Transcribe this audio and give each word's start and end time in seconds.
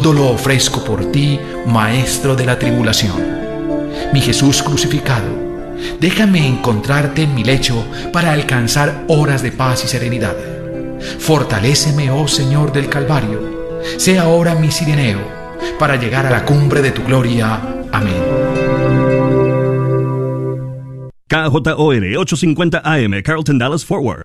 todo 0.00 0.12
lo 0.12 0.28
ofrezco 0.28 0.82
por 0.82 1.12
ti, 1.12 1.38
Maestro 1.68 2.34
de 2.34 2.44
la 2.44 2.58
tribulación. 2.58 3.14
Mi 4.12 4.20
Jesús 4.20 4.60
crucificado, 4.60 5.28
déjame 6.00 6.48
encontrarte 6.48 7.22
en 7.22 7.32
mi 7.32 7.44
lecho 7.44 7.86
para 8.12 8.32
alcanzar 8.32 9.04
horas 9.06 9.40
de 9.44 9.52
paz 9.52 9.84
y 9.84 9.86
serenidad. 9.86 10.34
Fortaléceme, 11.20 12.10
oh 12.10 12.26
Señor 12.26 12.72
del 12.72 12.88
Calvario, 12.88 13.80
sea 13.96 14.22
ahora 14.22 14.56
mi 14.56 14.72
sireneo, 14.72 15.20
para 15.78 15.94
llegar 15.94 16.26
a 16.26 16.30
la 16.30 16.44
cumbre 16.44 16.82
de 16.82 16.90
tu 16.90 17.04
gloria. 17.04 17.60
Amén. 17.92 18.20
KJOR 21.28 22.16
850 22.18 22.82
AM, 22.84 23.22
Carlton 23.22 23.58
Dallas 23.58 23.84
Forward. 23.84 24.24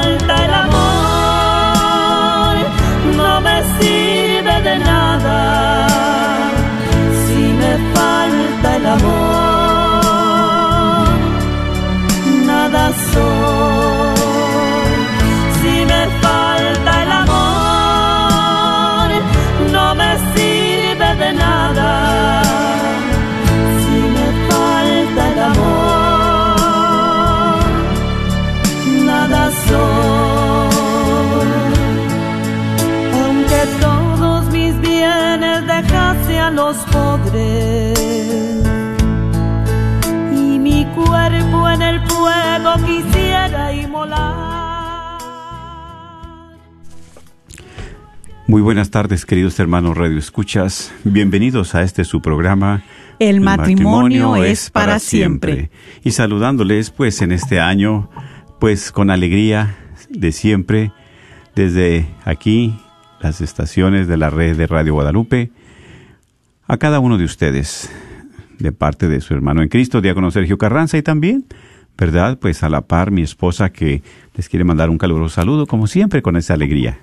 a 36.41 36.49
los 36.49 36.75
pobres 36.91 37.99
y 40.33 40.59
mi 40.59 40.85
cuerpo 40.95 41.69
en 41.69 41.81
el 41.83 42.01
fuego 42.07 42.73
quisiera 42.85 43.73
inmolar. 43.73 45.19
Muy 48.47 48.61
buenas 48.61 48.89
tardes, 48.89 49.25
queridos 49.25 49.59
hermanos 49.59 49.95
Radio 49.95 50.17
Escuchas. 50.17 50.91
Bienvenidos 51.03 51.75
a 51.75 51.83
este 51.83 52.03
su 52.03 52.21
programa. 52.21 52.83
El 53.19 53.39
matrimonio 53.39 54.35
es 54.35 54.71
para 54.71 54.97
siempre. 54.97 55.69
Y 56.03 56.11
saludándoles, 56.11 56.89
pues, 56.89 57.21
en 57.21 57.31
este 57.31 57.59
año, 57.59 58.09
pues, 58.59 58.91
con 58.91 59.11
alegría 59.11 59.77
de 60.09 60.31
siempre, 60.31 60.91
desde 61.55 62.07
aquí, 62.25 62.75
las 63.21 63.41
estaciones 63.41 64.07
de 64.07 64.17
la 64.17 64.31
red 64.31 64.57
de 64.57 64.65
Radio 64.65 64.95
Guadalupe, 64.95 65.51
a 66.71 66.77
cada 66.77 67.01
uno 67.01 67.17
de 67.17 67.25
ustedes, 67.25 67.89
de 68.57 68.71
parte 68.71 69.09
de 69.09 69.19
su 69.19 69.33
hermano 69.33 69.61
en 69.61 69.67
Cristo, 69.67 69.99
diácono 69.99 70.31
Sergio 70.31 70.57
Carranza, 70.57 70.97
y 70.97 71.01
también, 71.01 71.43
¿verdad? 71.97 72.39
Pues 72.39 72.63
a 72.63 72.69
la 72.69 72.79
par, 72.79 73.11
mi 73.11 73.23
esposa 73.23 73.73
que 73.73 74.01
les 74.35 74.47
quiere 74.47 74.63
mandar 74.63 74.89
un 74.89 74.97
caluroso 74.97 75.35
saludo, 75.35 75.67
como 75.67 75.85
siempre, 75.87 76.21
con 76.21 76.37
esa 76.37 76.53
alegría. 76.53 76.97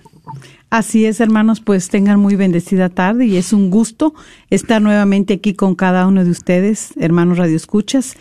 Así 0.71 1.05
es, 1.05 1.21
hermanos, 1.21 1.61
pues 1.61 1.91
tengan 1.91 2.19
muy 2.19 2.35
bendecida 2.35 2.89
tarde 2.89 3.27
y 3.27 3.37
es 3.37 3.53
un 3.53 3.69
gusto 3.69 4.15
estar 4.49 4.81
nuevamente 4.81 5.35
aquí 5.35 5.53
con 5.53 5.75
cada 5.75 6.07
uno 6.07 6.25
de 6.25 6.31
ustedes, 6.31 6.95
hermanos 6.97 7.37
Radio 7.37 7.57
Escuchas, 7.57 8.17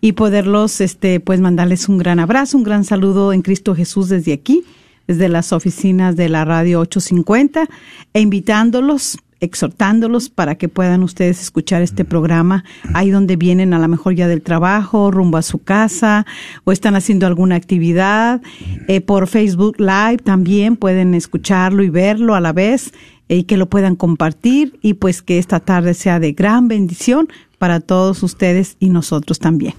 y 0.00 0.12
poderlos, 0.12 0.80
este, 0.80 1.18
pues 1.18 1.40
mandarles 1.40 1.88
un 1.88 1.98
gran 1.98 2.20
abrazo, 2.20 2.56
un 2.58 2.62
gran 2.62 2.84
saludo 2.84 3.32
en 3.32 3.42
Cristo 3.42 3.74
Jesús 3.74 4.08
desde 4.08 4.32
aquí, 4.34 4.62
desde 5.08 5.28
las 5.28 5.52
oficinas 5.52 6.14
de 6.14 6.28
la 6.28 6.44
Radio 6.44 6.78
850, 6.78 7.66
e 8.14 8.20
invitándolos 8.20 9.18
exhortándolos 9.42 10.30
para 10.30 10.54
que 10.54 10.68
puedan 10.68 11.02
ustedes 11.02 11.42
escuchar 11.42 11.82
este 11.82 12.04
programa 12.04 12.64
ahí 12.94 13.10
donde 13.10 13.36
vienen 13.36 13.74
a 13.74 13.78
lo 13.78 13.88
mejor 13.88 14.14
ya 14.14 14.28
del 14.28 14.40
trabajo, 14.40 15.10
rumbo 15.10 15.36
a 15.36 15.42
su 15.42 15.58
casa 15.58 16.24
o 16.64 16.72
están 16.72 16.94
haciendo 16.94 17.26
alguna 17.26 17.56
actividad. 17.56 18.40
Eh, 18.88 19.00
por 19.00 19.26
Facebook 19.26 19.76
Live 19.78 20.18
también 20.18 20.76
pueden 20.76 21.14
escucharlo 21.14 21.82
y 21.82 21.90
verlo 21.90 22.34
a 22.34 22.40
la 22.40 22.52
vez 22.52 22.92
eh, 23.28 23.38
y 23.38 23.44
que 23.44 23.56
lo 23.56 23.68
puedan 23.68 23.96
compartir 23.96 24.78
y 24.80 24.94
pues 24.94 25.22
que 25.22 25.38
esta 25.38 25.60
tarde 25.60 25.94
sea 25.94 26.20
de 26.20 26.32
gran 26.32 26.68
bendición 26.68 27.28
para 27.58 27.80
todos 27.80 28.22
ustedes 28.22 28.76
y 28.78 28.90
nosotros 28.90 29.40
también. 29.40 29.74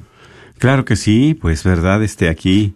Claro 0.57 0.85
que 0.85 0.95
sí, 0.95 1.37
pues 1.39 1.63
verdad, 1.63 2.03
esté 2.03 2.29
aquí 2.29 2.75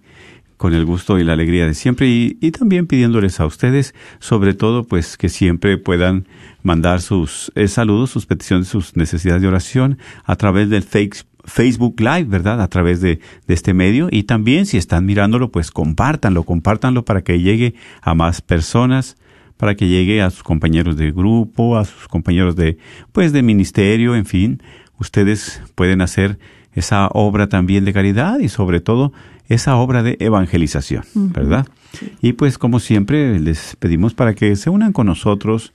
con 0.57 0.73
el 0.73 0.85
gusto 0.85 1.19
y 1.19 1.23
la 1.23 1.33
alegría 1.33 1.65
de 1.65 1.73
siempre 1.73 2.07
y, 2.07 2.37
y, 2.41 2.51
también 2.51 2.87
pidiéndoles 2.87 3.39
a 3.39 3.45
ustedes, 3.45 3.93
sobre 4.19 4.53
todo, 4.55 4.83
pues 4.83 5.15
que 5.15 5.29
siempre 5.29 5.77
puedan 5.77 6.27
mandar 6.63 7.01
sus 7.01 7.51
eh, 7.55 7.67
saludos, 7.67 8.09
sus 8.09 8.25
peticiones, 8.25 8.67
sus 8.67 8.95
necesidades 8.95 9.41
de 9.41 9.47
oración 9.47 9.99
a 10.25 10.35
través 10.35 10.69
del 10.69 10.83
Facebook 10.83 11.99
Live, 11.99 12.25
¿verdad? 12.25 12.61
A 12.61 12.67
través 12.67 13.01
de, 13.01 13.19
de, 13.45 13.53
este 13.53 13.73
medio. 13.73 14.09
Y 14.11 14.23
también, 14.23 14.65
si 14.65 14.77
están 14.77 15.05
mirándolo, 15.05 15.51
pues 15.51 15.71
compártanlo, 15.71 16.43
compártanlo 16.43 17.05
para 17.05 17.21
que 17.21 17.39
llegue 17.39 17.75
a 18.01 18.15
más 18.15 18.41
personas, 18.41 19.15
para 19.57 19.75
que 19.75 19.87
llegue 19.87 20.21
a 20.21 20.29
sus 20.29 20.43
compañeros 20.43 20.97
de 20.97 21.11
grupo, 21.11 21.77
a 21.77 21.85
sus 21.85 22.07
compañeros 22.07 22.55
de, 22.55 22.77
pues, 23.11 23.31
de 23.31 23.43
ministerio, 23.43 24.15
en 24.15 24.25
fin. 24.25 24.61
Ustedes 24.99 25.61
pueden 25.75 26.01
hacer 26.01 26.39
esa 26.77 27.07
obra 27.07 27.49
también 27.49 27.85
de 27.85 27.93
caridad 27.93 28.37
y 28.39 28.49
sobre 28.49 28.81
todo 28.81 29.11
esa 29.49 29.77
obra 29.77 30.03
de 30.03 30.15
evangelización, 30.19 31.03
uh 31.15 31.19
-huh. 31.19 31.33
¿verdad? 31.33 31.67
Sí. 31.93 32.11
Y 32.21 32.33
pues 32.33 32.59
como 32.59 32.79
siempre 32.79 33.39
les 33.39 33.75
pedimos 33.77 34.13
para 34.13 34.35
que 34.35 34.55
se 34.55 34.69
unan 34.69 34.93
con 34.93 35.07
nosotros, 35.07 35.73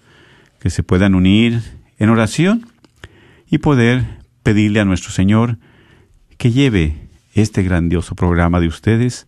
que 0.60 0.70
se 0.70 0.84
puedan 0.84 1.16
unir 1.16 1.60
en 1.98 2.08
oración 2.08 2.66
y 3.50 3.58
poder 3.58 4.04
pedirle 4.44 4.78
a 4.78 4.84
nuestro 4.84 5.10
Señor 5.10 5.58
que 6.38 6.52
lleve 6.52 7.08
este 7.34 7.64
grandioso 7.64 8.14
programa 8.14 8.60
de 8.60 8.68
ustedes 8.68 9.26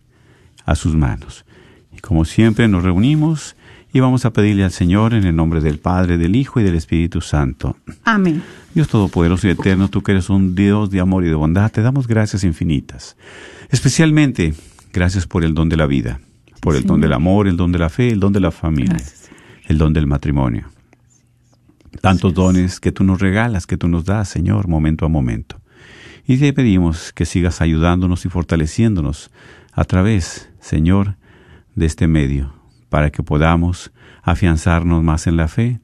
a 0.65 0.75
sus 0.75 0.95
manos. 0.95 1.43
Y 1.91 1.99
como 1.99 2.23
siempre 2.23 2.69
nos 2.69 2.83
reunimos 2.83 3.57
y 3.95 4.01
vamos 4.01 4.25
a 4.25 4.33
pedirle 4.33 4.65
al 4.65 4.73
Señor 4.73 5.13
en 5.13 5.23
el 5.23 5.33
nombre 5.33 5.61
del 5.61 5.79
Padre, 5.79 6.17
del 6.17 6.35
Hijo 6.35 6.59
y 6.59 6.63
del 6.63 6.75
Espíritu 6.75 7.21
Santo. 7.21 7.77
Amén. 8.03 8.43
Dios 8.73 8.89
Todopoderoso 8.89 9.47
y 9.47 9.51
Eterno, 9.51 9.87
tú 9.87 10.03
que 10.03 10.11
eres 10.11 10.29
un 10.29 10.53
Dios 10.53 10.89
de 10.89 10.99
amor 10.99 11.23
y 11.23 11.29
de 11.29 11.35
bondad, 11.35 11.71
te 11.71 11.81
damos 11.81 12.05
gracias 12.05 12.43
infinitas. 12.43 13.15
Especialmente, 13.69 14.53
gracias 14.91 15.25
por 15.27 15.45
el 15.45 15.53
don 15.53 15.69
de 15.69 15.77
la 15.77 15.85
vida, 15.85 16.19
por 16.59 16.75
el 16.75 16.83
don 16.83 16.99
del 16.99 17.13
amor, 17.13 17.47
el 17.47 17.55
don 17.55 17.71
de 17.71 17.79
la 17.79 17.87
fe, 17.87 18.09
el 18.09 18.19
don 18.19 18.33
de 18.33 18.41
la 18.41 18.51
familia, 18.51 18.95
gracias. 18.95 19.29
el 19.65 19.77
don 19.77 19.93
del 19.93 20.07
matrimonio. 20.07 20.65
Tantos 22.01 22.33
dones 22.33 22.81
que 22.81 22.91
tú 22.91 23.05
nos 23.05 23.21
regalas, 23.21 23.65
que 23.65 23.77
tú 23.77 23.87
nos 23.87 24.03
das, 24.03 24.27
Señor, 24.27 24.67
momento 24.67 25.05
a 25.05 25.07
momento. 25.07 25.61
Y 26.27 26.35
te 26.35 26.51
pedimos 26.51 27.13
que 27.13 27.23
sigas 27.23 27.61
ayudándonos 27.61 28.25
y 28.25 28.29
fortaleciéndonos 28.29 29.31
a 29.71 29.85
través, 29.85 30.49
Señor, 30.59 31.15
de 31.75 31.85
este 31.85 32.07
medio, 32.09 32.55
para 32.95 33.11
que 33.11 33.23
podamos 33.23 33.91
afianzarnos 34.23 35.03
más 35.03 35.27
en 35.27 35.35
la 35.35 35.49
fe, 35.49 35.81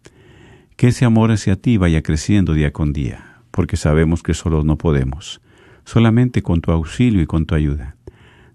que 0.78 0.88
ese 0.88 1.04
amor 1.04 1.30
hacia 1.30 1.58
ti 1.58 1.76
vaya 1.76 2.02
creciendo 2.02 2.54
día 2.54 2.72
con 2.72 2.94
día, 2.94 3.42
porque 3.52 3.76
sabemos 3.76 4.24
que 4.24 4.34
solos 4.34 4.64
no 4.64 4.78
podemos, 4.78 5.42
solamente 5.84 6.42
con 6.42 6.62
tu 6.62 6.72
auxilio 6.72 7.22
y 7.22 7.26
con 7.26 7.46
tu 7.46 7.54
ayuda. 7.54 7.98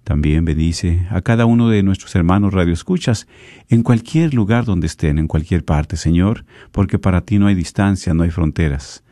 También 0.05 0.47
bendice 0.47 1.07
a 1.11 1.21
cada 1.21 1.45
uno 1.45 1.69
de 1.69 1.83
nuestros 1.83 2.17
hermanos 2.17 2.55
radioescuchas 2.55 3.29
en 3.69 3.83
cualquier 3.83 4.33
lugar 4.33 4.65
donde 4.65 4.87
estén, 4.87 5.19
en 5.19 5.29
cualquier 5.29 5.63
parte, 5.63 5.99
Señor, 5.99 6.47
porque 6.73 6.99
para 6.99 7.21
ti 7.21 7.39
no 7.39 7.49
hay 7.49 7.55
distancia, 7.55 8.15
no 8.15 8.23
hay 8.23 8.31
fronteras. 8.31 9.05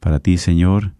Para 0.00 0.18
ti, 0.18 0.38
Señor, 0.38 0.94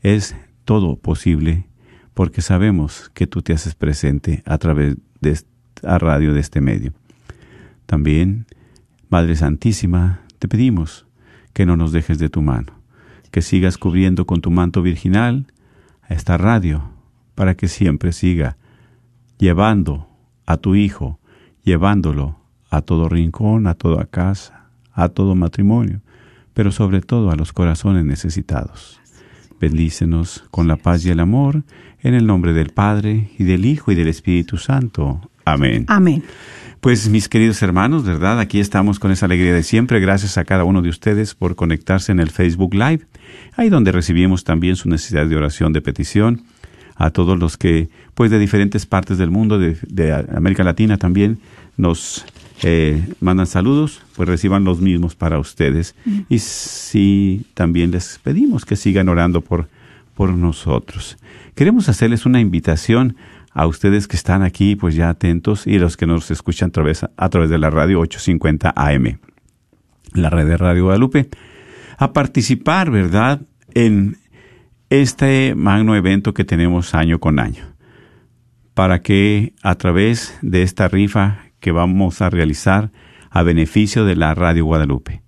es 0.00 0.34
todo 0.64 0.96
posible, 0.96 1.66
porque 2.14 2.40
sabemos 2.40 3.10
que 3.12 3.26
tú 3.26 3.42
te 3.42 3.52
haces 3.52 3.74
presente 3.74 4.42
a 4.46 4.56
través 4.56 4.96
de 5.20 5.36
esta 5.86 5.98
radio 6.00 6.34
de 6.34 6.40
este 6.40 6.60
medio. 6.60 6.92
También, 7.86 8.46
Madre 9.08 9.36
Santísima, 9.36 10.22
te 10.40 10.48
pedimos 10.48 11.06
que 11.52 11.64
no 11.64 11.76
nos 11.76 11.92
dejes 11.92 12.18
de 12.18 12.28
tu 12.28 12.42
mano, 12.42 12.72
que 13.30 13.40
sigas 13.40 13.78
cubriendo 13.78 14.26
con 14.26 14.40
tu 14.40 14.50
manto 14.50 14.82
virginal 14.82 15.46
a 16.02 16.14
esta 16.14 16.38
radio, 16.38 16.90
para 17.36 17.54
que 17.54 17.68
siempre 17.68 18.10
siga 18.10 18.56
llevando 19.38 20.08
a 20.44 20.56
tu 20.56 20.74
Hijo, 20.74 21.20
llevándolo 21.62 22.40
a 22.68 22.82
todo 22.82 23.08
rincón, 23.08 23.68
a 23.68 23.74
toda 23.74 24.06
casa, 24.06 24.70
a 24.92 25.08
todo 25.10 25.36
matrimonio, 25.36 26.00
pero 26.52 26.72
sobre 26.72 27.00
todo 27.00 27.30
a 27.30 27.36
los 27.36 27.52
corazones 27.52 28.04
necesitados. 28.04 29.00
Bendícenos 29.60 30.44
con 30.50 30.66
la 30.66 30.76
paz 30.76 31.06
y 31.06 31.10
el 31.10 31.20
amor, 31.20 31.62
en 32.00 32.14
el 32.14 32.26
nombre 32.26 32.52
del 32.52 32.70
Padre, 32.70 33.30
y 33.38 33.44
del 33.44 33.64
Hijo, 33.64 33.92
y 33.92 33.94
del 33.94 34.08
Espíritu 34.08 34.56
Santo. 34.56 35.30
Amén. 35.46 35.84
Amén. 35.86 36.24
Pues 36.80 37.08
mis 37.08 37.28
queridos 37.28 37.62
hermanos, 37.62 38.04
¿verdad? 38.04 38.40
Aquí 38.40 38.58
estamos 38.58 38.98
con 38.98 39.12
esa 39.12 39.26
alegría 39.26 39.54
de 39.54 39.62
siempre. 39.62 40.00
Gracias 40.00 40.38
a 40.38 40.44
cada 40.44 40.64
uno 40.64 40.82
de 40.82 40.88
ustedes 40.88 41.36
por 41.36 41.54
conectarse 41.54 42.10
en 42.10 42.18
el 42.18 42.30
Facebook 42.30 42.74
Live, 42.74 43.06
ahí 43.56 43.68
donde 43.68 43.92
recibimos 43.92 44.42
también 44.42 44.74
su 44.74 44.88
necesidad 44.88 45.26
de 45.26 45.36
oración, 45.36 45.72
de 45.72 45.80
petición. 45.80 46.42
A 46.96 47.10
todos 47.10 47.38
los 47.38 47.56
que, 47.56 47.90
pues 48.14 48.30
de 48.30 48.38
diferentes 48.38 48.86
partes 48.86 49.18
del 49.18 49.30
mundo, 49.30 49.58
de, 49.58 49.76
de 49.86 50.12
América 50.34 50.64
Latina 50.64 50.96
también, 50.96 51.38
nos 51.76 52.24
eh, 52.62 53.06
mandan 53.20 53.46
saludos, 53.46 54.02
pues 54.16 54.28
reciban 54.28 54.64
los 54.64 54.80
mismos 54.80 55.14
para 55.14 55.38
ustedes. 55.38 55.94
Y 56.28 56.40
sí, 56.40 57.44
también 57.54 57.92
les 57.92 58.18
pedimos 58.18 58.64
que 58.64 58.74
sigan 58.74 59.08
orando 59.08 59.42
por, 59.42 59.68
por 60.14 60.32
nosotros. 60.32 61.18
Queremos 61.54 61.88
hacerles 61.88 62.26
una 62.26 62.40
invitación 62.40 63.16
a 63.56 63.66
ustedes 63.66 64.06
que 64.06 64.16
están 64.16 64.42
aquí, 64.42 64.76
pues 64.76 64.94
ya 64.94 65.08
atentos, 65.08 65.66
y 65.66 65.78
los 65.78 65.96
que 65.96 66.06
nos 66.06 66.30
escuchan 66.30 66.68
a 66.68 67.28
través, 67.30 67.50
de 67.50 67.58
la 67.58 67.70
radio 67.70 68.00
850 68.00 68.74
AM, 68.76 69.18
la 70.12 70.28
red 70.28 70.46
de 70.46 70.58
Radio 70.58 70.84
Guadalupe, 70.84 71.30
a 71.96 72.12
participar, 72.12 72.90
¿verdad?, 72.90 73.40
en 73.72 74.18
este 74.90 75.54
magno 75.56 75.96
evento 75.96 76.34
que 76.34 76.44
tenemos 76.44 76.94
año 76.94 77.18
con 77.18 77.38
año, 77.38 77.64
para 78.74 79.00
que 79.00 79.54
a 79.62 79.74
través 79.76 80.38
de 80.42 80.60
esta 80.60 80.86
rifa 80.88 81.46
que 81.58 81.72
vamos 81.72 82.20
a 82.20 82.28
realizar 82.28 82.92
a 83.30 83.42
beneficio 83.42 84.04
de 84.04 84.16
la 84.16 84.34
Radio 84.34 84.66
Guadalupe, 84.66 85.22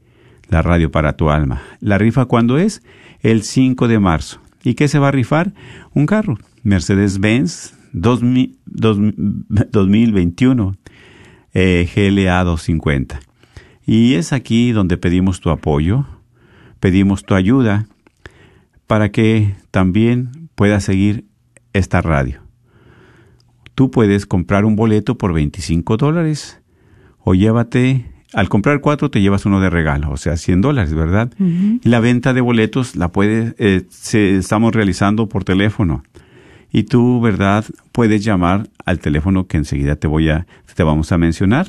la 0.50 0.60
radio 0.60 0.90
para 0.90 1.14
tu 1.14 1.30
alma. 1.30 1.62
La 1.80 1.96
rifa 1.96 2.26
cuándo 2.26 2.58
es? 2.58 2.82
El 3.20 3.42
5 3.42 3.88
de 3.88 3.98
marzo. 3.98 4.42
¿Y 4.62 4.74
qué 4.74 4.86
se 4.86 4.98
va 4.98 5.08
a 5.08 5.12
rifar? 5.12 5.54
Un 5.94 6.04
carro, 6.04 6.36
Mercedes-Benz 6.62 7.77
2021 7.92 10.76
eh, 11.54 11.88
GLA 11.94 12.44
250. 12.44 13.20
Y 13.86 14.14
es 14.14 14.32
aquí 14.32 14.72
donde 14.72 14.96
pedimos 14.96 15.40
tu 15.40 15.50
apoyo, 15.50 16.06
pedimos 16.80 17.24
tu 17.24 17.34
ayuda 17.34 17.86
para 18.86 19.10
que 19.10 19.54
también 19.70 20.48
puedas 20.54 20.84
seguir 20.84 21.24
esta 21.72 22.02
radio 22.02 22.42
tú 23.78 23.92
puedes 23.92 24.26
comprar 24.26 24.64
un 24.64 24.74
boleto 24.74 25.16
por 25.16 25.32
25 25.32 25.98
dólares 25.98 26.60
o 27.20 27.34
llévate, 27.34 28.06
al 28.32 28.48
comprar 28.48 28.80
cuatro 28.80 29.08
te 29.08 29.20
llevas 29.20 29.46
uno 29.46 29.60
de 29.60 29.70
regalo, 29.70 30.10
o 30.10 30.16
sea, 30.16 30.36
100 30.36 30.62
dólares, 30.62 30.94
¿verdad? 30.94 31.30
Y 31.38 31.88
la 31.88 32.00
venta 32.00 32.32
de 32.32 32.40
boletos 32.40 32.96
la 32.96 33.12
puedes, 33.12 33.54
eh, 33.58 33.84
se, 33.88 34.34
estamos 34.34 34.74
realizando 34.74 35.28
por 35.28 35.44
teléfono. 35.44 36.02
Y 36.70 36.82
tú, 36.84 37.20
¿verdad? 37.20 37.64
Puedes 37.92 38.22
llamar 38.24 38.68
al 38.84 38.98
teléfono 38.98 39.46
que 39.46 39.56
enseguida 39.56 39.96
te 39.96 40.06
voy 40.06 40.28
a, 40.30 40.46
te 40.74 40.82
vamos 40.82 41.12
a 41.12 41.18
mencionar. 41.18 41.68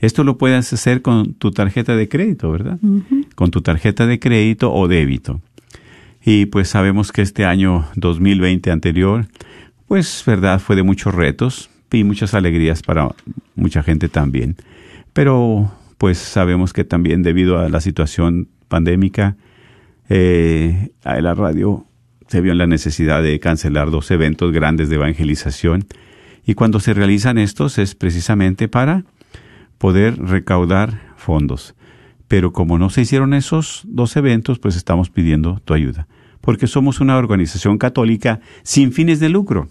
Esto 0.00 0.24
lo 0.24 0.38
puedes 0.38 0.72
hacer 0.72 1.02
con 1.02 1.34
tu 1.34 1.50
tarjeta 1.50 1.94
de 1.94 2.08
crédito, 2.08 2.50
¿verdad? 2.50 2.78
Con 3.34 3.50
tu 3.50 3.60
tarjeta 3.60 4.06
de 4.06 4.18
crédito 4.18 4.72
o 4.72 4.88
débito. 4.88 5.40
Y 6.24 6.46
pues 6.46 6.68
sabemos 6.68 7.12
que 7.12 7.22
este 7.22 7.44
año 7.44 7.86
2020 7.96 8.70
anterior, 8.70 9.26
pues 9.86 10.22
verdad, 10.26 10.58
fue 10.58 10.76
de 10.76 10.82
muchos 10.82 11.14
retos 11.14 11.70
y 11.92 12.04
muchas 12.04 12.34
alegrías 12.34 12.82
para 12.82 13.08
mucha 13.54 13.82
gente 13.82 14.08
también. 14.08 14.56
Pero 15.12 15.70
pues 15.98 16.18
sabemos 16.18 16.72
que 16.72 16.84
también 16.84 17.22
debido 17.22 17.58
a 17.58 17.68
la 17.68 17.80
situación 17.80 18.48
pandémica, 18.68 19.36
eh, 20.08 20.90
la 21.04 21.34
radio 21.34 21.84
se 22.26 22.40
vio 22.40 22.52
en 22.52 22.58
la 22.58 22.66
necesidad 22.66 23.22
de 23.22 23.38
cancelar 23.38 23.90
dos 23.90 24.10
eventos 24.10 24.52
grandes 24.52 24.88
de 24.88 24.94
evangelización 24.96 25.84
y 26.46 26.54
cuando 26.54 26.80
se 26.80 26.94
realizan 26.94 27.38
estos 27.38 27.78
es 27.78 27.94
precisamente 27.94 28.68
para 28.68 29.04
poder 29.80 30.18
recaudar 30.18 31.00
fondos. 31.16 31.74
Pero 32.28 32.52
como 32.52 32.78
no 32.78 32.90
se 32.90 33.00
hicieron 33.00 33.32
esos 33.32 33.82
dos 33.86 34.14
eventos, 34.14 34.58
pues 34.58 34.76
estamos 34.76 35.08
pidiendo 35.08 35.58
tu 35.64 35.72
ayuda, 35.72 36.06
porque 36.42 36.66
somos 36.66 37.00
una 37.00 37.16
organización 37.16 37.78
católica 37.78 38.40
sin 38.62 38.92
fines 38.92 39.20
de 39.20 39.30
lucro. 39.30 39.68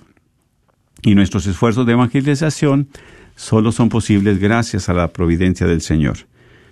Y 1.03 1.13
nuestros 1.13 1.45
esfuerzos 1.45 1.85
de 1.85 1.93
evangelización 1.93 2.89
solo 3.35 3.71
son 3.71 3.89
posibles 3.89 4.39
gracias 4.39 4.89
a 4.89 4.93
la 4.93 5.09
providencia 5.09 5.67
del 5.67 5.81
Señor, 5.81 6.17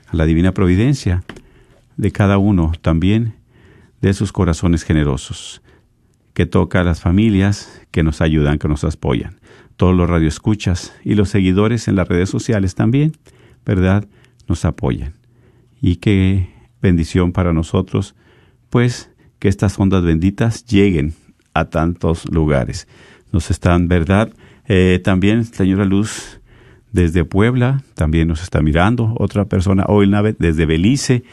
a 0.08 0.16
la 0.16 0.26
divina 0.26 0.52
providencia 0.52 1.24
de 1.96 2.12
cada 2.12 2.40
uno 2.40 2.72
también 2.82 3.36
de 4.02 4.16
sus 4.16 4.32
corazones 4.32 4.84
generosos, 4.84 5.62
que 6.34 6.48
toca 6.48 6.82
a 6.82 6.84
las 6.84 7.02
familias 7.02 7.84
que 7.92 8.02
nos 8.02 8.20
ayudan, 8.20 8.58
que 8.58 8.68
nos 8.68 8.84
apoyan, 8.84 9.40
todos 9.78 9.96
los 9.96 10.10
radioescuchas 10.10 10.94
y 11.04 11.16
los 11.16 11.30
seguidores 11.30 11.88
en 11.88 11.96
las 11.96 12.08
redes 12.08 12.30
sociales 12.30 12.76
también, 12.76 13.14
¿verdad? 13.66 14.08
Nos 14.48 14.66
apoyan. 14.66 15.14
Y 15.82 15.98
qué 15.98 16.50
bendición 16.82 17.32
para 17.32 17.54
nosotros, 17.54 18.16
pues 18.70 19.12
que 19.40 19.48
estas 19.48 19.80
ondas 19.80 20.04
benditas 20.04 20.66
lleguen 20.66 21.14
a 21.54 21.66
tantos 21.66 22.30
lugares. 22.32 22.88
Nos 23.32 23.52
están, 23.52 23.88
¿verdad? 23.88 24.34
Eh, 24.68 25.00
también, 25.04 25.46
señora 25.46 25.86
Luz, 25.86 26.42
desde 26.92 27.24
Puebla, 27.24 27.84
también 27.94 28.28
nos 28.28 28.42
está 28.42 28.62
mirando 28.62 29.14
otra 29.20 29.46
persona, 29.46 29.86
hoy 29.88 30.12
desde 30.40 30.66
Belice, 30.66 31.24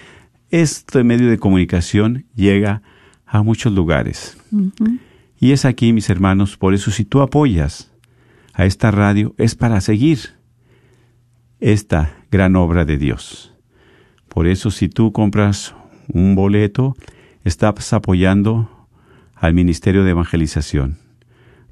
este 0.51 1.03
medio 1.05 1.31
de 1.31 1.39
comunicación 1.39 2.27
llega 2.35 2.83
a 3.27 3.43
muchos 3.43 3.73
lugares. 3.73 4.37
Y 5.41 5.53
es 5.53 5.65
aquí, 5.65 5.93
mis 5.93 6.11
hermanos, 6.11 6.57
por 6.57 6.75
eso 6.75 6.91
si 6.91 7.05
tú 7.05 7.23
apoyas 7.23 7.94
a 8.55 8.65
esta 8.65 8.91
radio, 8.91 9.35
es 9.37 9.55
para 9.55 9.81
seguir 9.81 10.21
esta 11.61 12.17
gran 12.31 12.57
obra 12.57 12.85
de 12.85 12.99
Dios. 12.99 13.53
Por 14.29 14.47
eso 14.47 14.71
si 14.71 14.89
tú 14.89 15.13
compras 15.13 15.75
un 16.09 16.35
boleto, 16.35 16.97
estás 17.45 17.93
apoyando 17.93 18.89
al 19.35 19.55
Ministerio 19.55 20.05
de 20.05 20.11
Evangelización. 20.11 20.99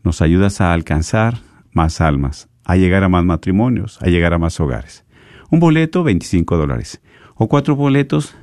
Nos 0.02 0.20
ayudas 0.20 0.60
a 0.60 0.72
alcanzar 0.72 1.38
más 1.72 2.00
almas, 2.00 2.48
a 2.64 2.76
llegar 2.76 3.04
a 3.04 3.08
más 3.08 3.24
matrimonios, 3.24 4.00
a 4.02 4.06
llegar 4.06 4.34
a 4.34 4.38
más 4.38 4.58
hogares. 4.60 5.04
Un 5.50 5.60
boleto, 5.60 6.02
25 6.02 6.56
dólares. 6.56 7.00
O 7.34 7.48
cuatro 7.48 7.76
boletos, 7.76 8.34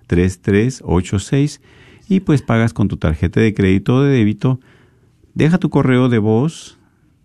972-892-3386 0.08 1.60
y 2.10 2.20
pues 2.22 2.42
pagas 2.42 2.74
con 2.74 2.88
tu 2.88 2.96
tarjeta 2.98 3.40
de 3.42 3.54
crédito 3.54 3.96
o 3.96 4.02
de 4.02 4.12
débito. 4.18 4.60
Deja 5.34 5.58
tu 5.58 5.70
correo 5.70 6.08
de 6.10 6.18
voz, 6.20 6.78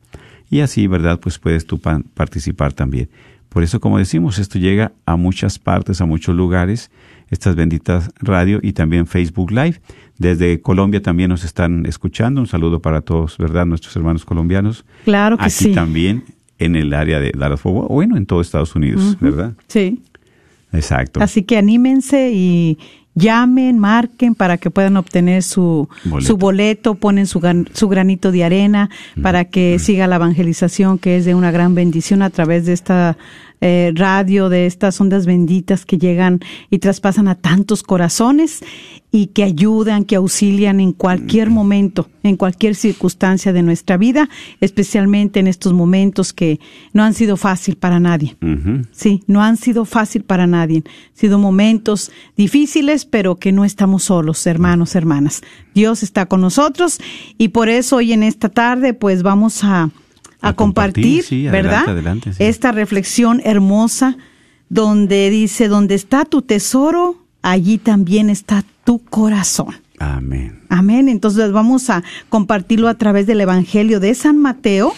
Y 0.49 0.59
así, 0.61 0.87
¿verdad? 0.87 1.19
Pues 1.19 1.37
puedes 1.39 1.65
tú 1.67 1.79
pa- 1.79 2.01
participar 2.13 2.71
también. 2.73 3.09
Por 3.49 3.63
eso, 3.63 3.79
como 3.79 3.97
decimos, 3.97 4.37
esto 4.39 4.59
llega 4.59 4.91
a 5.05 5.15
muchas 5.15 5.57
partes, 5.59 6.01
a 6.01 6.05
muchos 6.05 6.35
lugares, 6.35 6.91
estas 7.29 7.55
benditas 7.55 8.11
radio 8.19 8.59
y 8.61 8.73
también 8.73 9.07
Facebook 9.07 9.51
Live. 9.51 9.81
Desde 10.17 10.61
Colombia 10.61 11.01
también 11.01 11.29
nos 11.29 11.43
están 11.43 11.85
escuchando. 11.85 12.41
Un 12.41 12.47
saludo 12.47 12.79
para 12.79 13.01
todos, 13.01 13.37
¿verdad? 13.37 13.65
Nuestros 13.65 13.95
hermanos 13.95 14.25
colombianos. 14.25 14.85
Claro 15.03 15.37
que 15.37 15.45
Aquí 15.45 15.51
sí. 15.65 15.71
también 15.73 16.23
en 16.59 16.75
el 16.75 16.93
área 16.93 17.19
de 17.19 17.31
Dallas 17.35 17.61
Fort 17.61 17.87
bueno, 17.89 18.17
en 18.17 18.25
todo 18.25 18.41
Estados 18.41 18.75
Unidos, 18.75 19.17
¿verdad? 19.19 19.53
Sí. 19.67 20.01
Exacto. 20.71 21.21
Así 21.21 21.43
que 21.43 21.57
anímense 21.57 22.31
y 22.31 22.77
llamen, 23.15 23.79
marquen 23.79 24.35
para 24.35 24.57
que 24.57 24.71
puedan 24.71 24.97
obtener 24.97 25.43
su 25.43 25.89
Boleto. 26.03 26.27
su 26.27 26.37
boleto, 26.37 26.95
ponen 26.95 27.27
su, 27.27 27.41
su 27.73 27.89
granito 27.89 28.31
de 28.31 28.43
arena 28.43 28.89
para 29.21 29.45
que 29.45 29.77
siga 29.79 30.07
la 30.07 30.15
evangelización 30.17 30.97
que 30.97 31.17
es 31.17 31.25
de 31.25 31.35
una 31.35 31.51
gran 31.51 31.75
bendición 31.75 32.21
a 32.21 32.29
través 32.29 32.65
de 32.65 32.73
esta 32.73 33.17
eh, 33.61 33.91
radio, 33.95 34.49
de 34.49 34.65
estas 34.65 34.99
ondas 35.01 35.25
benditas 35.25 35.85
que 35.85 35.97
llegan 35.97 36.39
y 36.69 36.79
traspasan 36.79 37.27
a 37.27 37.35
tantos 37.35 37.83
corazones 37.83 38.61
y 39.11 39.27
que 39.27 39.43
ayudan, 39.43 40.05
que 40.05 40.15
auxilian 40.15 40.79
en 40.79 40.93
cualquier 40.93 41.49
momento, 41.49 42.07
en 42.21 42.37
cualquier 42.37 42.75
circunstancia 42.75 43.51
de 43.51 43.63
nuestra 43.63 43.97
vida, 43.97 44.29
especialmente 44.61 45.39
en 45.39 45.47
estos 45.47 45.73
momentos 45.73 46.31
que 46.31 46.59
no 46.93 47.03
han 47.03 47.13
sido 47.13 47.35
fácil 47.35 47.75
para 47.75 47.99
nadie. 47.99 48.37
Sí, 48.91 49.23
no 49.25 49.41
han 49.41 49.57
sido 49.57 49.85
fácil 49.85 50.23
para 50.23 50.45
nadie. 50.45 50.83
Han 50.85 51.17
sido 51.17 51.39
momentos 51.39 52.11
difíciles, 52.37 53.05
pero 53.05 53.35
que 53.35 53.51
no 53.51 53.65
estamos 53.65 54.03
solos, 54.03 54.45
hermanos, 54.45 54.95
hermanas. 54.95 55.41
Dios 55.73 56.03
está 56.03 56.27
con 56.27 56.41
nosotros 56.41 56.99
y 57.37 57.49
por 57.49 57.69
eso 57.69 57.97
hoy 57.97 58.13
en 58.13 58.23
esta 58.23 58.49
tarde 58.49 58.93
pues 58.93 59.23
vamos 59.23 59.63
a, 59.63 59.89
a, 60.41 60.49
A 60.49 60.53
compartir, 60.55 61.03
compartir, 61.03 61.23
sí, 61.23 61.47
adelante, 61.47 61.67
¿verdad? 61.69 61.89
adelante, 61.89 62.33
sí. 62.33 62.43
Esta 62.43 62.71
reflexión 62.71 63.41
hermosa 63.43 64.17
donde 64.69 65.29
dice, 65.29 65.67
donde 65.67 65.95
está 65.95 66.25
tu 66.25 66.41
tesoro, 66.41 67.17
allí 67.41 67.77
también 67.77 68.29
está 68.29 68.63
tu 68.83 68.99
corazón. 68.99 69.75
Amén. 69.99 70.61
Amén. 70.69 71.09
Entonces 71.09 71.51
vamos 71.51 71.89
a 71.89 72.03
compartirlo 72.29 72.87
a 72.87 72.93
través 72.93 73.27
del 73.27 73.41
Evangelio 73.41 73.99
de 73.99 74.13
San 74.15 74.37
Mateo 74.37 74.93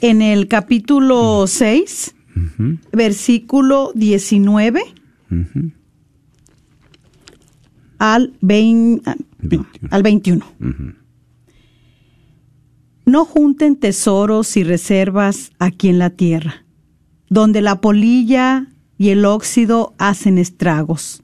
en 0.00 0.22
el 0.22 0.48
capítulo 0.48 1.46
6, 1.46 2.14
Ujú, 2.36 2.78
versículo 2.92 3.92
19 3.94 4.82
ujú, 5.30 5.70
al, 7.98 8.32
20 8.40 9.14
21. 9.40 9.88
al 9.90 10.02
21. 10.02 10.46
No 13.08 13.24
junten 13.24 13.76
tesoros 13.76 14.58
y 14.58 14.64
reservas 14.64 15.52
aquí 15.58 15.88
en 15.88 15.98
la 15.98 16.10
tierra, 16.10 16.66
donde 17.30 17.62
la 17.62 17.80
polilla 17.80 18.66
y 18.98 19.08
el 19.08 19.24
óxido 19.24 19.94
hacen 19.96 20.36
estragos, 20.36 21.22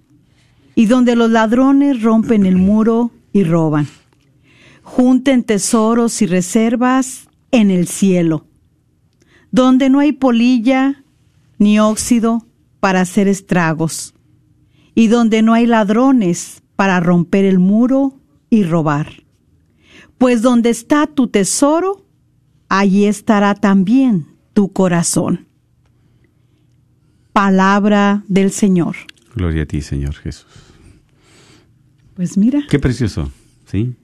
y 0.75 0.87
donde 0.87 1.15
los 1.15 1.31
ladrones 1.31 2.01
rompen 2.01 2.47
el 2.47 2.57
muro 2.57 3.11
y 3.35 3.45
roban. 3.45 3.87
Junten 4.83 5.45
tesoros 5.45 6.23
y 6.23 6.27
reservas 6.27 7.29
en 7.51 7.71
el 7.71 7.87
cielo, 7.87 8.47
donde 9.51 9.91
no 9.91 9.99
hay 9.99 10.13
polilla 10.13 11.05
ni 11.59 11.81
óxido 11.81 12.47
para 12.81 13.03
hacer 13.03 13.29
estragos, 13.29 14.15
y 14.95 15.09
donde 15.09 15.43
no 15.43 15.53
hay 15.53 15.67
ladrones 15.67 16.63
para 16.77 16.99
romper 17.01 17.45
el 17.45 17.59
muro 17.59 18.21
y 18.49 18.63
robar. 18.63 19.24
Pues 20.25 20.41
donde 20.41 20.71
está 20.71 21.07
tu 21.07 21.29
tesoro, 21.29 22.07
allí 22.71 23.05
estará 23.05 23.55
también 23.55 24.25
tu 24.55 24.73
corazón. 24.73 25.49
Palabra 27.35 28.25
del 28.27 28.51
Señor. 28.51 28.97
Gloria 29.35 29.65
a 29.65 29.67
ti, 29.67 29.83
Señor 29.83 30.15
Jesús. 30.15 30.47
Pues 32.15 32.39
mira, 32.39 32.65
Qué 32.71 32.79
precioso, 32.79 33.31
¿sí? 33.67 33.97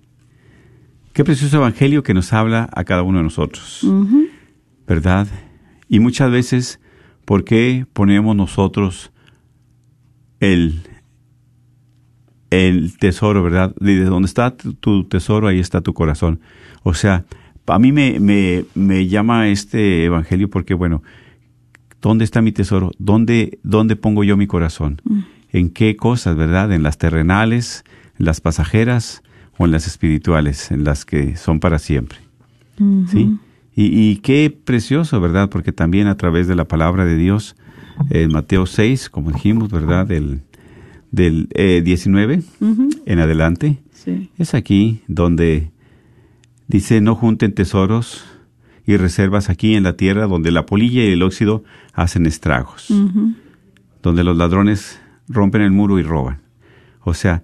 Qué 1.15 1.25
precioso 1.25 1.57
evangelio 1.57 2.03
que 2.03 2.13
nos 2.13 2.35
habla 2.35 2.69
a 2.71 2.85
cada 2.85 3.03
uno 3.03 3.17
de 3.17 3.25
nosotros, 3.25 3.81
¿verdad? 4.87 5.27
Y 5.89 6.01
muchas 6.01 6.31
veces, 6.31 6.81
¿por 7.25 7.45
qué 7.45 7.87
ponemos 7.95 8.37
nosotros 8.37 9.11
el, 10.39 10.83
el 12.51 12.97
tesoro, 12.99 13.43
verdad? 13.43 13.75
De 13.79 14.05
donde 14.05 14.27
está 14.27 14.57
tu, 14.57 15.05
tesoro, 15.05 15.49
ahí 15.49 15.61
está 15.61 15.81
tu 15.81 15.95
corazón. 15.95 16.41
O 16.83 16.95
sea, 16.95 17.25
a 17.67 17.79
mí 17.79 17.93
me, 17.93 18.19
me, 18.21 18.65
me 18.75 19.07
llama 19.07 19.49
este 19.49 20.05
evangelio 20.05 20.51
porque, 20.51 20.75
bueno, 20.75 21.03
¿dónde 22.03 22.25
está 22.25 22.43
mi 22.43 22.53
tesoro? 22.53 22.91
¿Dónde, 22.99 23.59
dónde 23.63 23.97
pongo 23.97 24.25
yo 24.25 24.37
mi 24.37 24.47
corazón? 24.47 25.01
¿En 25.53 25.71
qué 25.71 25.97
cosas, 25.97 26.37
verdad? 26.37 26.73
¿En 26.73 26.83
las 26.83 26.99
terrenales, 26.99 27.85
en 28.19 28.27
las 28.27 28.41
pasajeras 28.41 29.23
o 29.57 29.65
en 29.65 29.73
las 29.73 29.87
espirituales, 29.87 30.71
en 30.73 30.85
las 30.85 31.05
que 31.05 31.37
son 31.37 31.61
para 31.61 31.79
siempre? 31.79 32.19
¿Sí? 33.09 33.37
Y, 33.77 34.11
y 34.11 34.17
qué 34.17 34.57
precioso, 34.65 35.21
¿verdad? 35.21 35.51
Porque 35.51 35.71
también 35.71 36.09
a 36.09 36.17
través 36.17 36.49
de 36.49 36.57
la 36.57 36.65
palabra 36.65 37.05
de 37.05 37.17
Dios, 37.17 37.55
en 38.09 38.33
Mateo 38.33 38.67
6, 38.67 39.11
como 39.11 39.31
dijimos, 39.31 39.71
¿verdad? 39.71 40.07
Del, 40.07 40.41
del 41.11 41.49
eh, 41.55 41.83
19 41.85 42.43
en 43.07 43.19
adelante, 43.19 43.79
sí. 43.93 44.31
es 44.39 44.55
aquí 44.55 45.03
donde 45.09 45.71
dice, 46.69 47.01
no 47.01 47.15
junten 47.15 47.55
tesoros 47.55 48.25
y 48.87 48.97
reservas 48.97 49.51
aquí 49.51 49.75
en 49.75 49.83
la 49.83 49.97
tierra 49.97 50.27
donde 50.27 50.51
la 50.51 50.67
polilla 50.67 51.05
y 51.05 51.13
el 51.13 51.23
óxido 51.23 51.65
hacen 51.93 52.27
estragos, 52.27 52.93
donde 54.03 54.25
los 54.25 54.37
ladrones 54.37 55.01
rompen 55.29 55.63
el 55.63 55.71
muro 55.71 55.99
y 55.99 56.03
roban. 56.03 56.41
O 57.03 57.15
sea, 57.15 57.43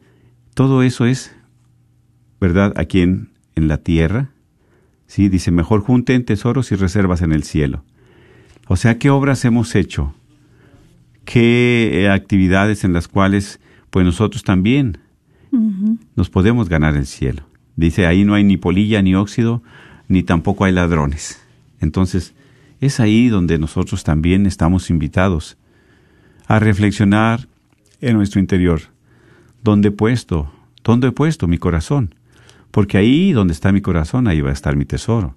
todo 0.54 0.82
eso 0.82 1.06
es, 1.06 1.34
¿verdad? 2.40 2.72
Aquí 2.76 3.00
en, 3.00 3.30
en 3.54 3.68
la 3.68 3.78
tierra. 3.78 4.30
Sí, 5.06 5.28
dice, 5.28 5.50
mejor 5.50 5.80
junten 5.80 6.24
tesoros 6.24 6.72
y 6.72 6.74
reservas 6.74 7.22
en 7.22 7.32
el 7.32 7.44
cielo. 7.44 7.84
O 8.66 8.76
sea, 8.76 8.98
¿qué 8.98 9.10
obras 9.10 9.44
hemos 9.44 9.74
hecho? 9.76 10.14
¿Qué 11.26 12.04
eh, 12.04 12.08
actividades 12.08 12.84
en 12.84 12.92
las 12.92 13.08
cuales 13.08 13.60
pues 13.90 14.06
nosotros 14.06 14.44
también 14.44 14.98
nos 16.14 16.30
podemos 16.30 16.68
ganar 16.68 16.96
el 16.96 17.06
cielo? 17.06 17.42
Dice, 17.74 18.06
ahí 18.06 18.24
no 18.24 18.34
hay 18.34 18.44
ni 18.44 18.56
polilla 18.56 19.02
ni 19.02 19.14
óxido, 19.14 19.62
ni 20.08 20.22
tampoco 20.22 20.64
hay 20.64 20.72
ladrones. 20.72 21.42
Entonces, 21.80 22.32
es 22.80 23.00
ahí 23.00 23.28
donde 23.28 23.58
nosotros 23.58 24.04
también 24.04 24.46
estamos 24.46 24.88
invitados 24.88 25.58
a 26.46 26.60
reflexionar 26.60 27.48
en 28.00 28.16
nuestro 28.16 28.40
interior. 28.40 28.82
¿Dónde 29.64 29.88
he 29.88 29.92
puesto? 29.92 30.52
¿Dónde 30.84 31.08
he 31.08 31.12
puesto 31.12 31.48
mi 31.48 31.58
corazón? 31.58 32.14
Porque 32.70 32.98
ahí 32.98 33.32
donde 33.32 33.52
está 33.52 33.72
mi 33.72 33.80
corazón, 33.80 34.28
ahí 34.28 34.40
va 34.40 34.50
a 34.50 34.52
estar 34.52 34.76
mi 34.76 34.84
tesoro. 34.84 35.34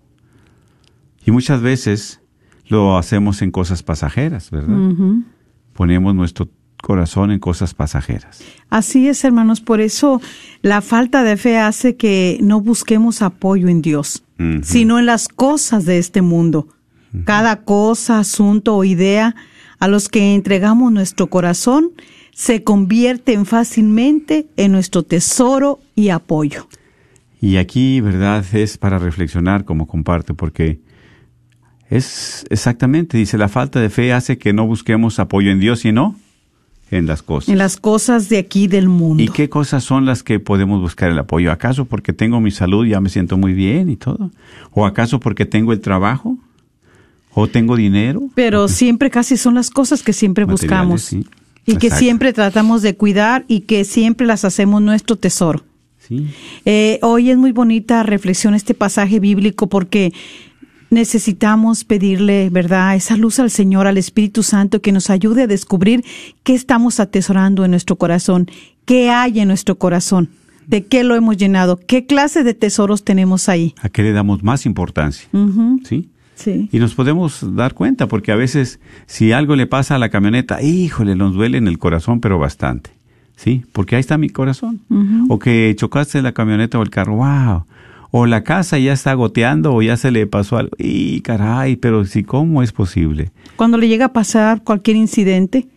Y 1.26 1.32
muchas 1.32 1.62
veces 1.62 2.22
lo 2.68 2.96
hacemos 2.96 3.42
en 3.42 3.50
cosas 3.50 3.82
pasajeras, 3.82 4.52
¿verdad? 4.52 4.78
Ponemos 5.80 6.14
nuestro 6.14 6.50
corazón 6.84 7.32
en 7.32 7.40
cosas 7.40 7.74
pasajeras. 7.74 8.44
Así 8.70 9.08
es, 9.08 9.24
hermanos, 9.24 9.62
por 9.62 9.80
eso 9.80 10.20
la 10.62 10.82
falta 10.82 11.24
de 11.24 11.38
fe 11.38 11.58
hace 11.58 11.96
que 11.96 12.38
no 12.42 12.60
busquemos 12.60 13.22
apoyo 13.22 13.70
en 13.70 13.82
Dios, 13.82 14.26
sino 14.62 15.00
en 15.00 15.06
las 15.06 15.30
cosas 15.30 15.86
de 15.86 15.98
este 15.98 16.22
mundo. 16.22 16.68
Cada 17.24 17.62
cosa, 17.64 18.20
asunto 18.20 18.76
o 18.76 18.84
idea 18.84 19.38
a 19.80 19.88
los 19.88 20.10
que 20.10 20.36
entregamos 20.36 20.92
nuestro 20.92 21.28
corazón 21.28 21.92
se 22.34 22.62
convierten 22.66 23.46
fácilmente 23.46 24.50
en 24.58 24.74
nuestro 24.74 25.04
tesoro 25.04 25.80
y 25.96 26.10
apoyo. 26.10 26.68
Y 27.40 27.56
aquí, 27.56 28.02
¿verdad? 28.02 28.46
Es 28.52 28.78
para 28.78 29.00
reflexionar 29.00 29.64
como 29.64 29.88
comparte, 29.88 30.34
porque 30.34 30.82
es 31.90 32.46
exactamente, 32.50 33.18
dice, 33.18 33.38
la 33.38 33.50
falta 33.50 33.80
de 33.80 33.90
fe 33.90 34.14
hace 34.14 34.38
que 34.38 34.54
no 34.54 34.68
busquemos 34.68 35.20
apoyo 35.20 35.52
en 35.52 35.60
Dios, 35.60 35.80
sino 35.80 36.16
en 36.92 37.08
las 37.08 37.24
cosas. 37.24 37.50
En 37.50 37.58
las 37.58 37.78
cosas 37.78 38.30
de 38.30 38.38
aquí 38.38 38.68
del 38.68 38.90
mundo. 38.90 39.22
¿Y 39.22 39.28
qué 39.30 39.50
cosas 39.50 39.84
son 39.84 40.06
las 40.06 40.24
que 40.24 40.40
podemos 40.40 40.82
buscar 40.82 41.10
el 41.10 41.20
apoyo? 41.20 41.52
¿Acaso 41.52 41.86
porque 41.86 42.14
tengo 42.14 42.40
mi 42.42 42.52
salud 42.52 42.86
ya 42.86 43.00
me 43.00 43.10
siento 43.10 43.38
muy 43.38 43.54
bien 43.54 43.90
y 43.90 43.96
todo? 43.96 44.32
¿O 44.72 44.86
acaso 44.86 45.20
porque 45.20 45.46
tengo 45.46 45.74
el 45.74 45.82
trabajo? 45.82 46.38
¿O 47.34 47.48
tengo 47.48 47.76
dinero? 47.76 48.24
Pero 48.36 48.68
siempre 48.68 49.10
casi 49.10 49.38
son 49.38 49.56
las 49.56 49.70
cosas 49.70 50.04
que 50.04 50.14
siempre 50.14 50.46
buscamos. 50.46 51.04
Sí. 51.04 51.26
Y 51.66 51.78
que 51.78 51.92
siempre 51.92 52.34
tratamos 52.34 52.82
de 52.82 52.96
cuidar 52.96 53.46
y 53.48 53.62
que 53.62 53.84
siempre 53.84 54.26
las 54.26 54.44
hacemos 54.44 54.82
nuestro 54.82 55.16
tesoro. 55.16 55.64
Sí. 56.00 56.28
Eh, 56.66 56.98
hoy 57.04 57.30
es 57.30 57.38
muy 57.38 57.52
bonita 57.52 58.02
reflexión 58.02 58.56
este 58.56 58.74
pasaje 58.74 59.20
bíblico 59.20 59.68
porque 59.68 60.12
necesitamos 60.90 61.84
pedirle, 61.84 62.50
¿verdad?, 62.50 62.96
esa 62.96 63.16
luz 63.16 63.40
al 63.40 63.52
Señor, 63.52 63.88
al 63.88 63.98
Espíritu 63.98 64.44
Santo, 64.44 64.82
que 64.82 64.92
nos 64.92 65.10
ayude 65.10 65.44
a 65.44 65.48
descubrir 65.48 66.04
qué 66.44 66.54
estamos 66.54 67.00
atesorando 67.00 67.66
en 67.66 67.72
nuestro 67.72 67.96
corazón, 67.96 68.50
qué 68.86 69.10
hay 69.10 69.40
en 69.40 69.48
nuestro 69.48 69.78
corazón, 69.78 70.30
de 70.68 70.86
qué 70.86 71.04
lo 71.04 71.16
hemos 71.16 71.38
llenado, 71.38 71.80
qué 71.86 72.06
clase 72.06 72.44
de 72.44 72.54
tesoros 72.54 73.04
tenemos 73.04 73.50
ahí. 73.50 73.74
¿A 73.82 73.90
qué 73.90 74.04
le 74.04 74.12
damos 74.12 74.44
más 74.44 74.66
importancia? 74.66 75.28
¿Sí? 75.84 76.10
Sí. 76.36 76.70
Y 76.72 76.80
nos 76.80 76.96
podemos 76.96 77.56
dar 77.56 77.74
cuenta, 77.74 78.08
porque 78.08 78.32
a 78.32 78.36
veces 78.36 78.80
si 79.06 79.32
algo 79.32 79.56
le 79.56 79.68
pasa 79.68 79.96
a 79.96 80.00
la 80.00 80.10
camioneta, 80.10 80.62
híjole, 80.62 81.16
nos 81.16 81.34
duele 81.34 81.58
en 81.58 81.68
el 81.68 81.78
corazón, 81.78 82.22
pero 82.22 82.40
bastante. 82.40 82.92
¿Sí? 83.36 83.64
Porque 83.72 83.96
ahí 83.96 84.02
está 84.02 84.18
mi 84.18 84.30
corazón. 84.30 84.82
O 85.30 85.40
que 85.40 85.74
chocaste 85.78 86.22
la 86.22 86.34
camioneta 86.34 86.78
o 86.78 86.84
el 86.84 86.90
carro, 86.90 87.16
wow 87.16 87.64
o 88.12 88.26
la 88.26 88.44
casa 88.44 88.78
ya 88.78 88.94
está 88.94 89.14
goteando 89.14 89.74
o 89.74 89.82
ya 89.82 89.98
se 89.98 90.12
le 90.12 90.28
pasó 90.28 90.58
algo. 90.58 90.72
Y 90.78 91.22
caray, 91.22 91.76
pero 91.76 92.06
sí, 92.06 92.24
¿cómo 92.24 92.64
es 92.64 92.72
posible? 92.72 93.32
Cuando 93.56 93.78
le 93.78 93.88
llega 93.88 94.06
a 94.06 94.14
pasar 94.14 94.64
cualquier 94.64 94.98
incidente, 94.98 95.68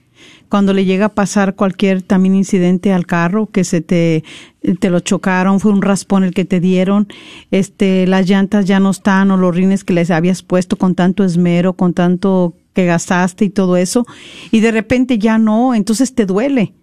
cuando 0.49 0.73
le 0.73 0.85
llega 0.85 1.07
a 1.07 1.15
pasar 1.15 1.55
cualquier 1.55 2.03
también 2.03 2.35
incidente 2.35 2.93
al 2.93 3.07
carro, 3.07 3.47
que 3.47 3.65
se 3.65 3.81
te, 3.81 4.23
te 4.81 4.91
lo 4.91 5.01
chocaron, 5.01 5.61
fue 5.61 5.73
un 5.73 5.83
raspón 5.83 6.25
el 6.25 6.35
que 6.35 6.45
te 6.45 6.61
dieron, 6.61 7.09
este, 7.51 8.07
las 8.07 8.29
llantas 8.29 8.67
ya 8.67 8.79
no 8.79 8.91
están 8.91 9.31
o 9.31 9.37
los 9.37 9.55
rines 9.55 9.83
que 9.83 9.95
les 9.95 10.11
habías 10.11 10.43
puesto 10.43 10.77
con 10.77 10.95
tanto 10.95 11.25
esmero, 11.25 11.73
con 11.73 11.95
tanto 11.95 12.55
que 12.75 12.85
gastaste 12.85 13.47
y 13.47 13.51
todo 13.51 13.77
eso, 13.77 14.07
y 14.51 14.61
de 14.61 14.73
repente 14.73 15.19
ya 15.19 15.39
no, 15.39 15.75
entonces 15.75 16.15
te 16.15 16.27
duele 16.27 16.75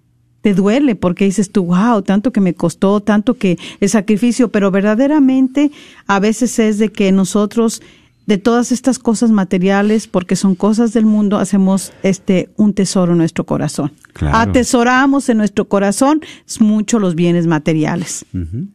te 0.42 0.54
duele 0.54 0.96
porque 0.96 1.26
dices 1.26 1.52
tú, 1.52 1.66
wow, 1.66 2.02
tanto 2.02 2.32
que 2.32 2.42
me 2.42 2.54
costó, 2.54 3.02
tanto 3.02 3.36
que 3.36 3.58
el 3.80 3.90
sacrificio, 3.90 4.50
pero 4.50 4.72
verdaderamente 4.72 5.72
a 6.08 6.20
veces 6.20 6.60
es 6.60 6.78
de 6.78 6.90
que 6.90 7.12
nosotros 7.12 7.82
de 8.26 8.38
todas 8.38 8.72
estas 8.72 9.00
cosas 9.00 9.32
materiales, 9.32 10.08
porque 10.08 10.36
son 10.36 10.54
cosas 10.54 10.94
del 10.94 11.04
mundo, 11.04 11.40
hacemos 11.40 11.94
este 12.04 12.50
un 12.58 12.76
tesoro 12.76 13.14
en 13.14 13.18
nuestro 13.18 13.44
corazón. 13.44 13.92
Atesoramos 14.22 15.30
en 15.30 15.38
nuestro 15.40 15.68
corazón 15.68 16.22
mucho 16.60 17.00
los 17.00 17.16
bienes 17.16 17.48
materiales. 17.48 18.26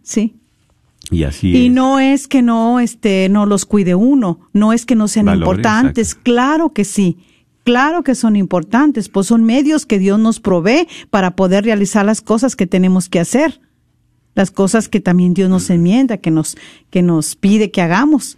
¿Sí? 0.02 0.34
Y 1.10 1.22
así 1.22 1.54
Y 1.54 1.68
no 1.68 2.00
es 2.00 2.26
que 2.26 2.42
no 2.42 2.80
este 2.80 3.28
no 3.28 3.46
los 3.46 3.64
cuide 3.64 3.94
uno, 3.94 4.40
no 4.52 4.72
es 4.72 4.84
que 4.86 4.96
no 4.96 5.06
sean 5.06 5.28
importantes, 5.28 6.16
claro 6.16 6.72
que 6.72 6.84
sí 6.84 7.18
Claro 7.64 8.02
que 8.02 8.14
son 8.14 8.36
importantes, 8.36 9.08
pues 9.08 9.26
son 9.26 9.42
medios 9.42 9.86
que 9.86 9.98
Dios 9.98 10.18
nos 10.18 10.38
provee 10.38 10.86
para 11.08 11.34
poder 11.34 11.64
realizar 11.64 12.04
las 12.04 12.20
cosas 12.20 12.56
que 12.56 12.66
tenemos 12.66 13.08
que 13.08 13.20
hacer, 13.20 13.62
las 14.34 14.50
cosas 14.50 14.90
que 14.90 15.00
también 15.00 15.32
Dios 15.32 15.48
nos 15.48 15.70
enmienda, 15.70 16.18
que 16.18 16.30
nos, 16.30 16.58
que 16.90 17.00
nos 17.02 17.36
pide 17.36 17.70
que 17.70 17.80
hagamos. 17.80 18.36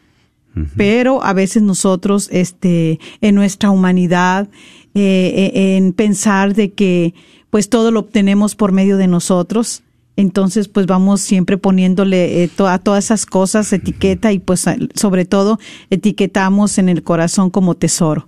Pero 0.75 1.23
a 1.23 1.35
veces 1.35 1.63
nosotros, 1.63 2.31
este, 2.33 2.99
en 3.21 3.35
nuestra 3.35 3.71
humanidad, 3.71 4.49
eh, 4.95 5.53
eh, 5.55 5.77
en 5.77 5.93
pensar 5.93 6.55
de 6.55 6.73
que 6.73 7.13
pues 7.51 7.69
todo 7.69 7.91
lo 7.91 8.01
obtenemos 8.01 8.55
por 8.55 8.73
medio 8.73 8.97
de 8.97 9.07
nosotros, 9.07 9.83
entonces 10.17 10.69
pues 10.69 10.87
vamos 10.87 11.21
siempre 11.21 11.59
poniéndole 11.59 12.45
eh, 12.45 12.51
a 12.61 12.79
todas 12.79 13.05
esas 13.05 13.27
cosas 13.27 13.71
etiqueta 13.71 14.33
y 14.33 14.39
pues 14.39 14.65
sobre 14.95 15.27
todo 15.27 15.59
etiquetamos 15.91 16.79
en 16.79 16.89
el 16.89 17.03
corazón 17.03 17.51
como 17.51 17.75
tesoro 17.75 18.27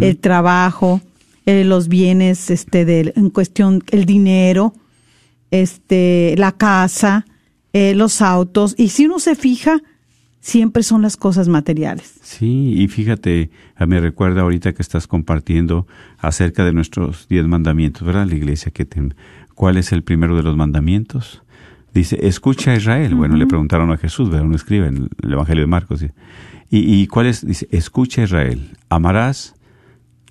el 0.00 0.18
trabajo, 0.18 1.00
eh, 1.46 1.64
los 1.64 1.88
bienes, 1.88 2.50
este, 2.50 2.84
de, 2.84 3.12
en 3.16 3.30
cuestión, 3.30 3.82
el 3.90 4.04
dinero, 4.04 4.74
este, 5.50 6.34
la 6.36 6.52
casa, 6.52 7.26
eh, 7.72 7.94
los 7.94 8.20
autos. 8.22 8.74
Y 8.76 8.88
si 8.88 9.06
uno 9.06 9.18
se 9.18 9.34
fija, 9.34 9.80
siempre 10.40 10.82
son 10.82 11.02
las 11.02 11.16
cosas 11.16 11.48
materiales. 11.48 12.14
Sí, 12.22 12.74
y 12.76 12.88
fíjate, 12.88 13.50
me 13.86 14.00
recuerda 14.00 14.42
ahorita 14.42 14.72
que 14.72 14.82
estás 14.82 15.06
compartiendo 15.06 15.86
acerca 16.18 16.64
de 16.64 16.72
nuestros 16.72 17.28
diez 17.28 17.46
mandamientos, 17.46 18.02
¿verdad? 18.02 18.26
La 18.26 18.34
iglesia 18.34 18.72
que 18.72 18.86
¿cuál 19.54 19.76
es 19.76 19.92
el 19.92 20.02
primero 20.02 20.36
de 20.36 20.42
los 20.42 20.56
mandamientos? 20.56 21.42
Dice, 21.94 22.18
escucha 22.22 22.72
a 22.72 22.76
Israel. 22.76 23.14
Bueno, 23.14 23.36
le 23.36 23.46
preguntaron 23.46 23.90
a 23.90 23.96
Jesús, 23.96 24.30
¿verdad? 24.30 24.46
Uno 24.46 24.56
escribe 24.56 24.86
en 24.86 25.08
el 25.22 25.32
Evangelio 25.32 25.62
de 25.62 25.66
Marcos. 25.66 26.02
¿Y, 26.02 26.08
y 26.70 27.06
cuál 27.06 27.26
es? 27.26 27.44
Dice, 27.46 27.66
escucha 27.70 28.20
a 28.20 28.24
Israel. 28.24 28.70
Amarás 28.88 29.54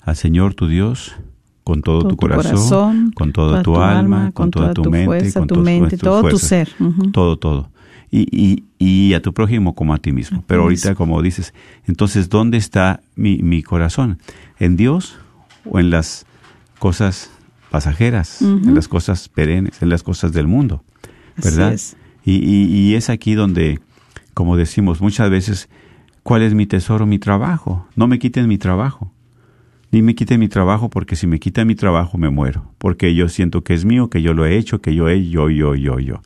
al 0.08 0.16
Señor 0.16 0.54
tu 0.54 0.70
Dios 0.70 1.16
con 1.66 1.82
todo, 1.82 2.08
tu, 2.08 2.16
corazón, 2.16 3.12
con 3.12 3.34
toda 3.34 3.62
tu, 3.62 3.76
alma, 3.76 4.32
con, 4.32 4.52
toda, 4.52 4.74
tu, 4.74 4.90
mente, 4.90 5.34
con 5.34 5.48
tu 5.48 5.58
mente, 5.58 5.98
todo 5.98 6.30
tu 6.30 6.40
ser. 6.40 6.70
Todo, 7.12 7.38
todo. 7.38 7.70
Y, 8.10 8.22
y, 8.32 8.64
y, 8.80 9.14
a 9.16 9.22
tu 9.22 9.34
prójimo 9.34 9.76
como 9.76 9.94
a 9.94 9.98
ti 9.98 10.14
mismo. 10.14 10.46
Pero 10.48 10.62
ahorita, 10.62 10.96
como 10.96 11.22
dices, 11.22 11.54
entonces, 11.88 12.30
¿dónde 12.30 12.58
está 12.58 13.02
mi, 13.18 13.40
mi 13.40 13.64
corazón? 13.64 14.18
¿En 14.60 14.78
Dios 14.78 15.20
o 15.70 15.78
en 15.78 15.90
las 15.90 16.26
cosas 16.80 17.30
pasajeras, 17.70 18.42
en 18.42 18.74
las 18.76 18.88
cosas 18.88 19.28
perennes, 19.28 19.82
en 19.82 19.90
las 19.90 20.04
cosas 20.04 20.32
del 20.32 20.48
mundo? 20.48 20.86
¿Verdad? 21.36 21.78
Y, 22.24 22.36
y, 22.36 22.64
y 22.74 22.96
es 22.96 23.10
aquí 23.10 23.34
donde, 23.34 23.82
como 24.34 24.56
decimos 24.56 25.02
muchas 25.02 25.30
veces, 25.30 25.68
¿cuál 26.24 26.44
es 26.44 26.54
mi 26.54 26.66
tesoro? 26.66 27.06
Mi 27.06 27.20
trabajo. 27.20 27.86
No 27.98 28.08
me 28.08 28.20
quiten 28.20 28.48
mi 28.48 28.58
trabajo 28.58 29.12
ni 29.98 30.04
me 30.04 30.14
quite 30.14 30.38
mi 30.38 30.48
trabajo, 30.48 30.92
porque 30.92 31.16
si 31.16 31.26
me 31.26 31.40
quita 31.40 31.66
mi 31.66 31.74
trabajo 31.74 32.20
me 32.20 32.30
muero, 32.30 32.72
porque 32.78 33.16
yo 33.16 33.30
siento 33.30 33.64
que 33.64 33.74
es 33.74 33.84
mío, 33.84 34.12
que 34.12 34.22
yo 34.22 34.36
lo 34.36 34.46
he 34.46 34.56
hecho, 34.56 34.80
que 34.80 34.94
yo 34.94 35.10
he, 35.10 35.28
yo, 35.28 35.50
yo, 35.50 35.74
yo, 35.74 36.00
yo. 36.00 36.22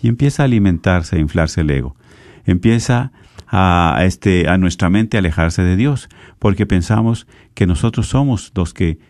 Y 0.00 0.06
empieza 0.06 0.44
a 0.44 0.46
alimentarse, 0.46 1.16
a 1.16 1.18
inflarse 1.18 1.62
el 1.62 1.70
ego. 1.70 1.96
Empieza 2.44 3.10
a, 3.48 3.98
este, 4.04 4.48
a 4.48 4.56
nuestra 4.56 4.88
mente 4.88 5.16
a 5.16 5.20
alejarse 5.20 5.62
de 5.62 5.74
Dios, 5.74 6.08
porque 6.38 6.64
pensamos 6.64 7.26
que 7.54 7.66
nosotros 7.66 8.06
somos 8.06 8.52
los 8.54 8.72
que 8.72 9.00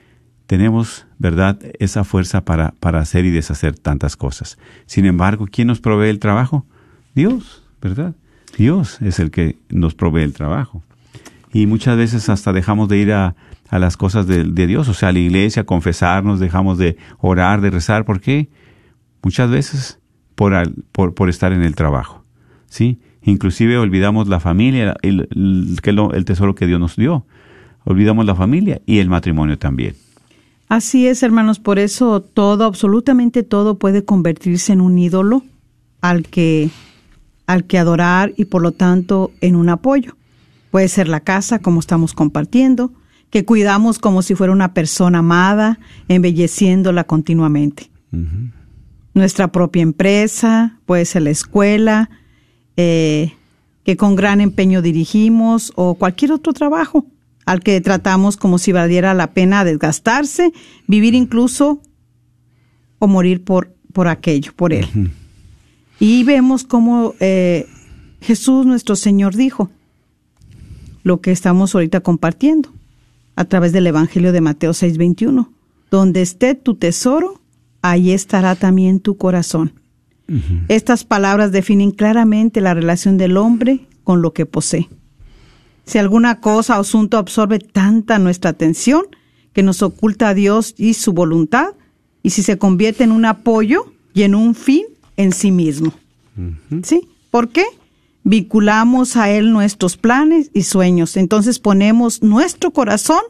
tenemos, 0.47 1.07
¿verdad?, 1.19 1.59
esa 1.79 2.03
fuerza 2.03 2.47
para, 2.47 2.73
para 2.81 3.01
hacer 3.01 3.27
y 3.27 3.31
deshacer 3.31 3.79
tantas 3.79 4.17
cosas. 4.17 4.57
Sin 4.87 5.05
embargo, 5.05 5.47
¿quién 5.53 5.69
nos 5.69 5.81
provee 5.81 6.09
el 6.09 6.19
trabajo? 6.19 6.65
Dios, 7.15 7.63
¿verdad? 7.83 8.15
Dios 8.57 9.03
es 9.03 9.19
el 9.19 9.31
que 9.31 9.59
nos 9.69 9.95
provee 9.95 10.23
el 10.23 10.33
trabajo. 10.33 10.83
Y 11.53 11.67
muchas 11.67 11.97
veces 11.99 12.29
hasta 12.29 12.53
dejamos 12.53 12.89
de 12.89 12.99
ir 12.99 13.13
a, 13.13 13.35
a 13.69 13.79
las 13.79 13.97
cosas 13.97 14.27
de, 14.27 14.45
Dios, 14.67 14.89
o 14.89 14.95
sea, 14.95 15.11
a 15.11 15.13
la 15.13 15.19
iglesia, 15.19 15.65
confesarnos, 15.65 16.41
dejamos 16.41 16.79
de 16.79 16.97
orar, 17.19 17.61
de 17.61 17.71
rezar. 17.71 18.05
¿Por 18.05 18.21
qué? 18.21 18.49
Muchas 19.23 19.51
veces 19.51 20.01
por, 20.35 20.55
por, 20.93 21.15
por 21.15 21.29
estar 21.29 21.53
en 21.53 21.63
el 21.63 21.75
trabajo. 21.75 22.25
¿Sí? 22.67 23.01
Inclusive 23.23 23.77
olvidamos 23.79 24.29
la 24.29 24.41
familia, 24.41 24.97
el, 25.03 25.29
el 25.35 26.25
tesoro 26.25 26.55
que 26.55 26.67
Dios 26.67 26.81
nos 26.81 26.97
dio. 26.97 27.27
Olvidamos 27.85 28.25
la 28.27 28.35
familia 28.35 28.81
y 28.87 28.99
el 28.99 29.09
matrimonio 29.09 29.59
también. 29.59 29.95
Así 30.69 31.07
es, 31.07 31.23
hermanos, 31.23 31.59
por 31.59 31.79
eso 31.79 32.21
todo, 32.21 32.65
absolutamente 32.65 33.43
todo 33.43 33.79
puede 33.79 34.05
convertirse 34.05 34.73
en 34.73 34.81
un 34.81 34.99
ídolo 34.99 35.43
al 36.01 36.27
que 36.27 36.71
al 37.47 37.65
que 37.65 37.79
adorar 37.79 38.35
y 38.37 38.45
por 38.45 38.61
lo 38.61 38.73
tanto 38.73 39.33
en 39.41 39.57
un 39.57 39.71
apoyo. 39.71 40.17
Puede 40.71 40.89
ser 40.89 41.09
la 41.09 41.21
casa 41.21 41.61
como 41.61 41.81
estamos 41.81 42.13
compartiendo, 42.13 42.93
que 43.31 43.45
cuidamos 43.45 43.99
como 43.99 44.23
si 44.23 44.35
fuera 44.35 44.53
una 44.53 44.75
persona 44.75 45.19
amada, 45.19 45.79
embelleciéndola 46.09 47.05
continuamente. 47.05 47.91
Nuestra 49.15 49.49
propia 49.49 49.83
empresa, 49.83 50.79
puede 50.87 51.05
ser 51.05 51.23
la 51.23 51.31
escuela, 51.31 52.11
eh, 52.77 53.33
que 53.85 53.97
con 53.97 54.17
gran 54.17 54.41
empeño 54.41 54.83
dirigimos 54.83 55.73
o 55.77 55.95
cualquier 55.95 56.33
otro 56.33 56.53
trabajo 56.53 57.07
al 57.45 57.61
que 57.61 57.81
tratamos 57.81 58.37
como 58.37 58.59
si 58.59 58.73
valiera 58.73 59.15
la 59.15 59.33
pena 59.33 59.65
desgastarse, 59.65 60.53
vivir 60.87 61.15
incluso 61.15 61.81
o 62.99 63.07
morir 63.07 63.43
por, 63.43 63.75
por 63.93 64.09
aquello, 64.09 64.53
por 64.55 64.73
él. 64.73 64.87
Y 65.99 66.25
vemos 66.25 66.65
cómo 66.65 67.15
eh, 67.21 67.67
Jesús 68.21 68.67
nuestro 68.67 68.97
Señor 68.97 69.35
dijo 69.35 69.71
lo 71.03 71.21
que 71.21 71.33
estamos 71.33 71.75
ahorita 71.75 72.01
compartiendo 72.01 72.71
a 73.39 73.45
través 73.45 73.71
del 73.73 73.87
Evangelio 73.87 74.33
de 74.33 74.41
Mateo 74.41 74.73
6:21. 74.73 75.49
Donde 75.93 76.23
esté 76.23 76.57
tu 76.57 76.75
tesoro, 76.75 77.41
ahí 77.83 78.11
estará 78.11 78.57
también 78.57 78.99
tu 78.99 79.17
corazón. 79.17 79.75
Estas 80.67 81.05
palabras 81.05 81.53
definen 81.53 81.93
claramente 81.93 82.61
la 82.61 82.75
relación 82.75 83.17
del 83.17 83.37
hombre 83.37 83.87
con 84.03 84.23
lo 84.23 84.33
que 84.35 84.45
posee. 84.45 84.89
Si 85.87 85.99
alguna 85.99 86.41
cosa 86.41 86.77
o 86.77 86.81
asunto 86.81 87.17
absorbe 87.17 87.61
tanta 87.61 88.19
nuestra 88.19 88.51
atención 88.51 89.05
que 89.53 89.63
nos 89.63 89.83
oculta 89.83 90.31
a 90.31 90.35
Dios 90.35 90.75
y 90.77 90.95
su 90.95 91.13
voluntad, 91.13 91.69
y 92.25 92.31
si 92.31 92.43
se 92.43 92.59
convierte 92.59 93.05
en 93.05 93.13
un 93.13 93.25
apoyo 93.25 93.93
y 94.15 94.25
en 94.25 94.35
un 94.35 94.57
fin 94.57 94.85
en 95.17 95.33
sí 95.33 95.53
mismo. 95.53 95.95
¿Sí? 96.83 97.09
¿Por 97.31 97.51
qué? 97.51 97.65
Vinculamos 98.29 99.17
a 99.17 99.31
Él 99.31 99.53
nuestros 99.53 99.97
planes 99.97 100.51
y 100.53 100.65
sueños. 100.65 101.17
Entonces 101.17 101.59
ponemos 101.59 102.23
nuestro 102.23 102.73
corazón 102.73 103.23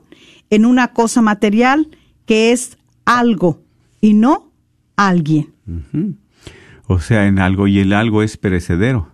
en 0.50 0.66
una 0.66 0.88
cosa 0.88 1.22
material 1.22 1.88
que 2.26 2.50
es 2.50 2.78
algo 3.04 3.62
y 4.00 4.14
no 4.14 4.50
alguien. 4.96 5.54
O 6.88 6.98
sea, 6.98 7.28
en 7.28 7.38
algo, 7.38 7.68
y 7.68 7.78
el 7.78 7.92
algo 7.92 8.24
es 8.24 8.36
perecedero. 8.36 9.08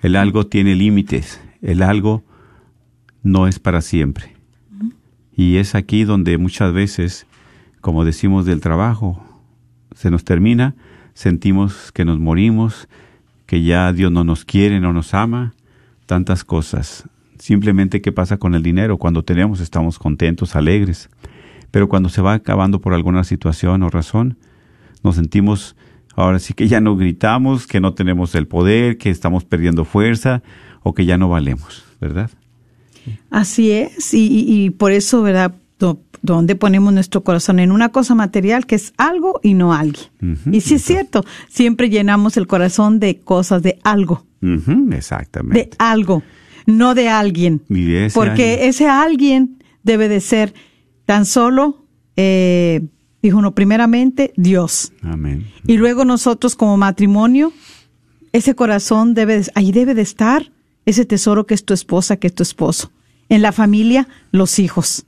El 0.00 0.14
algo 0.14 0.46
tiene 0.46 0.76
límites. 0.76 1.40
El 1.60 1.82
algo 1.82 2.22
no 3.24 3.48
es 3.48 3.58
para 3.58 3.80
siempre. 3.80 4.36
Y 5.34 5.56
es 5.56 5.74
aquí 5.74 6.04
donde 6.04 6.38
muchas 6.38 6.72
veces, 6.72 7.26
como 7.80 8.04
decimos 8.04 8.46
del 8.46 8.60
trabajo, 8.60 9.24
se 9.92 10.08
nos 10.08 10.22
termina, 10.22 10.76
sentimos 11.14 11.90
que 11.90 12.04
nos 12.04 12.20
morimos, 12.20 12.86
que 13.46 13.62
ya 13.62 13.92
Dios 13.92 14.12
no 14.12 14.24
nos 14.24 14.44
quiere, 14.44 14.80
no 14.80 14.92
nos 14.92 15.14
ama, 15.14 15.54
tantas 16.06 16.44
cosas. 16.44 17.08
Simplemente 17.38 18.00
qué 18.00 18.12
pasa 18.12 18.38
con 18.38 18.54
el 18.54 18.62
dinero. 18.62 18.98
Cuando 18.98 19.22
tenemos 19.22 19.60
estamos 19.60 19.98
contentos, 19.98 20.56
alegres. 20.56 21.08
Pero 21.70 21.88
cuando 21.88 22.08
se 22.08 22.22
va 22.22 22.34
acabando 22.34 22.80
por 22.80 22.94
alguna 22.94 23.24
situación 23.24 23.82
o 23.82 23.90
razón, 23.90 24.38
nos 25.02 25.16
sentimos 25.16 25.76
ahora 26.16 26.38
sí 26.38 26.54
que 26.54 26.66
ya 26.66 26.80
no 26.80 26.96
gritamos, 26.96 27.66
que 27.66 27.80
no 27.80 27.94
tenemos 27.94 28.34
el 28.34 28.46
poder, 28.46 28.98
que 28.98 29.10
estamos 29.10 29.44
perdiendo 29.44 29.84
fuerza 29.84 30.42
o 30.82 30.94
que 30.94 31.04
ya 31.04 31.18
no 31.18 31.28
valemos, 31.28 31.84
¿verdad? 32.00 32.30
Así 33.30 33.70
es, 33.70 34.12
y, 34.12 34.70
por 34.70 34.90
eso, 34.90 35.22
¿verdad? 35.22 35.54
Do- 36.26 36.34
donde 36.34 36.54
ponemos 36.56 36.92
nuestro 36.92 37.22
corazón 37.24 37.58
en 37.60 37.70
una 37.72 37.88
cosa 37.90 38.14
material 38.14 38.66
que 38.66 38.74
es 38.74 38.92
algo 38.98 39.40
y 39.42 39.54
no 39.54 39.72
alguien. 39.72 40.06
Y 40.52 40.60
sí 40.60 40.74
es 40.74 40.82
cierto, 40.82 41.24
siempre 41.48 41.88
llenamos 41.88 42.36
el 42.36 42.46
corazón 42.46 42.98
de 43.00 43.20
cosas, 43.20 43.62
de 43.62 43.78
algo, 43.84 44.26
Ujú, 44.42 44.86
de 44.90 44.96
exactamente. 44.98 45.70
algo, 45.78 46.22
no 46.66 46.94
de 46.94 47.08
alguien. 47.08 47.62
Ese 47.70 48.12
Porque 48.14 48.52
alguien. 48.54 48.68
ese 48.68 48.88
alguien 48.88 49.58
debe 49.82 50.08
de 50.08 50.20
ser 50.20 50.52
tan 51.06 51.24
solo, 51.24 51.86
eh, 52.16 52.82
dijo 53.22 53.38
uno, 53.38 53.54
primeramente 53.54 54.32
Dios. 54.36 54.92
Amén. 55.02 55.46
Y 55.66 55.76
luego 55.78 56.04
nosotros 56.04 56.54
como 56.56 56.76
matrimonio, 56.76 57.52
ese 58.32 58.54
corazón 58.54 59.14
debe, 59.14 59.38
de- 59.40 59.50
ahí 59.54 59.72
debe 59.72 59.94
de 59.94 60.02
estar 60.02 60.52
ese 60.84 61.04
tesoro 61.04 61.46
que 61.46 61.54
es 61.54 61.64
tu 61.64 61.72
esposa, 61.74 62.16
que 62.16 62.26
es 62.26 62.34
tu 62.34 62.42
esposo. 62.42 62.90
En 63.28 63.42
la 63.42 63.50
familia, 63.52 64.06
los 64.30 64.58
hijos. 64.58 65.04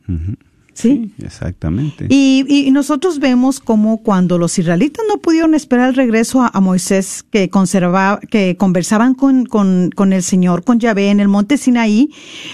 ¿Sí? 0.79 1.13
Exactamente. 1.21 2.07
Y, 2.09 2.45
y 2.49 2.71
nosotros 2.71 3.19
vemos 3.19 3.59
como 3.59 4.01
cuando 4.01 4.39
los 4.39 4.61
israelitas 4.61 5.05
no 5.09 5.19
pudieron 5.19 5.57
esperar 5.57 5.89
el 5.89 5.97
regreso 5.97 6.41
a, 6.41 6.53
a 6.55 6.61
Moisés, 6.61 7.25
que 7.29 7.51
conservaba, 7.51 8.21
que 8.21 8.57
conversaban 8.57 9.15
con, 9.15 9.45
con, 9.45 9.91
con 9.93 10.13
el 10.13 10.23
Señor, 10.23 10.63
con 10.63 10.79
Yahvé 10.79 11.11
en 11.11 11.19
el 11.19 11.27
monte 11.27 11.57
Sinaí, 11.57 12.11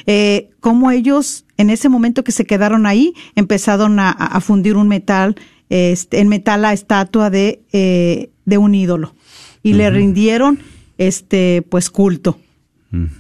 eh, 0.07 0.49
como 0.61 0.91
ellos 0.91 1.45
en 1.59 1.69
ese 1.69 1.91
momento 1.91 2.25
que 2.25 2.33
se 2.33 2.47
quedaron 2.47 2.87
ahí 2.87 3.13
empezaron 3.35 4.01
a, 4.01 4.11
a 4.11 4.41
fundir 4.41 4.79
un 4.79 4.89
metal, 4.89 5.37
este, 5.69 6.21
en 6.21 6.29
metal 6.29 6.63
la 6.63 6.73
estatua 6.73 7.29
de, 7.29 7.61
eh, 7.75 8.31
de 8.47 8.57
un 8.57 8.75
ídolo 8.75 9.15
y 9.63 9.75
le 9.75 9.91
rindieron 9.91 10.61
este 10.97 11.61
pues 11.69 11.91
culto. 11.91 12.39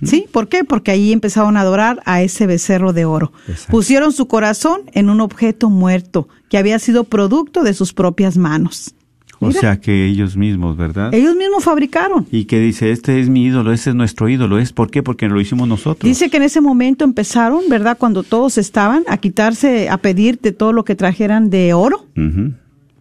¿Sí? 0.03 0.27
¿Por 0.31 0.49
qué? 0.49 0.65
Porque 0.65 0.91
ahí 0.91 1.13
empezaron 1.13 1.57
a 1.57 1.61
adorar 1.61 2.01
a 2.05 2.23
ese 2.23 2.47
becerro 2.47 2.93
de 2.93 3.05
oro. 3.05 3.33
Exacto. 3.49 3.73
Pusieron 3.73 4.13
su 4.13 4.27
corazón 4.27 4.83
en 4.93 5.11
un 5.11 5.21
objeto 5.21 5.71
muerto 5.71 6.29
que 6.49 6.59
había 6.59 6.79
sido 6.79 7.05
producto 7.05 7.63
de 7.63 7.75
sus 7.75 7.93
propias 7.93 8.37
manos. 8.37 8.95
O 9.41 9.53
sea 9.53 9.81
que 9.81 10.07
ellos 10.07 10.37
mismos, 10.37 10.77
¿verdad? 10.77 11.13
Ellos 11.13 11.37
mismos 11.37 11.65
fabricaron. 11.65 12.27
Y 12.31 12.45
que 12.45 12.61
dice, 12.61 12.91
este 12.91 13.21
es 13.21 13.29
mi 13.29 13.45
ídolo, 13.45 13.73
este 13.73 13.91
es 13.91 13.97
nuestro 13.97 14.29
ídolo. 14.29 14.59
¿Es 14.59 14.73
por 14.73 14.91
qué? 14.91 15.03
Porque 15.03 15.29
lo 15.29 15.41
hicimos 15.41 15.69
nosotros. 15.69 16.09
Dice 16.09 16.31
que 16.31 16.39
en 16.39 16.45
ese 16.45 16.61
momento 16.61 17.05
empezaron, 17.05 17.63
¿verdad? 17.69 17.99
Cuando 17.99 18.23
todos 18.23 18.59
estaban 18.59 19.05
a 19.09 19.19
quitarse, 19.19 19.89
a 19.89 19.99
pedir 19.99 20.39
de 20.41 20.53
todo 20.53 20.73
lo 20.73 20.85
que 20.85 20.95
trajeran 20.95 21.51
de 21.51 21.75
oro 21.75 22.07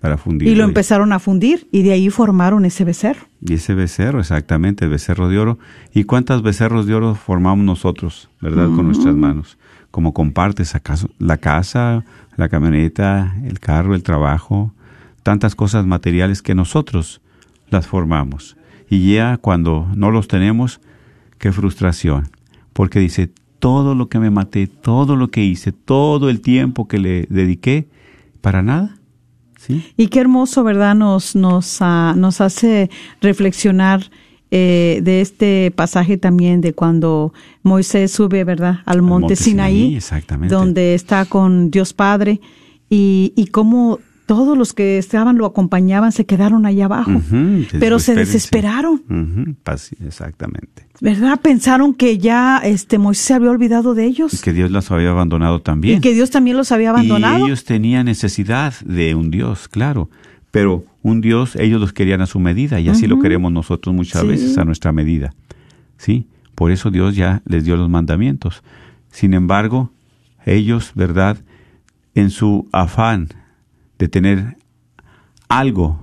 Para 0.03 0.17
fundir. 0.17 0.49
y 0.49 0.55
lo 0.55 0.65
empezaron 0.65 1.13
a 1.13 1.19
fundir 1.19 1.65
y 1.71 1.81
de 1.83 1.93
ahí 1.93 2.09
formaron 2.09 2.65
ese 2.65 2.83
becerro. 2.83 3.21
Y 3.39 3.53
ese 3.53 3.73
becerro, 3.73 4.19
exactamente, 4.19 4.83
el 4.83 4.91
becerro 4.91 5.29
de 5.29 5.39
oro. 5.39 5.59
¿Y 5.93 6.03
cuántos 6.03 6.43
becerros 6.43 6.87
de 6.87 6.93
oro 6.93 7.15
formamos 7.15 7.63
nosotros, 7.63 8.29
verdad, 8.41 8.65
con 8.75 8.87
nuestras 8.87 9.15
manos? 9.15 9.57
Como 9.91 10.13
compartes 10.13 10.75
acaso 10.75 11.09
la 11.19 11.37
casa, 11.37 12.03
la 12.35 12.49
camioneta, 12.49 13.33
el 13.45 13.61
carro, 13.61 13.95
el 13.95 14.03
trabajo, 14.03 14.73
tantas 15.23 15.55
cosas 15.55 15.85
materiales 15.85 16.41
que 16.41 16.53
nosotros 16.53 17.21
las 17.69 17.87
formamos. 17.87 18.57
Y 18.89 19.13
ya 19.13 19.37
cuando 19.37 19.87
no 19.95 20.11
los 20.11 20.27
tenemos, 20.27 20.81
qué 21.37 21.53
frustración. 21.53 22.27
Porque 22.73 22.99
dice, 22.99 23.31
todo 23.59 23.95
lo 23.95 24.09
que 24.09 24.19
me 24.19 24.31
maté, 24.31 24.67
todo 24.67 25.15
lo 25.15 25.29
que 25.29 25.45
hice, 25.45 25.71
todo 25.71 26.29
el 26.29 26.41
tiempo 26.41 26.89
que 26.89 26.99
le 26.99 27.25
dediqué, 27.29 27.87
para 28.41 28.61
nada. 28.61 28.97
¿Sí? 29.65 29.83
Y 29.95 30.07
qué 30.07 30.19
hermoso, 30.19 30.63
¿verdad? 30.63 30.93
Nos, 30.93 31.35
nos, 31.35 31.77
ah, 31.79 32.13
nos 32.17 32.41
hace 32.41 32.89
reflexionar 33.21 34.09
eh, 34.51 34.99
de 35.01 35.21
este 35.21 35.71
pasaje 35.71 36.17
también 36.17 36.61
de 36.61 36.73
cuando 36.73 37.33
Moisés 37.63 38.11
sube, 38.11 38.43
¿verdad? 38.43 38.81
Al 38.85 39.01
monte, 39.01 39.21
monte 39.21 39.35
Sinaí, 39.35 39.97
donde 40.47 40.93
está 40.93 41.25
con 41.25 41.71
Dios 41.71 41.93
Padre 41.93 42.39
y, 42.89 43.33
y 43.35 43.47
cómo 43.47 43.99
todos 44.35 44.57
los 44.57 44.73
que 44.73 44.97
estaban 44.97 45.37
lo 45.37 45.45
acompañaban 45.45 46.11
se 46.11 46.25
quedaron 46.25 46.65
allá 46.65 46.85
abajo, 46.85 47.21
pero 47.79 47.99
se 47.99 48.15
desesperaron. 48.15 49.03
Exactamente. 50.05 50.87
¿Verdad? 51.01 51.39
Pensaron 51.41 51.93
que 51.93 52.17
ya 52.17 52.57
este 52.63 52.97
Moisés 52.97 53.25
se 53.25 53.33
había 53.35 53.51
olvidado 53.51 53.93
de 53.93 54.05
Y 54.05 54.09
ellos 54.09 54.41
que 54.41 54.53
Dios 54.53 54.71
las 54.71 54.89
había 54.91 55.11
abandonado 55.11 55.61
también. 55.61 55.97
y 55.97 56.01
que 56.01 56.13
Dios 56.13 56.31
también 56.31 56.57
los 56.57 56.71
había 56.71 56.89
abandonado. 56.89 57.39
Y 57.39 57.43
ellos 57.49 57.63
tenían 57.63 58.05
necesidad 58.05 58.73
de 58.85 59.13
un 59.15 59.29
Dios, 59.29 59.67
claro. 59.67 60.09
Pero 60.51 60.83
un 61.03 61.21
Dios, 61.21 61.55
ellos 61.55 61.79
los 61.79 61.93
querían 61.93 62.21
a 62.21 62.25
su 62.25 62.39
medida 62.39 62.79
y 62.79 62.89
así 62.89 63.07
lo 63.07 63.19
queremos 63.19 63.51
nosotros 63.51 63.93
muchas 63.93 64.21
Sí. 64.21 64.27
veces 64.27 64.57
a 64.57 64.65
nuestra 64.65 64.91
medida. 64.91 65.33
¿Sí? 65.97 66.27
Por 66.55 66.71
eso 66.71 66.89
Dios 66.91 67.15
ya 67.15 67.41
les 67.45 67.65
dio 67.65 67.75
los 67.77 67.89
mandamientos. 67.89 68.63
Sin 69.11 69.33
embargo, 69.33 69.91
ellos, 70.45 70.91
¿verdad? 70.95 71.37
En 72.15 72.29
su 72.29 72.67
afán 72.71 73.29
de 74.03 74.09
tener 74.09 74.57
algo 75.47 75.97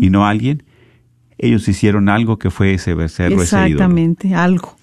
y 0.00 0.10
no 0.10 0.26
alguien, 0.26 0.62
ellos 1.38 1.66
hicieron 1.68 2.08
algo 2.10 2.38
que 2.38 2.50
fue 2.50 2.74
ese 2.74 2.92
becerro, 2.94 3.40
ese 3.42 3.56
ídolo. 3.56 3.66
Exactamente, 3.66 4.34
algo. 4.34 4.76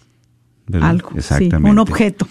¿verdad? 0.66 0.90
Algo, 0.90 1.10
sí, 1.12 1.18
Exactamente. 1.18 1.70
un 1.70 1.78
objeto. 1.80 2.28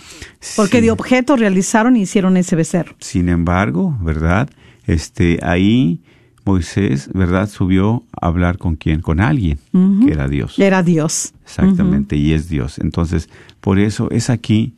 Porque 0.57 0.79
Sí. 0.79 0.85
de 0.85 0.91
objeto 0.91 1.37
realizaron 1.37 1.97
y 1.97 2.03
hicieron 2.03 2.37
ese 2.37 2.57
becerro. 2.57 2.95
Sin 2.99 3.29
embargo, 3.29 3.97
¿verdad? 4.03 4.51
Este, 4.87 5.39
ahí, 5.43 6.01
Moisés, 6.45 7.09
¿verdad? 7.15 7.49
Subió 7.49 8.03
a 8.21 8.27
hablar 8.27 8.59
con 8.59 8.75
quién? 8.75 9.01
Con 9.01 9.21
alguien, 9.21 9.59
que 10.05 10.11
era 10.13 10.27
Dios. 10.29 10.59
Era 10.59 10.83
Dios. 10.83 11.35
Exactamente, 11.45 12.17
y 12.17 12.33
es 12.33 12.49
Dios. 12.49 12.79
Entonces, 12.81 13.29
por 13.61 13.79
eso 13.79 14.11
es 14.11 14.29
aquí 14.29 14.75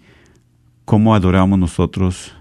cómo 0.85 1.15
adoramos 1.15 1.59
nosotros 1.59 2.35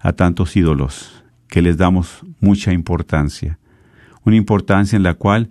a 0.00 0.12
tantos 0.12 0.56
ídolos, 0.56 1.23
que 1.48 1.62
les 1.62 1.76
damos 1.76 2.24
mucha 2.40 2.72
importancia. 2.72 3.58
Una 4.24 4.36
importancia 4.36 4.96
en 4.96 5.02
la 5.02 5.14
cual 5.14 5.50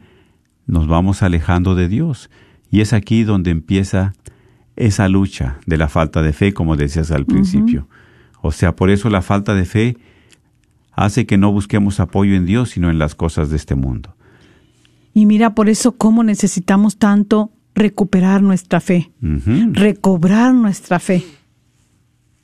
nos 0.66 0.88
vamos 0.88 1.24
alejando 1.24 1.76
de 1.76 1.88
Dios. 1.88 2.30
Y 2.70 2.82
es 2.82 2.94
aquí 2.94 3.24
donde 3.24 3.52
empieza 3.52 4.14
esa 4.76 5.08
lucha 5.08 5.60
de 5.66 5.78
la 5.78 5.90
falta 5.90 6.22
de 6.22 6.34
fe, 6.34 6.54
como 6.54 6.76
decías 6.76 7.12
al 7.12 7.26
principio. 7.26 7.88
O 8.42 8.52
sea, 8.52 8.76
por 8.76 8.90
eso 8.90 9.10
la 9.10 9.22
falta 9.22 9.54
de 9.54 9.66
fe 9.66 9.98
hace 10.92 11.26
que 11.26 11.38
no 11.38 11.52
busquemos 11.52 12.00
apoyo 12.00 12.36
en 12.36 12.46
Dios, 12.46 12.72
sino 12.72 12.90
en 12.90 13.00
las 13.00 13.16
cosas 13.16 13.50
de 13.50 13.58
este 13.58 13.76
mundo. 13.76 14.16
Y 15.14 15.26
mira, 15.26 15.54
por 15.54 15.70
eso 15.70 15.94
cómo 15.94 16.24
necesitamos 16.24 16.98
tanto 16.98 17.52
recuperar 17.76 18.42
nuestra 18.42 18.80
fe, 18.80 19.12
recobrar 19.72 20.54
nuestra 20.54 21.00
fe. 21.00 21.24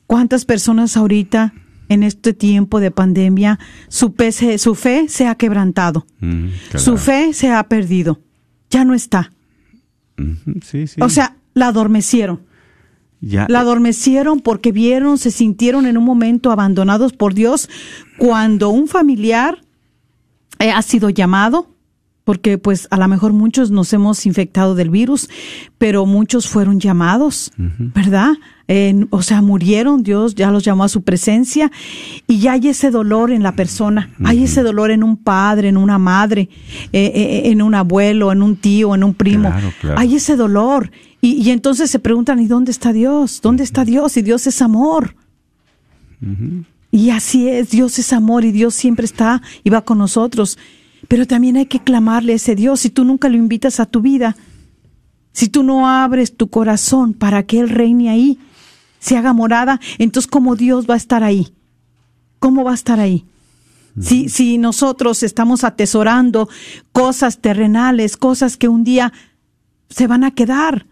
¿Cuántas 0.08 0.46
personas 0.46 0.98
ahorita 0.98 1.54
en 1.90 2.04
este 2.04 2.34
tiempo 2.34 2.80
de 2.80 2.92
pandemia 2.92 3.60
su, 3.90 4.14
pe- 4.14 4.32
se- 4.32 4.58
su 4.58 4.76
fe 4.76 5.10
se 5.10 5.28
ha 5.28 5.36
quebrantado? 5.36 6.06
Mm, 6.22 6.48
Su 6.76 6.98
fe 6.98 7.34
se 7.34 7.52
ha 7.52 7.62
perdido. 7.68 8.22
Ya 8.70 8.86
no 8.86 8.94
está. 8.94 9.32
Sí, 10.64 10.88
sí. 10.88 11.02
O 11.02 11.10
sea, 11.10 11.36
la 11.54 11.68
adormecieron. 11.68 12.42
ya, 13.22 13.46
La 13.50 13.62
adormecieron 13.62 14.40
porque 14.42 14.72
vieron, 14.72 15.18
se 15.18 15.32
sintieron 15.32 15.86
en 15.86 15.98
un 15.98 16.04
momento 16.06 16.52
abandonados 16.52 17.14
por 17.14 17.34
Dios 17.34 17.70
cuando 18.18 18.70
un 18.70 18.88
familiar 18.88 19.60
eh, 20.60 20.72
ha 20.72 20.82
sido 20.82 21.10
llamado, 21.10 21.74
porque 22.26 22.58
pues 22.58 22.88
a 22.92 22.98
lo 22.98 23.08
mejor 23.08 23.34
muchos 23.34 23.72
nos 23.72 23.92
hemos 23.94 24.26
infectado 24.26 24.76
del 24.76 24.90
virus, 24.90 25.30
pero 25.78 26.06
muchos 26.06 26.48
fueron 26.48 26.80
llamados, 26.80 27.52
¿verdad? 27.58 28.34
Eh, 28.72 29.08
o 29.10 29.24
sea, 29.24 29.42
murieron, 29.42 30.04
Dios 30.04 30.36
ya 30.36 30.52
los 30.52 30.64
llamó 30.64 30.84
a 30.84 30.90
su 30.90 31.02
presencia 31.02 31.72
y 32.28 32.38
ya 32.38 32.52
hay 32.52 32.68
ese 32.68 32.92
dolor 32.92 33.32
en 33.32 33.42
la 33.42 33.54
persona, 33.54 34.12
hay 34.24 34.44
ese 34.44 34.62
dolor 34.62 34.92
en 34.92 35.02
un 35.02 35.18
padre, 35.18 35.70
en 35.70 35.78
una 35.78 35.98
madre, 35.98 36.50
eh, 36.94 37.12
eh, 37.16 37.42
en 37.46 37.64
un 37.64 37.74
abuelo, 37.74 38.32
en 38.32 38.44
un 38.44 38.56
tío, 38.56 38.94
en 38.94 39.04
un 39.04 39.16
primo. 39.16 39.50
Claro, 39.50 39.74
claro. 39.82 40.00
Hay 40.00 40.14
ese 40.14 40.36
dolor. 40.36 40.92
Y, 41.20 41.42
y 41.42 41.50
entonces 41.50 41.90
se 41.90 41.98
preguntan, 41.98 42.40
¿y 42.40 42.46
dónde 42.46 42.70
está 42.70 42.94
Dios? 42.94 43.42
¿Dónde 43.42 43.64
está 43.64 43.84
Dios? 43.86 44.16
Y 44.18 44.22
Dios 44.22 44.46
es 44.46 44.62
amor. 44.62 45.16
Y 46.92 47.10
así 47.10 47.50
es, 47.50 47.72
Dios 47.72 47.98
es 47.98 48.14
amor 48.14 48.46
y 48.46 48.52
Dios 48.52 48.76
siempre 48.76 49.06
está 49.06 49.42
y 49.64 49.72
va 49.72 49.82
con 49.82 49.98
nosotros. 49.98 50.60
Pero 51.08 51.26
también 51.26 51.58
hay 51.58 51.66
que 51.66 51.80
clamarle 51.80 52.34
a 52.34 52.36
ese 52.36 52.54
Dios. 52.54 52.82
Si 52.82 52.92
tú 52.92 53.04
nunca 53.04 53.30
lo 53.30 53.38
invitas 53.38 53.80
a 53.80 53.88
tu 53.88 54.02
vida, 54.02 54.36
si 55.32 55.50
tú 55.50 55.64
no 55.64 55.90
abres 55.90 56.38
tu 56.38 56.52
corazón 56.52 57.14
para 57.14 57.42
que 57.42 57.60
Él 57.60 57.70
reine 57.70 58.12
ahí, 58.12 58.38
se 59.00 59.18
haga 59.18 59.34
morada, 59.34 59.80
entonces 59.98 60.30
¿cómo 60.30 60.56
Dios 60.56 60.90
va 60.90 60.94
a 60.94 60.98
estar 60.98 61.24
ahí? 61.24 61.54
¿Cómo 62.40 62.64
va 62.64 62.72
a 62.72 62.76
estar 62.76 63.00
ahí? 63.00 63.26
Si, 64.00 64.30
si 64.30 64.58
nosotros 64.58 65.24
estamos 65.24 65.64
atesorando 65.64 66.48
cosas 66.94 67.40
terrenales, 67.40 68.16
cosas 68.16 68.56
que 68.56 68.70
un 68.70 68.84
día 68.84 69.12
se 69.90 70.08
van 70.08 70.24
a 70.24 70.32
quedar, 70.32 70.86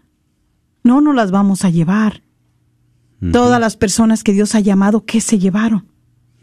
no 0.82 1.00
nos 1.00 1.14
las 1.14 1.30
vamos 1.30 1.64
a 1.64 1.70
llevar. 1.70 2.22
Todas 3.32 3.60
las 3.60 3.76
personas 3.76 4.22
que 4.22 4.32
Dios 4.32 4.54
ha 4.54 4.60
llamado, 4.60 5.04
¿qué 5.04 5.20
se 5.20 5.38
llevaron? 5.38 5.86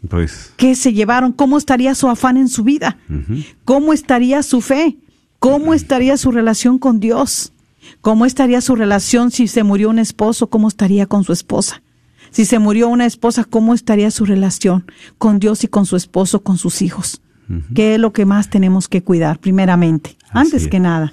Pues, 0.08 0.52
¿Qué 0.56 0.74
se 0.74 0.92
llevaron? 0.92 1.32
¿Cómo 1.32 1.56
estaría 1.56 1.94
su 1.94 2.08
afán 2.08 2.36
en 2.36 2.48
su 2.48 2.64
vida? 2.64 2.98
¿Cómo 3.64 3.92
estaría 3.92 4.42
su 4.42 4.60
fe? 4.60 4.98
¿Cómo 5.38 5.72
estaría 5.72 6.16
su 6.16 6.32
relación 6.32 6.78
con 6.78 7.00
Dios? 7.00 7.52
¿Cómo 8.00 8.26
estaría 8.26 8.60
su 8.60 8.76
relación 8.76 9.30
si 9.30 9.48
se 9.48 9.62
murió 9.62 9.90
un 9.90 9.98
esposo? 9.98 10.48
¿Cómo 10.48 10.68
estaría 10.68 11.06
con 11.06 11.24
su 11.24 11.32
esposa? 11.32 11.82
Si 12.30 12.44
se 12.44 12.58
murió 12.58 12.88
una 12.88 13.06
esposa, 13.06 13.44
¿cómo 13.44 13.74
estaría 13.74 14.10
su 14.10 14.24
relación 14.24 14.84
con 15.18 15.38
Dios 15.38 15.64
y 15.64 15.68
con 15.68 15.86
su 15.86 15.96
esposo, 15.96 16.42
con 16.42 16.58
sus 16.58 16.82
hijos? 16.82 17.22
¿Qué 17.74 17.94
es 17.94 18.00
lo 18.00 18.12
que 18.12 18.24
más 18.26 18.50
tenemos 18.50 18.88
que 18.88 19.02
cuidar, 19.02 19.38
primeramente? 19.38 20.16
Así 20.30 20.38
antes 20.38 20.62
es. 20.64 20.68
que 20.68 20.80
nada. 20.80 21.12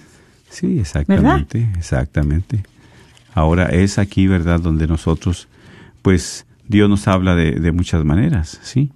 sí, 0.49 0.79
exactamente, 0.79 1.69
exactamente. 1.77 2.63
Ahora 3.35 3.65
es 3.67 3.99
aquí, 3.99 4.27
¿verdad?, 4.27 4.59
donde 4.59 4.87
nosotros, 4.87 5.47
pues, 6.01 6.45
Dios 6.67 6.89
nos 6.89 7.07
habla 7.07 7.35
de, 7.35 7.51
de 7.51 7.71
muchas 7.71 8.03
maneras, 8.03 8.59
¿sí? 8.63 8.91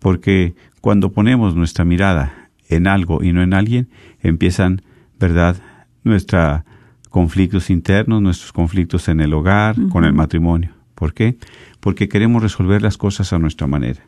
Porque 0.00 0.54
cuando 0.80 1.12
ponemos 1.12 1.54
nuestra 1.54 1.84
mirada 1.84 2.50
en 2.68 2.88
algo 2.88 3.22
y 3.22 3.32
no 3.32 3.42
en 3.42 3.54
alguien, 3.54 3.88
empiezan, 4.20 4.82
¿verdad?, 5.18 5.56
nuestros 6.02 6.62
conflictos 7.10 7.68
internos, 7.68 8.22
nuestros 8.22 8.52
conflictos 8.52 9.08
en 9.08 9.20
el 9.20 9.34
hogar, 9.34 9.76
con 9.90 10.04
el 10.04 10.14
matrimonio. 10.14 10.70
¿Por 10.94 11.12
qué? 11.12 11.36
Porque 11.80 12.08
queremos 12.08 12.42
resolver 12.42 12.80
las 12.80 12.96
cosas 12.96 13.32
a 13.32 13.38
nuestra 13.38 13.66
manera. 13.66 14.06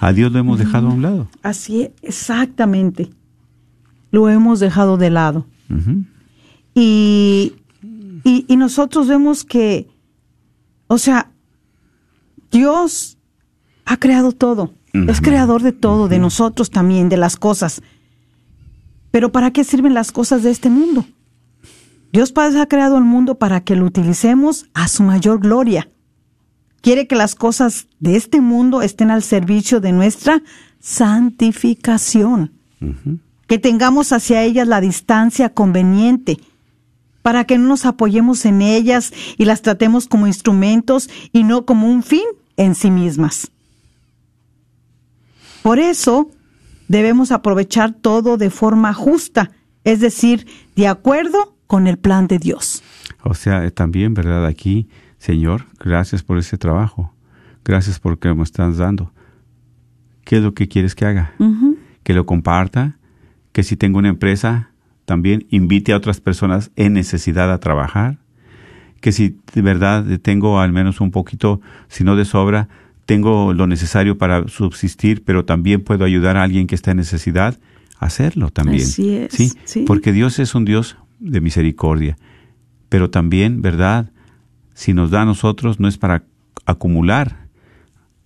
A 0.00 0.12
Dios 0.12 0.32
lo 0.32 0.38
hemos 0.38 0.58
dejado 0.58 0.88
a 0.88 0.92
un 0.92 1.02
lado. 1.02 1.28
Así 1.42 1.82
es, 1.82 1.90
exactamente. 2.02 3.10
Lo 4.10 4.28
hemos 4.28 4.58
dejado 4.60 4.96
de 4.96 5.10
lado. 5.10 5.46
Y, 6.74 7.54
y, 8.24 8.44
y 8.48 8.56
nosotros 8.56 9.06
vemos 9.06 9.44
que, 9.44 9.88
o 10.86 10.98
sea, 10.98 11.30
Dios 12.50 13.18
ha 13.84 13.98
creado 13.98 14.32
todo. 14.32 14.74
Es 14.92 15.20
creador 15.20 15.62
de 15.62 15.72
todo, 15.72 16.08
de 16.08 16.18
nosotros 16.18 16.70
también, 16.70 17.08
de 17.08 17.16
las 17.16 17.36
cosas. 17.36 17.82
Pero 19.12 19.30
¿para 19.30 19.52
qué 19.52 19.64
sirven 19.64 19.94
las 19.94 20.10
cosas 20.10 20.42
de 20.42 20.50
este 20.50 20.70
mundo? 20.70 21.04
Dios 22.12 22.32
Padre 22.32 22.60
ha 22.60 22.66
creado 22.66 22.98
el 22.98 23.04
mundo 23.04 23.36
para 23.36 23.60
que 23.60 23.76
lo 23.76 23.84
utilicemos 23.84 24.66
a 24.74 24.88
su 24.88 25.02
mayor 25.02 25.38
gloria. 25.38 25.88
Quiere 26.80 27.06
que 27.06 27.14
las 27.14 27.34
cosas 27.34 27.86
de 28.00 28.16
este 28.16 28.40
mundo 28.40 28.82
estén 28.82 29.10
al 29.10 29.22
servicio 29.22 29.80
de 29.80 29.92
nuestra 29.92 30.42
santificación. 30.80 32.52
Que 33.46 33.58
tengamos 33.58 34.12
hacia 34.12 34.42
ellas 34.42 34.66
la 34.66 34.80
distancia 34.80 35.50
conveniente 35.50 36.38
para 37.22 37.44
que 37.44 37.58
no 37.58 37.68
nos 37.68 37.84
apoyemos 37.84 38.44
en 38.46 38.62
ellas 38.62 39.12
y 39.36 39.44
las 39.44 39.62
tratemos 39.62 40.06
como 40.06 40.26
instrumentos 40.26 41.10
y 41.32 41.44
no 41.44 41.66
como 41.66 41.88
un 41.88 42.02
fin 42.02 42.24
en 42.56 42.74
sí 42.74 42.90
mismas. 42.90 43.50
Por 45.62 45.78
eso 45.78 46.30
debemos 46.88 47.30
aprovechar 47.30 47.92
todo 47.92 48.38
de 48.38 48.48
forma 48.48 48.94
justa, 48.94 49.50
es 49.84 50.00
decir, 50.00 50.46
de 50.76 50.88
acuerdo 50.88 51.56
con 51.70 51.86
el 51.86 51.98
plan 51.98 52.26
de 52.26 52.40
Dios. 52.40 52.82
O 53.22 53.32
sea, 53.32 53.70
también, 53.70 54.12
¿verdad? 54.12 54.44
Aquí, 54.44 54.88
Señor, 55.18 55.66
gracias 55.78 56.24
por 56.24 56.36
ese 56.36 56.58
trabajo. 56.58 57.14
Gracias 57.64 58.00
por 58.00 58.10
lo 58.10 58.18
que 58.18 58.34
me 58.34 58.42
estás 58.42 58.78
dando. 58.78 59.12
¿Qué 60.24 60.38
es 60.38 60.42
lo 60.42 60.52
que 60.52 60.66
quieres 60.66 60.96
que 60.96 61.06
haga? 61.06 61.32
Que 62.02 62.12
lo 62.12 62.26
comparta, 62.26 62.98
que 63.52 63.62
si 63.62 63.76
tengo 63.76 64.00
una 64.00 64.08
empresa, 64.08 64.72
también 65.04 65.46
invite 65.50 65.92
a 65.92 65.96
otras 65.96 66.20
personas 66.20 66.72
en 66.74 66.94
necesidad 66.94 67.52
a 67.52 67.60
trabajar, 67.60 68.18
que 69.00 69.12
si 69.12 69.38
de 69.54 69.62
verdad 69.62 70.04
tengo 70.22 70.58
al 70.58 70.72
menos 70.72 71.00
un 71.00 71.12
poquito, 71.12 71.60
si 71.86 72.02
no 72.02 72.16
de 72.16 72.24
sobra, 72.24 72.68
tengo 73.06 73.54
lo 73.54 73.68
necesario 73.68 74.18
para 74.18 74.48
subsistir, 74.48 75.22
pero 75.22 75.44
también 75.44 75.84
puedo 75.84 76.04
ayudar 76.04 76.36
a 76.36 76.42
alguien 76.42 76.66
que 76.66 76.74
está 76.74 76.90
en 76.90 76.96
necesidad, 76.96 77.60
hacerlo 78.00 78.50
también. 78.50 78.82
Así 78.82 79.14
es, 79.14 79.32
¿sí? 79.32 79.52
sí. 79.64 79.84
Porque 79.86 80.12
Dios 80.12 80.40
es 80.40 80.56
un 80.56 80.64
Dios 80.64 80.96
de 81.20 81.40
misericordia, 81.40 82.16
pero 82.88 83.10
también, 83.10 83.62
¿verdad? 83.62 84.10
Si 84.74 84.92
nos 84.92 85.10
da 85.10 85.22
a 85.22 85.24
nosotros 85.26 85.78
no 85.78 85.86
es 85.86 85.98
para 85.98 86.24
acumular 86.66 87.48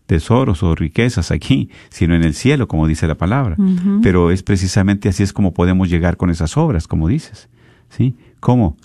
tesoros 0.07 0.63
o 0.63 0.75
riquezas 0.75 1.31
aquí, 1.31 1.71
sino 1.89 2.15
en 2.15 2.23
el 2.23 2.35
cielo, 2.35 2.69
como 2.69 2.87
dice 2.87 3.07
la 3.07 3.17
palabra. 3.17 3.57
Pero 4.03 4.31
es 4.31 4.43
precisamente 4.43 5.09
así 5.09 5.23
es 5.23 5.33
como 5.33 5.55
podemos 5.55 5.89
llegar 5.89 6.17
con 6.17 6.31
esas 6.31 6.57
obras, 6.57 6.87
como 6.87 7.09
dices. 7.09 7.49
¿Sí? 7.89 8.17
¿Cómo? 8.41 8.77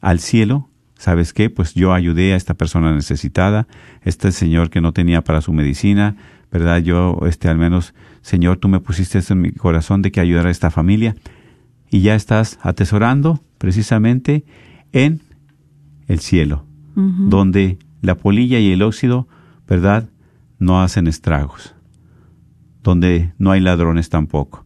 Al 0.00 0.20
cielo, 0.20 0.68
¿sabes 0.98 1.32
qué? 1.32 1.50
Pues 1.50 1.74
yo 1.74 1.92
ayudé 1.92 2.32
a 2.32 2.36
esta 2.36 2.54
persona 2.54 2.94
necesitada, 2.94 3.66
este 4.02 4.32
señor 4.32 4.70
que 4.70 4.80
no 4.80 4.92
tenía 4.92 5.22
para 5.22 5.40
su 5.40 5.52
medicina, 5.52 6.16
¿verdad? 6.50 6.78
Yo, 6.78 7.20
este, 7.26 7.48
al 7.48 7.58
menos, 7.58 7.94
Señor, 8.22 8.58
tú 8.58 8.68
me 8.68 8.80
pusiste 8.80 9.18
esto 9.18 9.34
en 9.34 9.40
mi 9.40 9.52
corazón 9.52 10.02
de 10.02 10.10
que 10.10 10.20
ayudara 10.20 10.48
a 10.48 10.52
esta 10.52 10.70
familia 10.70 11.16
y 11.90 12.00
ya 12.00 12.14
estás 12.14 12.58
atesorando 12.62 13.42
precisamente 13.58 14.44
en 14.92 15.22
el 16.08 16.20
cielo, 16.20 16.64
donde 16.94 17.78
la 18.00 18.16
polilla 18.16 18.58
y 18.58 18.72
el 18.72 18.82
óxido, 18.82 19.28
¿verdad? 19.66 20.08
No 20.58 20.80
hacen 20.80 21.06
estragos, 21.06 21.74
donde 22.82 23.32
no 23.38 23.50
hay 23.50 23.60
ladrones 23.60 24.08
tampoco. 24.08 24.64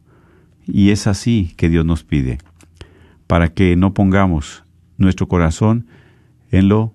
Y 0.66 0.90
es 0.90 1.06
así 1.06 1.52
que 1.56 1.68
Dios 1.68 1.84
nos 1.84 2.04
pide, 2.04 2.38
para 3.26 3.48
que 3.48 3.74
no 3.76 3.94
pongamos 3.94 4.64
nuestro 4.98 5.28
corazón 5.28 5.86
en 6.50 6.68
lo 6.68 6.94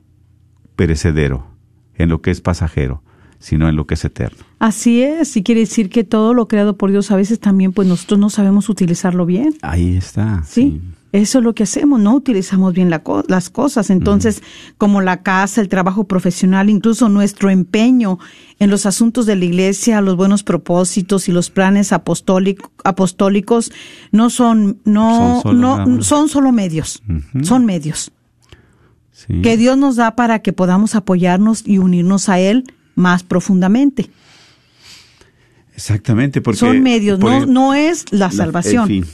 perecedero, 0.76 1.48
en 1.96 2.10
lo 2.10 2.22
que 2.22 2.32
es 2.32 2.42
pasajero, 2.42 3.04
sino 3.46 3.70
en 3.70 3.76
lo 3.76 3.86
que 3.86 3.94
es 3.94 4.04
eterno. 4.04 4.44
Así 4.58 5.04
es, 5.04 5.38
y 5.38 5.44
quiere 5.44 5.62
decir 5.62 5.90
que 5.90 6.04
todo 6.04 6.34
lo 6.34 6.48
creado 6.48 6.78
por 6.78 6.90
Dios 6.90 7.12
a 7.12 7.16
veces 7.16 7.40
también 7.40 7.74
pues 7.74 7.88
nosotros 7.88 8.20
no 8.20 8.32
sabemos 8.32 8.70
utilizarlo 8.70 9.28
bien. 9.28 9.54
Ahí 9.62 9.96
está. 9.98 10.42
Sí. 10.48 10.82
Eso 11.12 11.38
es 11.38 11.44
lo 11.46 11.54
que 11.54 11.64
hacemos, 11.64 12.00
no 12.02 12.14
utilizamos 12.16 12.74
bien 12.74 12.90
la 12.90 13.04
co- 13.04 13.24
las 13.28 13.50
cosas. 13.52 13.90
Entonces, 13.92 14.42
como 14.80 15.00
la 15.02 15.22
casa, 15.22 15.62
el 15.62 15.70
trabajo 15.70 16.06
profesional, 16.06 16.70
incluso 16.72 17.08
nuestro 17.08 17.52
empeño 17.52 18.18
en 18.60 18.70
los 18.72 18.86
asuntos 18.88 19.26
de 19.28 19.36
la 19.36 19.46
iglesia, 19.46 20.02
los 20.02 20.18
buenos 20.18 20.44
propósitos 20.44 21.30
y 21.30 21.32
los 21.32 21.52
planes 21.52 21.92
apostólic- 21.94 22.68
apostólicos 22.84 23.72
no 24.12 24.30
son, 24.32 24.80
no, 24.86 25.42
Son 25.42 25.42
solo 25.44 25.86
no, 25.86 26.02
son 26.04 26.30
solo 26.30 26.52
medios, 26.52 27.02
son 27.44 27.64
medios 27.66 28.12
Sí. 29.12 29.42
que 29.42 29.56
Dios 29.56 29.78
nos 29.78 29.96
da 29.96 30.16
para 30.18 30.40
que 30.40 30.52
podamos 30.52 30.96
apoyarnos 30.96 31.66
y 31.66 31.78
unirnos 31.78 32.28
a 32.28 32.40
Él 32.40 32.66
más 32.96 33.24
profundamente. 33.24 34.10
Exactamente, 35.76 36.40
porque 36.40 36.58
son 36.58 36.82
medios, 36.82 37.20
por 37.20 37.32
no, 37.32 37.46
no 37.46 37.74
es 37.74 38.06
la 38.12 38.28
el 38.28 38.32
salvación, 38.32 39.06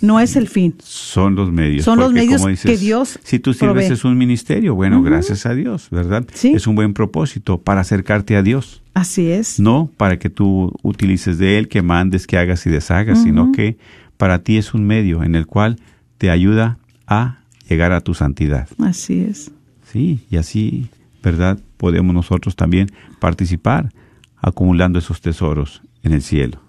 no 0.00 0.20
es 0.20 0.36
el 0.36 0.46
fin. 0.46 0.76
Son 0.78 1.34
los 1.34 1.50
medios. 1.50 1.84
Son 1.84 1.98
los 1.98 2.12
medios 2.12 2.42
como 2.42 2.54
que 2.54 2.76
Dios 2.76 3.18
Si 3.24 3.40
tú 3.40 3.52
sirves 3.52 3.86
provee. 3.86 3.92
es 3.92 4.04
un 4.04 4.16
ministerio, 4.16 4.76
bueno, 4.76 5.02
gracias 5.02 5.46
a 5.46 5.54
Dios, 5.54 5.88
¿verdad? 5.90 6.24
Sí. 6.32 6.52
Es 6.54 6.68
un 6.68 6.76
buen 6.76 6.94
propósito 6.94 7.58
para 7.60 7.80
acercarte 7.80 8.36
a 8.36 8.42
Dios. 8.42 8.82
Así 8.94 9.28
es. 9.30 9.58
No 9.58 9.90
para 9.96 10.18
que 10.20 10.30
tú 10.30 10.72
utilices 10.82 11.38
de 11.38 11.58
él, 11.58 11.66
que 11.66 11.82
mandes, 11.82 12.28
que 12.28 12.38
hagas 12.38 12.64
y 12.66 12.70
deshagas, 12.70 13.24
sino 13.24 13.50
que 13.50 13.76
para 14.16 14.44
ti 14.44 14.58
es 14.58 14.74
un 14.74 14.84
medio 14.84 15.24
en 15.24 15.34
el 15.34 15.46
cual 15.46 15.80
te 16.18 16.30
ayuda 16.30 16.78
a 17.08 17.40
llegar 17.68 17.90
a 17.90 18.00
tu 18.00 18.14
santidad. 18.14 18.68
Así 18.78 19.26
es. 19.28 19.50
Sí, 19.90 20.20
y 20.30 20.36
así, 20.36 20.88
¿verdad? 21.22 21.58
Podemos 21.76 22.14
nosotros 22.14 22.56
también 22.56 22.88
participar 23.20 23.92
acumulando 24.36 24.98
esos 24.98 25.20
tesoros 25.20 25.82
en 26.02 26.12
el 26.12 26.22
cielo. 26.22 26.60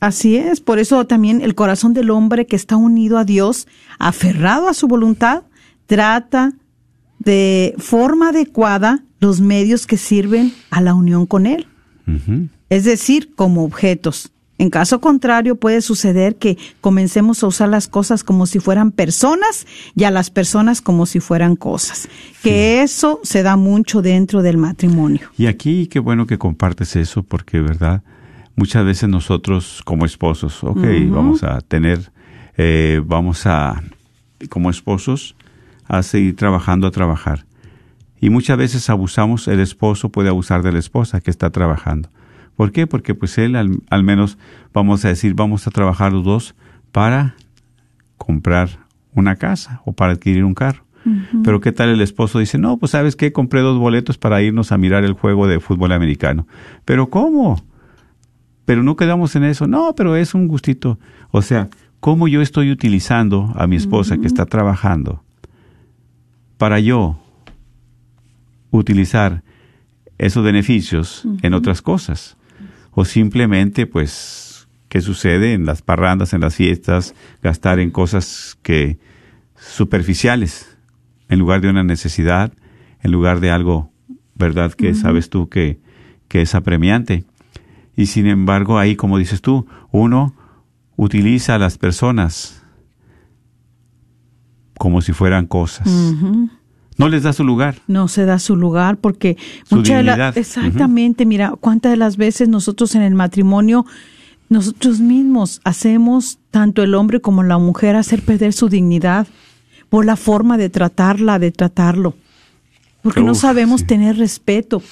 Así 0.00 0.36
es, 0.36 0.60
por 0.60 0.78
eso 0.78 1.06
también 1.06 1.40
el 1.40 1.54
corazón 1.54 1.94
del 1.94 2.10
hombre 2.10 2.46
que 2.46 2.56
está 2.56 2.76
unido 2.76 3.16
a 3.16 3.24
Dios, 3.24 3.66
aferrado 3.98 4.68
a 4.68 4.74
su 4.74 4.86
voluntad, 4.86 5.44
trata 5.86 6.52
de 7.18 7.74
forma 7.78 8.28
adecuada 8.28 9.02
los 9.20 9.40
medios 9.40 9.86
que 9.86 9.96
sirven 9.96 10.52
a 10.70 10.82
la 10.82 10.94
unión 10.94 11.24
con 11.24 11.46
Él, 11.46 11.66
es 12.68 12.84
decir, 12.84 13.34
como 13.34 13.64
objetos. 13.64 14.33
En 14.58 14.70
caso 14.70 15.00
contrario, 15.00 15.56
puede 15.56 15.80
suceder 15.80 16.36
que 16.36 16.56
comencemos 16.80 17.42
a 17.42 17.48
usar 17.48 17.68
las 17.68 17.88
cosas 17.88 18.22
como 18.22 18.46
si 18.46 18.60
fueran 18.60 18.92
personas 18.92 19.66
y 19.96 20.04
a 20.04 20.12
las 20.12 20.30
personas 20.30 20.80
como 20.80 21.06
si 21.06 21.18
fueran 21.18 21.56
cosas. 21.56 22.08
Que 22.42 22.82
eso 22.82 23.20
se 23.24 23.42
da 23.42 23.56
mucho 23.56 24.00
dentro 24.00 24.42
del 24.42 24.56
matrimonio. 24.56 25.28
Y 25.36 25.46
aquí 25.46 25.88
qué 25.88 25.98
bueno 25.98 26.26
que 26.26 26.38
compartes 26.38 26.94
eso 26.94 27.24
porque, 27.24 27.60
¿verdad? 27.60 28.02
Muchas 28.54 28.84
veces 28.84 29.08
nosotros 29.08 29.82
como 29.84 30.06
esposos, 30.06 30.62
ok, 30.62 30.86
vamos 31.08 31.42
a 31.42 31.60
tener, 31.60 32.12
eh, 32.56 33.02
vamos 33.04 33.46
a, 33.46 33.82
como 34.48 34.70
esposos, 34.70 35.34
a 35.86 36.04
seguir 36.04 36.36
trabajando, 36.36 36.86
a 36.86 36.92
trabajar. 36.92 37.44
Y 38.20 38.30
muchas 38.30 38.56
veces 38.56 38.88
abusamos, 38.88 39.48
el 39.48 39.58
esposo 39.58 40.10
puede 40.10 40.28
abusar 40.28 40.62
de 40.62 40.70
la 40.70 40.78
esposa 40.78 41.20
que 41.20 41.32
está 41.32 41.50
trabajando. 41.50 42.08
¿Por 42.56 42.72
qué? 42.72 42.86
Porque 42.86 43.14
pues 43.14 43.36
él 43.38 43.56
al, 43.56 43.80
al 43.90 44.04
menos, 44.04 44.38
vamos 44.72 45.04
a 45.04 45.08
decir, 45.08 45.34
vamos 45.34 45.66
a 45.66 45.70
trabajar 45.70 46.12
los 46.12 46.24
dos 46.24 46.54
para 46.92 47.34
comprar 48.16 48.84
una 49.14 49.36
casa 49.36 49.82
o 49.84 49.92
para 49.92 50.12
adquirir 50.12 50.44
un 50.44 50.54
carro. 50.54 50.84
Pero 51.42 51.60
¿qué 51.60 51.70
tal 51.70 51.90
el 51.90 52.00
esposo 52.00 52.38
dice, 52.38 52.56
no, 52.56 52.78
pues 52.78 52.92
sabes 52.92 53.14
qué, 53.14 53.30
compré 53.30 53.60
dos 53.60 53.78
boletos 53.78 54.16
para 54.16 54.40
irnos 54.40 54.72
a 54.72 54.78
mirar 54.78 55.04
el 55.04 55.12
juego 55.12 55.46
de 55.46 55.60
fútbol 55.60 55.92
americano. 55.92 56.46
Pero 56.86 57.10
¿cómo? 57.10 57.62
Pero 58.64 58.82
no 58.82 58.96
quedamos 58.96 59.36
en 59.36 59.44
eso. 59.44 59.66
No, 59.66 59.94
pero 59.94 60.16
es 60.16 60.32
un 60.32 60.48
gustito. 60.48 60.98
O 61.30 61.42
sea, 61.42 61.68
¿cómo 62.00 62.26
yo 62.26 62.40
estoy 62.40 62.70
utilizando 62.70 63.52
a 63.54 63.66
mi 63.66 63.76
esposa 63.76 64.16
que 64.16 64.26
está 64.26 64.46
trabajando 64.46 65.22
para 66.56 66.80
yo 66.80 67.18
utilizar 68.70 69.42
esos 70.16 70.42
beneficios 70.42 71.26
en 71.42 71.52
otras 71.52 71.82
cosas? 71.82 72.38
O 72.94 73.04
simplemente, 73.04 73.86
pues, 73.86 74.68
¿qué 74.88 75.00
sucede 75.00 75.52
en 75.54 75.66
las 75.66 75.82
parrandas, 75.82 76.32
en 76.32 76.40
las 76.40 76.54
fiestas? 76.54 77.14
Gastar 77.42 77.80
en 77.80 77.90
cosas 77.90 78.58
que 78.62 78.98
superficiales, 79.56 80.76
en 81.28 81.38
lugar 81.38 81.60
de 81.60 81.70
una 81.70 81.84
necesidad, 81.84 82.52
en 83.02 83.12
lugar 83.12 83.40
de 83.40 83.50
algo, 83.50 83.90
¿verdad? 84.34 84.72
Que 84.72 84.94
sabes 84.94 85.30
tú 85.30 85.48
que, 85.48 85.80
que 86.28 86.42
es 86.42 86.54
apremiante. 86.54 87.24
Y 87.96 88.06
sin 88.06 88.26
embargo, 88.26 88.78
ahí, 88.78 88.96
como 88.96 89.18
dices 89.18 89.40
tú, 89.40 89.66
uno 89.90 90.34
utiliza 90.96 91.54
a 91.54 91.58
las 91.58 91.78
personas 91.78 92.64
como 94.78 95.00
si 95.00 95.12
fueran 95.12 95.46
cosas. 95.46 95.88
No 96.96 97.08
les 97.08 97.22
da 97.24 97.32
su 97.32 97.42
lugar. 97.44 97.76
no 97.88 98.06
se 98.08 98.24
da 98.24 98.38
su 98.38 98.54
lugar 98.56 98.96
porque 98.98 99.36
Su 99.68 99.76
muchas 99.76 99.96
de 99.98 100.02
la- 100.04 100.28
exactamente 100.30 101.26
mira 101.26 101.54
cuántas 101.60 101.90
de 101.90 101.96
las 101.96 102.16
veces 102.16 102.48
nosotros 102.48 102.94
en 102.94 103.02
el 103.02 103.14
matrimonio 103.14 103.84
nosotros 104.48 105.00
mismos 105.00 105.60
hacemos 105.64 106.38
tanto 106.50 106.82
el 106.82 106.94
hombre 106.94 107.20
como 107.20 107.42
la 107.42 107.58
mujer 107.58 107.96
hacer 107.96 108.22
perder 108.22 108.52
su 108.52 108.68
dignidad 108.68 109.26
por 109.88 110.04
la 110.04 110.16
forma 110.16 110.56
de 110.56 110.68
tratarla 110.70 111.38
de 111.38 111.50
tratarlo 111.50 112.14
porque 113.02 113.22
no 113.22 113.34
sabemos 113.34 113.80
sí. 113.80 113.86
tener 113.86 114.16
respeto 114.16 114.82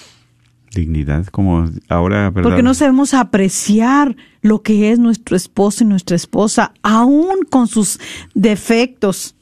Dignidad, 0.74 1.26
como 1.26 1.68
ahora, 1.90 2.30
¿verdad? 2.30 2.42
porque 2.48 2.62
no 2.62 2.72
sabemos 2.72 3.12
apreciar 3.12 4.16
lo 4.40 4.62
que 4.62 4.90
es 4.90 4.98
nuestro 4.98 5.36
esposo 5.36 5.84
y 5.84 5.86
nuestra 5.86 6.16
esposa 6.16 6.72
aún 6.82 7.40
con 7.50 7.68
sus 7.68 8.00
defectos 8.34 9.34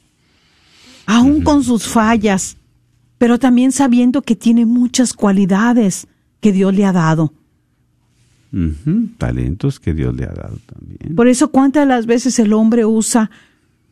aún 1.11 1.41
con 1.43 1.61
sus 1.63 1.87
fallas, 1.87 2.55
pero 3.17 3.37
también 3.37 3.73
sabiendo 3.73 4.21
que 4.21 4.37
tiene 4.37 4.65
muchas 4.65 5.13
cualidades 5.13 6.07
que 6.39 6.53
Dios 6.53 6.73
le 6.73 6.85
ha 6.85 6.93
dado. 6.93 7.33
Talentos 9.17 9.79
que 9.79 9.93
Dios 9.93 10.15
le 10.15 10.23
ha 10.23 10.33
dado 10.33 10.57
también. 10.65 11.15
Por 11.15 11.27
eso, 11.27 11.51
¿cuántas 11.51 11.85
las 11.85 12.05
veces 12.05 12.39
el 12.39 12.53
hombre 12.53 12.85
usa 12.85 13.29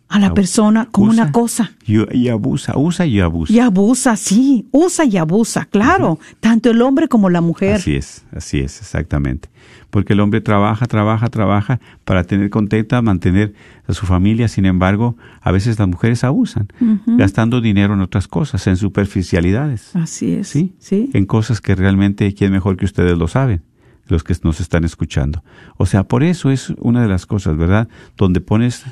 a 0.10 0.20
la 0.20 0.34
persona 0.34 0.88
como 0.92 1.12
usa 1.12 1.24
una 1.24 1.32
cosa? 1.32 1.72
Y, 1.86 2.18
y 2.18 2.30
abusa, 2.30 2.74
usa 2.76 3.06
y 3.06 3.20
abusa. 3.20 3.54
Y 3.54 3.60
abusa, 3.60 4.16
sí, 4.16 4.68
usa 4.72 5.06
y 5.06 5.18
abusa, 5.18 5.66
claro, 5.66 6.20
tanto 6.40 6.72
el 6.72 6.82
hombre 6.82 7.08
como 7.08 7.30
la 7.30 7.42
mujer. 7.42 7.76
Así 7.76 7.96
es, 7.96 8.26
así 8.36 8.60
es, 8.60 8.82
exactamente. 8.82 9.50
Porque 9.92 10.14
el 10.14 10.20
hombre 10.20 10.42
trabaja, 10.42 10.86
trabaja, 10.86 11.30
trabaja 11.30 11.80
para 12.06 12.24
tener 12.24 12.50
contenta, 12.50 13.02
mantener 13.02 13.54
a 13.88 13.94
su 13.94 14.06
familia. 14.06 14.48
Sin 14.48 14.66
embargo, 14.66 15.16
a 15.42 15.52
veces 15.52 15.80
las 15.80 15.88
mujeres 15.88 16.24
abusan, 16.24 16.68
gastando 17.06 17.62
dinero 17.62 17.94
en 17.94 18.02
otras 18.02 18.28
cosas, 18.28 18.66
en 18.68 18.78
superficialidades. 18.78 19.96
Así 19.96 20.34
es, 20.34 20.48
¿sí? 20.48 20.74
sí. 20.80 21.10
En 21.14 21.26
cosas 21.26 21.62
que 21.62 21.76
realmente, 21.76 22.34
¿quién 22.34 22.52
mejor 22.52 22.78
que 22.78 22.86
ustedes 22.86 23.18
lo 23.18 23.28
saben? 23.28 23.62
Los 24.08 24.24
que 24.24 24.36
nos 24.44 24.60
están 24.60 24.86
escuchando. 24.86 25.44
O 25.78 25.86
sea, 25.86 26.04
por 26.04 26.24
eso 26.24 26.50
es 26.50 26.72
una 26.80 27.02
de 27.02 27.08
las 27.08 27.28
cosas, 27.28 27.58
¿verdad? 27.58 27.88
Donde 28.18 28.42
pones 28.42 28.84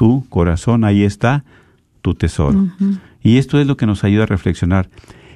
tu 0.00 0.26
corazón, 0.30 0.84
ahí 0.84 1.04
está 1.04 1.44
tu 2.00 2.14
tesoro. 2.14 2.68
Y 3.22 3.36
esto 3.36 3.60
es 3.60 3.66
lo 3.66 3.76
que 3.76 3.84
nos 3.84 4.02
ayuda 4.02 4.22
a 4.22 4.26
reflexionar. 4.26 4.88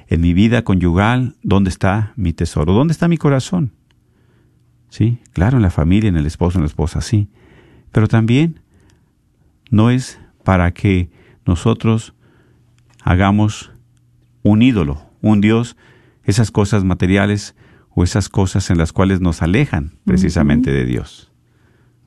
En 0.07 0.21
mi 0.21 0.33
vida 0.33 0.63
conyugal, 0.63 1.35
¿dónde 1.43 1.69
está 1.69 2.13
mi 2.15 2.33
tesoro? 2.33 2.73
¿Dónde 2.73 2.91
está 2.91 3.07
mi 3.07 3.17
corazón? 3.17 3.73
Sí, 4.89 5.19
claro, 5.33 5.57
en 5.57 5.61
la 5.61 5.69
familia, 5.69 6.07
en 6.09 6.17
el 6.17 6.25
esposo, 6.25 6.57
en 6.57 6.63
la 6.63 6.67
esposa, 6.67 7.01
sí. 7.01 7.29
Pero 7.91 8.07
también 8.07 8.59
no 9.69 9.91
es 9.91 10.19
para 10.43 10.71
que 10.71 11.11
nosotros 11.45 12.15
hagamos 13.03 13.71
un 14.41 14.63
ídolo, 14.63 14.99
un 15.21 15.41
Dios, 15.41 15.77
esas 16.23 16.49
cosas 16.49 16.83
materiales 16.83 17.55
o 17.91 18.03
esas 18.03 18.29
cosas 18.29 18.71
en 18.71 18.79
las 18.79 18.91
cuales 18.93 19.21
nos 19.21 19.43
alejan 19.43 19.91
precisamente 20.05 20.71
de 20.71 20.85
Dios. 20.85 21.31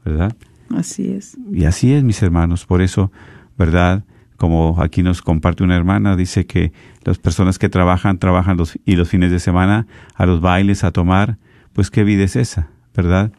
¿Verdad? 0.05 0.35
Así 0.75 1.11
es. 1.11 1.37
Y 1.53 1.65
así 1.65 1.93
es, 1.93 2.05
mis 2.05 2.23
hermanos. 2.23 2.67
Por 2.67 2.83
eso, 2.83 3.11
¿verdad? 3.57 4.05
Como 4.37 4.81
aquí 4.81 5.03
nos 5.03 5.23
comparte 5.23 5.65
una 5.65 5.77
hermana, 5.77 6.15
dice 6.17 6.47
que 6.47 6.73
las 7.05 7.19
personas 7.19 7.59
que 7.59 7.69
trabajan, 7.69 8.19
trabajan 8.19 8.57
los, 8.57 8.79
y 8.85 8.95
los 8.97 9.09
fines 9.09 9.31
de 9.31 9.41
semana 9.41 9.87
a 10.15 10.27
los 10.27 10.41
bailes, 10.41 10.85
a 10.85 10.93
tomar, 10.93 11.39
pues 11.73 11.91
qué 11.91 12.05
vida 12.05 12.23
es 12.25 12.37
esa, 12.37 12.69
¿verdad? 12.95 13.33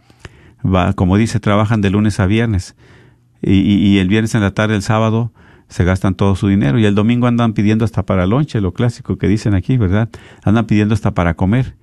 Va, 0.66 0.92
como 0.94 1.16
dice, 1.16 1.40
trabajan 1.40 1.80
de 1.82 1.90
lunes 1.90 2.20
a 2.20 2.26
viernes. 2.26 2.76
Y, 3.42 3.54
y- 3.54 3.76
y 3.88 4.00
el 4.00 4.10
viernes 4.10 4.36
en 4.36 4.42
la 4.42 4.52
tarde, 4.52 4.76
el 4.76 4.82
sábado, 4.82 5.32
se 5.70 5.86
gastan 5.86 6.16
todo 6.16 6.36
su 6.36 6.48
dinero. 6.50 6.80
Y 6.80 6.86
el 6.86 6.96
domingo 6.96 7.28
andan 7.28 7.54
pidiendo 7.54 7.86
hasta 7.86 8.04
para 8.06 8.26
lonche, 8.26 8.60
lo 8.60 8.74
clásico 8.74 9.18
que 9.18 9.28
dicen 9.30 9.54
aquí, 9.54 9.78
¿verdad? 9.78 10.10
Andan 10.44 10.66
pidiendo 10.66 10.94
hasta 10.96 11.12
para 11.14 11.36
comer. 11.36 11.76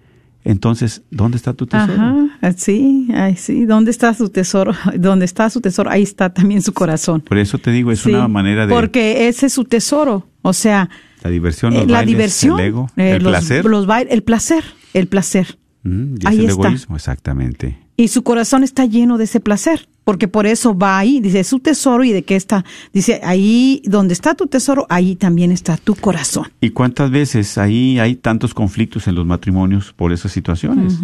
Entonces, 0.49 1.03
¿dónde 1.11 1.37
está 1.37 1.53
tu 1.55 1.67
tesoro? 1.67 1.93
Ajá, 1.93 2.53
sí, 2.57 3.09
ay, 3.15 3.35
sí. 3.37 3.65
¿Dónde 3.67 3.91
está 3.91 4.15
su 4.15 4.29
tesoro? 4.29 4.73
¿Dónde 4.97 5.25
está 5.25 5.51
su 5.51 5.61
tesoro? 5.61 5.91
Ahí 5.91 6.03
está 6.05 6.33
también 6.33 6.63
su 6.63 6.73
corazón. 6.73 7.21
Por 7.21 7.37
eso 7.39 7.59
te 7.59 7.73
digo, 7.73 7.91
es 7.91 8.01
Sí, 8.01 8.11
una 8.11 8.29
manera 8.29 8.67
de... 8.67 8.73
Porque 8.73 9.27
ese 9.29 9.47
es 9.47 9.53
su 9.53 9.65
tesoro. 9.65 10.29
O 10.43 10.53
sea, 10.53 10.89
La 11.25 11.31
diversión, 11.31 11.73
eh, 11.73 11.79
los 11.81 11.89
la 11.89 11.99
bailes, 11.99 12.15
diversión, 12.17 12.61
el 12.61 12.67
ego, 12.67 12.87
eh, 12.97 13.17
el 13.17 13.25
los- 13.25 13.33
placer. 13.33 13.65
los 13.65 13.87
bail- 13.89 14.07
el 14.09 14.23
placer, 14.23 14.63
el 14.95 15.09
placer. 15.09 15.59
Mm, 15.83 16.15
y 16.15 16.19
es 16.21 16.27
Ahí 16.27 16.39
el 16.45 16.51
está. 16.51 16.69
egoísmo, 16.69 16.95
exactamente. 16.97 17.79
Y 17.97 18.09
su 18.09 18.23
corazón 18.23 18.63
está 18.63 18.85
lleno 18.85 19.19
de 19.19 19.25
ese 19.25 19.41
placer, 19.41 19.89
porque 20.07 20.29
por 20.29 20.47
eso 20.47 20.73
va 20.79 20.99
ahí, 21.01 21.19
dice, 21.19 21.41
es 21.41 21.49
su 21.49 21.59
tesoro 21.59 22.05
y 22.05 22.13
de 22.13 22.23
qué 22.23 22.37
está. 22.37 22.65
Dice, 22.93 23.21
ahí 23.25 23.83
donde 23.85 24.15
está 24.15 24.37
tu 24.37 24.47
tesoro, 24.47 24.87
ahí 24.89 25.17
también 25.17 25.51
está 25.51 25.77
tu 25.77 25.97
corazón. 25.97 26.47
¿Y 26.61 26.71
cuántas 26.71 27.11
veces 27.11 27.59
ahí 27.59 27.99
hay 27.99 28.15
tantos 28.15 28.55
conflictos 28.55 29.09
en 29.09 29.17
los 29.17 29.27
matrimonios 29.27 29.93
por 29.93 30.13
esas 30.13 30.31
situaciones? 30.31 31.01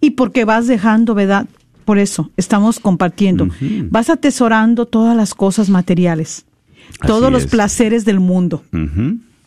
Y 0.00 0.10
porque 0.10 0.44
vas 0.44 0.66
dejando, 0.66 1.14
¿verdad? 1.14 1.46
Por 1.84 2.00
eso 2.00 2.28
estamos 2.36 2.80
compartiendo. 2.80 3.46
Vas 3.88 4.10
atesorando 4.10 4.86
todas 4.86 5.16
las 5.16 5.32
cosas 5.32 5.70
materiales, 5.70 6.44
todos 7.06 7.30
los 7.30 7.44
es. 7.44 7.50
placeres 7.52 8.04
del 8.04 8.18
mundo, 8.18 8.64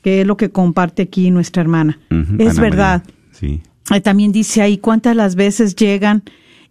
que 0.02 0.22
es 0.22 0.28
lo 0.28 0.38
que 0.38 0.50
comparte 0.50 1.02
aquí 1.02 1.30
nuestra 1.30 1.62
hermana. 1.62 2.00
Es 2.40 2.52
Ana 2.52 2.62
verdad. 2.62 3.04
María, 3.04 3.16
Sí. 3.34 3.62
Eh, 3.94 4.00
También 4.00 4.32
dice 4.32 4.62
ahí 4.62 4.78
cuántas 4.78 5.14
las 5.14 5.36
veces 5.36 5.76
llegan 5.76 6.24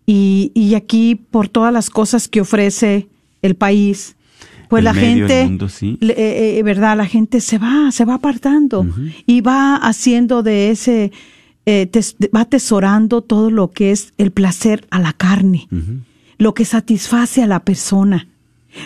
y, 0.06 0.52
y 0.54 0.74
aquí 0.74 1.14
por 1.14 1.48
todas 1.48 1.72
las 1.72 1.90
cosas 1.90 2.28
que 2.28 2.40
ofrece 2.40 3.08
el 3.42 3.54
país, 3.54 4.16
pues 4.68 4.80
El 4.80 4.84
la 4.84 4.92
medio, 4.92 5.28
gente, 5.28 5.44
mundo, 5.44 5.68
sí. 5.68 5.98
le- 6.00 6.14
eh, 6.14 6.58
eh, 6.58 6.62
verdad, 6.62 6.96
la 6.96 7.06
gente 7.06 7.40
se 7.40 7.58
va, 7.58 7.90
se 7.92 8.04
va 8.04 8.14
apartando 8.14 8.86
y 9.26 9.40
va 9.40 9.76
haciendo 9.76 10.42
de 10.42 10.70
ese, 10.70 11.12
eh, 11.66 11.86
tes- 11.86 12.16
va 12.34 12.40
atesorando 12.42 13.22
todo 13.22 13.50
lo 13.50 13.70
que 13.70 13.90
es 13.92 14.12
el 14.18 14.30
placer 14.30 14.86
a 14.90 14.98
la 14.98 15.12
carne, 15.12 15.68
lo 16.38 16.54
que 16.54 16.64
satisface 16.64 17.42
a 17.42 17.46
la 17.46 17.60
persona, 17.60 18.26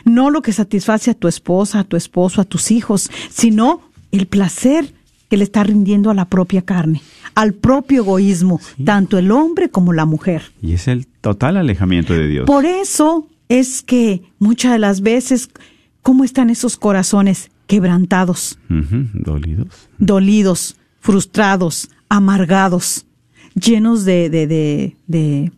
no 0.04 0.30
lo 0.30 0.42
que 0.42 0.52
satisface 0.52 1.10
a 1.10 1.14
tu 1.14 1.28
esposa, 1.28 1.80
a 1.80 1.84
tu 1.84 1.96
esposo, 1.96 2.40
a 2.40 2.44
tus 2.44 2.70
hijos, 2.70 3.10
sino 3.30 3.80
el 4.12 4.26
placer 4.26 4.92
que 5.30 5.36
le 5.36 5.44
está 5.44 5.62
rindiendo 5.64 6.10
a 6.10 6.14
la 6.14 6.24
propia 6.26 6.62
carne, 6.62 7.02
al 7.34 7.52
propio 7.54 8.02
egoísmo, 8.02 8.60
tanto 8.84 9.18
el 9.18 9.30
hombre 9.30 9.68
como 9.70 9.92
la 9.92 10.06
mujer. 10.06 10.42
Y 10.62 10.72
es 10.72 10.88
el 10.88 11.06
total 11.20 11.56
alejamiento 11.56 12.12
de 12.14 12.26
Dios. 12.28 12.46
Por 12.46 12.64
eso 12.66 13.26
es 13.48 13.82
que 13.82 14.22
muchas 14.38 14.72
de 14.72 14.78
las 14.78 15.00
veces, 15.00 15.48
¿cómo 16.02 16.24
están 16.24 16.50
esos 16.50 16.76
corazones 16.76 17.50
quebrantados, 17.66 18.58
Dolidos. 19.12 19.88
dolidos, 19.98 20.76
frustrados, 21.00 21.90
amargados, 22.08 23.06
llenos 23.54 24.04
de, 24.04 24.30
de, 24.30 24.46
de, 24.46 24.96
de, 25.06 25.52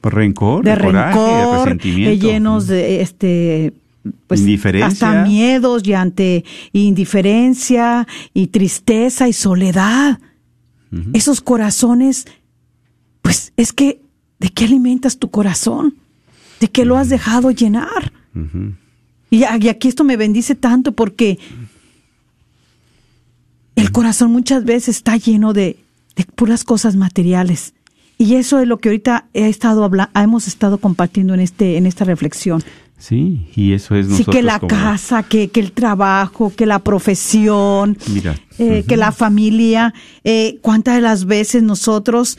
Por 0.00 0.14
rencor, 0.14 0.64
de 0.64 0.72
de, 0.76 0.80
coraje, 0.82 1.18
de 1.18 1.24
rencor, 1.24 1.64
resentimiento. 1.64 2.26
llenos 2.26 2.66
de 2.66 3.00
este 3.00 3.72
pues 4.26 4.40
Indiferencia. 4.40 4.86
hasta 4.86 5.24
miedos 5.24 5.86
y 5.86 5.92
ante 5.92 6.44
indiferencia 6.72 8.06
y 8.32 8.48
tristeza 8.48 9.28
y 9.28 9.32
soledad. 9.32 10.18
Esos 11.12 11.40
corazones, 11.40 12.26
pues 13.22 13.52
es 13.56 13.72
que, 13.72 14.00
¿de 14.40 14.48
qué 14.50 14.64
alimentas 14.64 15.18
tu 15.18 15.30
corazón? 15.30 15.94
¿De 16.58 16.68
qué 16.68 16.84
lo 16.84 16.96
has 16.96 17.08
dejado 17.08 17.50
llenar? 17.52 18.12
Y, 19.30 19.44
aquí 19.44 19.86
esto 19.88 20.02
me 20.04 20.16
bendice 20.16 20.54
tanto 20.54 20.92
porque 20.92 21.38
el 23.76 23.92
corazón 23.92 24.32
muchas 24.32 24.64
veces 24.64 24.96
está 24.96 25.16
lleno 25.16 25.52
de, 25.52 25.78
de 26.16 26.24
puras 26.24 26.64
cosas 26.64 26.96
materiales. 26.96 27.74
Y 28.18 28.34
eso 28.34 28.58
es 28.60 28.68
lo 28.68 28.78
que 28.78 28.90
ahorita 28.90 29.28
he 29.32 29.48
estado 29.48 29.82
habla- 29.84 30.10
hemos 30.14 30.46
estado 30.46 30.78
compartiendo 30.78 31.32
en 31.32 31.40
este 31.40 31.76
en 31.78 31.86
esta 31.86 32.04
reflexión. 32.04 32.62
Sí, 32.98 33.46
y 33.56 33.72
eso 33.72 33.94
es 33.94 34.08
Sí, 34.14 34.26
que 34.26 34.42
la 34.42 34.58
como- 34.58 34.68
casa, 34.68 35.22
que, 35.22 35.48
que 35.48 35.60
el 35.60 35.72
trabajo, 35.72 36.52
que 36.54 36.66
la 36.66 36.80
profesión, 36.80 37.96
Mira, 38.12 38.36
eh, 38.58 38.84
que 38.86 38.98
la 38.98 39.10
familia. 39.12 39.94
Eh, 40.22 40.58
¿Cuántas 40.60 40.96
de 40.96 41.00
las 41.00 41.24
veces 41.24 41.62
nosotros 41.62 42.36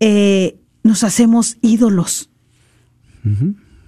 eh, 0.00 0.56
nos 0.86 1.04
hacemos 1.04 1.58
ídolos? 1.62 2.30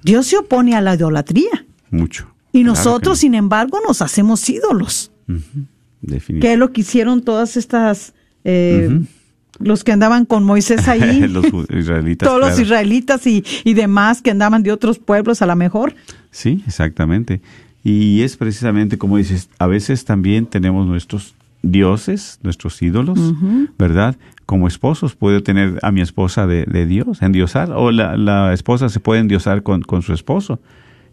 Dios 0.03 0.27
se 0.27 0.37
opone 0.37 0.75
a 0.75 0.81
la 0.81 0.95
idolatría. 0.95 1.67
Mucho. 1.91 2.29
Y 2.53 2.63
Claro 2.63 2.75
nosotros, 2.75 3.19
sin 3.21 3.35
embargo, 3.35 3.79
nos 3.87 4.03
hacemos 4.03 4.49
ídolos. 4.49 5.13
Definitivamente. 5.27 6.41
Que 6.41 6.53
es 6.53 6.59
lo 6.59 6.73
que 6.73 6.81
hicieron 6.81 7.23
todas 7.23 7.57
estas, 7.57 8.15
eh, 8.45 9.01
los 9.59 9.85
que 9.85 9.93
andaban 9.93 10.25
con 10.25 10.45
Moisés 10.45 10.89
ahí, 10.89 11.27
los 11.29 11.47
israelitas. 11.71 12.29
todos 12.29 12.41
los 12.41 12.59
israelitas 12.59 13.27
y, 13.27 13.45
y 13.65 13.75
demás 13.75 14.23
que 14.23 14.31
andaban 14.31 14.63
de 14.63 14.73
otros 14.73 14.99
pueblos 14.99 15.43
a 15.43 15.47
lo 15.47 15.57
mejor. 15.57 15.95
Sí, 16.31 16.63
exactamente. 16.67 17.41
Y 17.85 18.23
es 18.23 18.37
precisamente 18.37 18.99
como 18.99 19.17
dices, 19.19 19.49
a 19.59 19.67
veces 19.67 20.05
también 20.05 20.47
tenemos 20.47 20.87
nuestros 20.87 21.35
dioses, 21.63 22.39
nuestros 22.43 22.81
ídolos, 22.83 23.19
¿verdad? 23.79 24.17
Como 24.47 24.69
esposos 24.69 25.15
puedo 25.17 25.43
tener 25.43 25.79
a 25.83 25.91
mi 25.93 26.01
esposa 26.01 26.47
de, 26.47 26.65
de 26.65 26.87
Dios, 26.87 27.21
endiosar, 27.23 27.71
o 27.73 27.91
la, 27.91 28.17
la 28.17 28.53
esposa 28.55 28.89
se 28.89 29.01
puede 29.01 29.21
endiosar 29.21 29.63
con, 29.63 29.83
con 29.83 30.03
su 30.03 30.13
esposo 30.13 30.61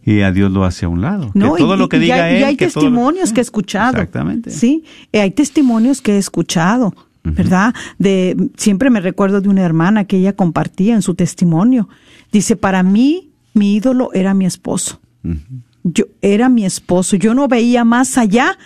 y 0.05 0.21
a 0.21 0.31
Dios 0.31 0.51
lo 0.51 0.63
hace 0.65 0.85
a 0.85 0.89
un 0.89 1.01
lado. 1.01 1.31
No, 1.33 1.53
que 1.55 1.59
todo 1.61 1.75
y, 1.75 1.79
lo 1.79 1.89
que 1.89 1.97
y 1.97 2.01
diga 2.01 2.23
hay, 2.25 2.39
y 2.39 2.43
hay 2.43 2.55
que 2.55 2.67
todo 2.67 2.83
lo- 2.85 2.89
testimonios 2.91 3.33
que 3.33 3.41
he 3.41 3.43
escuchado. 3.43 3.91
Exactamente. 3.93 4.51
Sí, 4.51 4.83
eh, 5.11 5.21
hay 5.21 5.31
testimonios 5.31 6.01
que 6.01 6.13
he 6.13 6.17
escuchado, 6.17 6.93
¿verdad? 7.23 7.73
De 7.97 8.37
siempre 8.55 8.91
me 8.91 9.01
recuerdo 9.01 9.41
de 9.41 9.49
una 9.49 9.63
hermana 9.63 10.05
que 10.05 10.17
ella 10.17 10.33
compartía 10.35 10.93
en 10.93 11.01
su 11.01 11.15
testimonio. 11.15 11.89
Dice, 12.31 12.55
"Para 12.55 12.83
mí 12.83 13.31
mi 13.55 13.75
ídolo 13.75 14.11
era 14.13 14.35
mi 14.35 14.45
esposo. 14.45 15.01
Yo 15.83 16.05
era 16.21 16.49
mi 16.49 16.65
esposo, 16.65 17.15
yo 17.15 17.33
no 17.33 17.47
veía 17.47 17.83
más 17.83 18.17
allá 18.19 18.57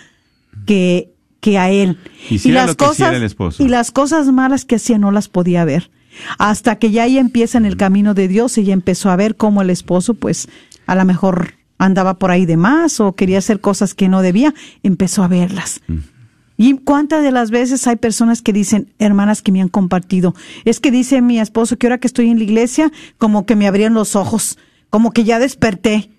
que 0.66 1.10
que 1.40 1.58
a 1.58 1.70
él. 1.70 1.98
Hiciera 2.28 2.64
hiciera 2.70 3.16
el 3.16 3.22
esposo. 3.24 3.62
y 3.62 3.68
las 3.68 3.90
cosas 3.90 4.30
malas 4.32 4.64
que 4.64 4.76
hacía 4.76 4.98
no 4.98 5.10
las 5.10 5.28
podía 5.28 5.64
ver. 5.64 5.90
Hasta 6.38 6.76
que 6.76 6.90
ya 6.90 7.06
ella 7.06 7.20
empieza 7.20 7.58
en 7.58 7.66
el 7.66 7.76
camino 7.76 8.14
de 8.14 8.28
Dios, 8.28 8.56
ella 8.58 8.74
empezó 8.74 9.10
a 9.10 9.16
ver 9.16 9.36
cómo 9.36 9.62
el 9.62 9.70
esposo, 9.70 10.14
pues, 10.14 10.48
a 10.86 10.94
lo 10.94 11.04
mejor 11.04 11.54
andaba 11.78 12.18
por 12.18 12.30
ahí 12.30 12.46
de 12.46 12.56
más 12.56 13.00
o 13.00 13.14
quería 13.14 13.38
hacer 13.38 13.60
cosas 13.60 13.94
que 13.94 14.08
no 14.08 14.20
debía, 14.22 14.54
empezó 14.82 15.22
a 15.22 15.28
verlas. 15.28 15.80
Y 16.56 16.74
cuántas 16.76 17.22
de 17.22 17.30
las 17.30 17.50
veces 17.50 17.86
hay 17.86 17.96
personas 17.96 18.42
que 18.42 18.52
dicen, 18.52 18.92
hermanas 18.98 19.40
que 19.40 19.50
me 19.50 19.62
han 19.62 19.68
compartido, 19.68 20.34
es 20.66 20.78
que 20.78 20.90
dice 20.90 21.22
mi 21.22 21.40
esposo 21.40 21.78
que 21.78 21.86
ahora 21.86 21.98
que 21.98 22.06
estoy 22.06 22.28
en 22.28 22.36
la 22.36 22.44
iglesia, 22.44 22.92
como 23.16 23.46
que 23.46 23.56
me 23.56 23.66
abrían 23.66 23.94
los 23.94 24.14
ojos, 24.14 24.58
como 24.90 25.12
que 25.12 25.24
ya 25.24 25.38
desperté. 25.38 26.10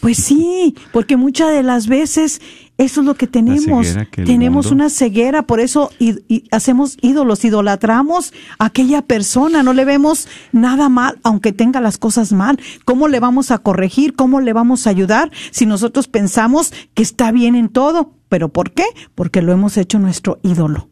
Pues 0.00 0.16
sí, 0.18 0.74
porque 0.92 1.16
muchas 1.16 1.52
de 1.52 1.62
las 1.62 1.88
veces 1.88 2.40
eso 2.78 3.00
es 3.00 3.06
lo 3.06 3.14
que 3.14 3.26
tenemos. 3.26 3.86
que 4.10 4.24
Tenemos 4.24 4.66
mundo- 4.66 4.74
una 4.84 4.90
ceguera, 4.90 5.42
por 5.42 5.60
eso 5.60 5.90
y, 5.98 6.20
y 6.28 6.44
hacemos 6.52 6.96
ídolos, 7.02 7.44
idolatramos 7.44 8.32
a 8.58 8.66
aquella 8.66 9.02
persona, 9.02 9.62
no 9.62 9.72
le 9.74 9.84
vemos 9.84 10.26
nada 10.52 10.88
mal, 10.88 11.18
aunque 11.22 11.52
tenga 11.52 11.80
las 11.80 11.98
cosas 11.98 12.32
mal. 12.32 12.58
¿Cómo 12.86 13.08
le 13.08 13.20
vamos 13.20 13.50
a 13.50 13.58
corregir? 13.58 14.14
¿Cómo 14.14 14.40
le 14.40 14.52
vamos 14.54 14.86
a 14.86 14.90
ayudar 14.90 15.30
si 15.50 15.66
nosotros 15.66 16.08
pensamos 16.08 16.72
que 16.94 17.02
está 17.02 17.30
bien 17.32 17.54
en 17.56 17.68
todo? 17.68 18.12
¿Pero 18.28 18.48
por 18.48 18.72
qué? 18.72 18.84
Porque 19.14 19.42
lo 19.42 19.52
hemos 19.52 19.76
hecho 19.76 19.98
nuestro 19.98 20.38
ídolo. 20.42 20.88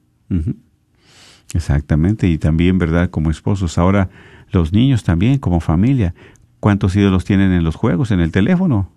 Exactamente, 1.52 2.28
y 2.28 2.38
también, 2.38 2.78
¿verdad? 2.78 3.10
Como 3.10 3.30
esposos. 3.30 3.78
Ahora, 3.78 4.10
los 4.50 4.72
niños 4.72 5.04
también, 5.04 5.38
como 5.38 5.60
familia. 5.60 6.14
¿Cuántos 6.64 6.96
ídolos 6.96 7.26
tienen 7.26 7.52
en 7.52 7.62
los 7.62 7.74
juegos, 7.76 8.10
en 8.10 8.20
el 8.20 8.32
teléfono? 8.32 8.88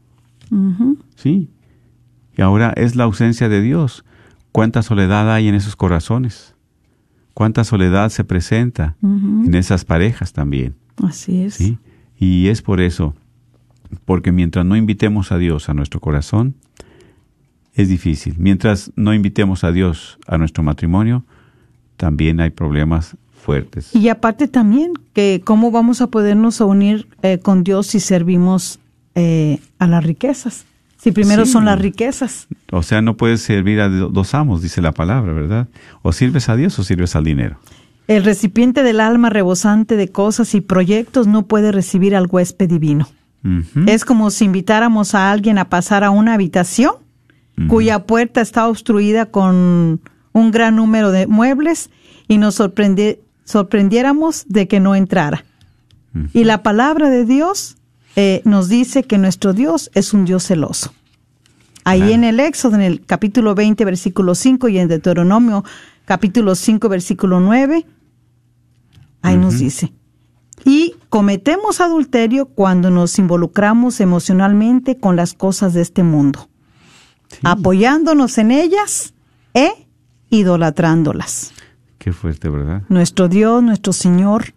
Sí. 1.18 1.49
Y 2.38 2.41
ahora 2.41 2.72
es 2.78 2.95
la 2.95 3.03
ausencia 3.03 3.49
de 3.49 3.61
Dios. 3.61 4.05
¿Cuánta 4.53 4.82
soledad 4.84 5.30
hay 5.34 5.49
en 5.49 5.55
esos 5.55 5.76
corazones? 5.76 6.55
¿Cuánta 7.34 7.65
soledad 7.65 8.07
se 8.07 8.24
presenta 8.24 8.95
en 9.01 9.53
esas 9.53 9.84
parejas 9.84 10.32
también? 10.32 10.76
Así 11.03 11.41
es. 11.41 11.55
¿Sí? 11.55 11.78
Y 12.18 12.47
es 12.47 12.61
por 12.61 12.80
eso, 12.80 13.13
porque 14.05 14.32
mientras 14.32 14.65
no 14.65 14.78
invitemos 14.78 15.34
a 15.34 15.38
Dios 15.38 15.68
a 15.68 15.74
nuestro 15.74 15.99
corazón, 15.99 16.55
es 17.74 17.89
difícil. 17.89 18.36
Mientras 18.38 18.93
no 18.95 19.13
invitemos 19.13 19.65
a 19.65 19.74
Dios 19.74 20.20
a 20.26 20.38
nuestro 20.38 20.63
matrimonio, 20.63 21.26
también 21.97 22.39
hay 22.39 22.51
problemas 22.51 23.18
fuertes. 23.48 23.95
Y 23.95 24.10
aparte 24.10 24.48
también 24.48 24.91
que 25.14 25.41
cómo 25.43 25.72
vamos 25.72 26.02
a 26.02 26.08
podernos 26.08 26.60
unir 26.62 27.08
eh, 27.24 27.39
con 27.39 27.64
Dios 27.64 27.88
si 27.88 28.00
servimos 28.00 28.80
eh, 29.16 29.60
a 29.80 29.88
las 29.88 30.04
riquezas. 30.04 30.66
Si 30.98 31.12
primero 31.12 31.45
Sí. 31.45 31.52
son 31.54 31.66
las 31.66 31.80
riquezas. 31.80 32.48
O 32.72 32.84
sea, 32.84 33.02
no 33.02 33.16
puedes 33.18 33.41
servir 33.41 33.80
a 33.80 33.88
do- 33.89 34.10
dos 34.10 34.34
amos, 34.34 34.62
dice 34.62 34.82
la 34.82 34.91
palabra, 34.91 35.32
¿verdad? 35.32 35.68
O 36.02 36.12
sirves 36.12 36.50
a 36.50 36.56
Dios 36.56 36.78
o 36.80 36.84
sirves 36.84 37.16
al 37.16 37.24
dinero. 37.24 37.58
El 38.08 38.24
recipiente 38.24 38.84
del 38.84 39.00
alma 39.00 39.30
rebosante 39.30 39.95
de 39.95 40.08
cosas 40.10 40.54
y 40.56 40.62
proyectos 40.62 41.28
no 41.28 41.45
puede 41.48 41.72
recibir 41.72 42.16
al 42.16 42.28
huésped 42.30 42.68
divino. 42.70 43.08
Es 43.86 44.04
como 44.06 44.30
si 44.30 44.43
invitáramos 44.45 45.16
a 45.16 45.32
alguien 45.32 45.58
a 45.58 45.70
pasar 45.70 46.04
a 46.04 46.10
una 46.10 46.34
habitación 46.34 46.91
cuya 47.70 48.00
puerta 48.06 48.41
está 48.41 48.68
obstruida 48.68 49.28
con 49.28 50.02
un 50.34 50.52
gran 50.52 50.76
número 50.76 51.12
de 51.12 51.28
muebles 51.28 51.89
y 52.28 52.38
nos 52.39 52.56
sorprende- 52.60 53.20
sorprendiéramos 53.48 54.45
de 54.48 54.68
que 54.68 54.80
no 54.80 54.93
entrara. 54.93 55.45
Y 56.34 56.43
la 56.43 56.64
palabra 56.64 57.10
de 57.10 57.26
Dios 57.26 57.78
eh, 58.16 58.41
nos 58.43 58.70
dice 58.70 59.04
que 59.04 59.18
nuestro 59.18 59.54
Dios 59.54 59.91
es 59.93 60.14
un 60.14 60.26
Dios 60.26 60.43
celoso. 60.45 60.93
Ahí 61.84 62.00
Claro. 62.00 62.14
en 62.14 62.24
el 62.24 62.39
Éxodo, 62.39 62.76
en 62.76 62.82
el 62.82 63.06
capítulo 63.06 63.54
20, 63.56 63.86
versículo 63.86 64.36
5 64.36 64.68
y 64.70 64.80
en 64.80 64.88
Deuteronomio 64.88 65.64
capítulo 66.06 66.56
5, 66.56 66.89
versículo 66.89 67.39
9. 67.39 67.86
Ahí 69.22 69.38
nos 69.38 69.60
dice. 69.60 69.93
Y 70.66 70.95
cometemos 71.10 71.80
adulterio 71.80 72.48
cuando 72.48 72.89
nos 72.89 73.20
involucramos 73.20 74.00
emocionalmente 74.02 74.98
con 74.98 75.16
las 75.16 75.34
cosas 75.34 75.74
de 75.74 75.82
este 75.82 76.04
mundo, 76.04 76.50
apoyándonos 77.43 78.38
en 78.38 78.52
ellas 78.52 79.14
e 79.54 79.88
idolatrándolas. 80.30 81.54
Qué 82.08 82.14
fuerte, 82.14 82.47
¿verdad? 82.47 82.84
Nuestro 82.88 83.28
Dios, 83.28 83.62
nuestro 83.62 83.91
Señor, 83.91 84.53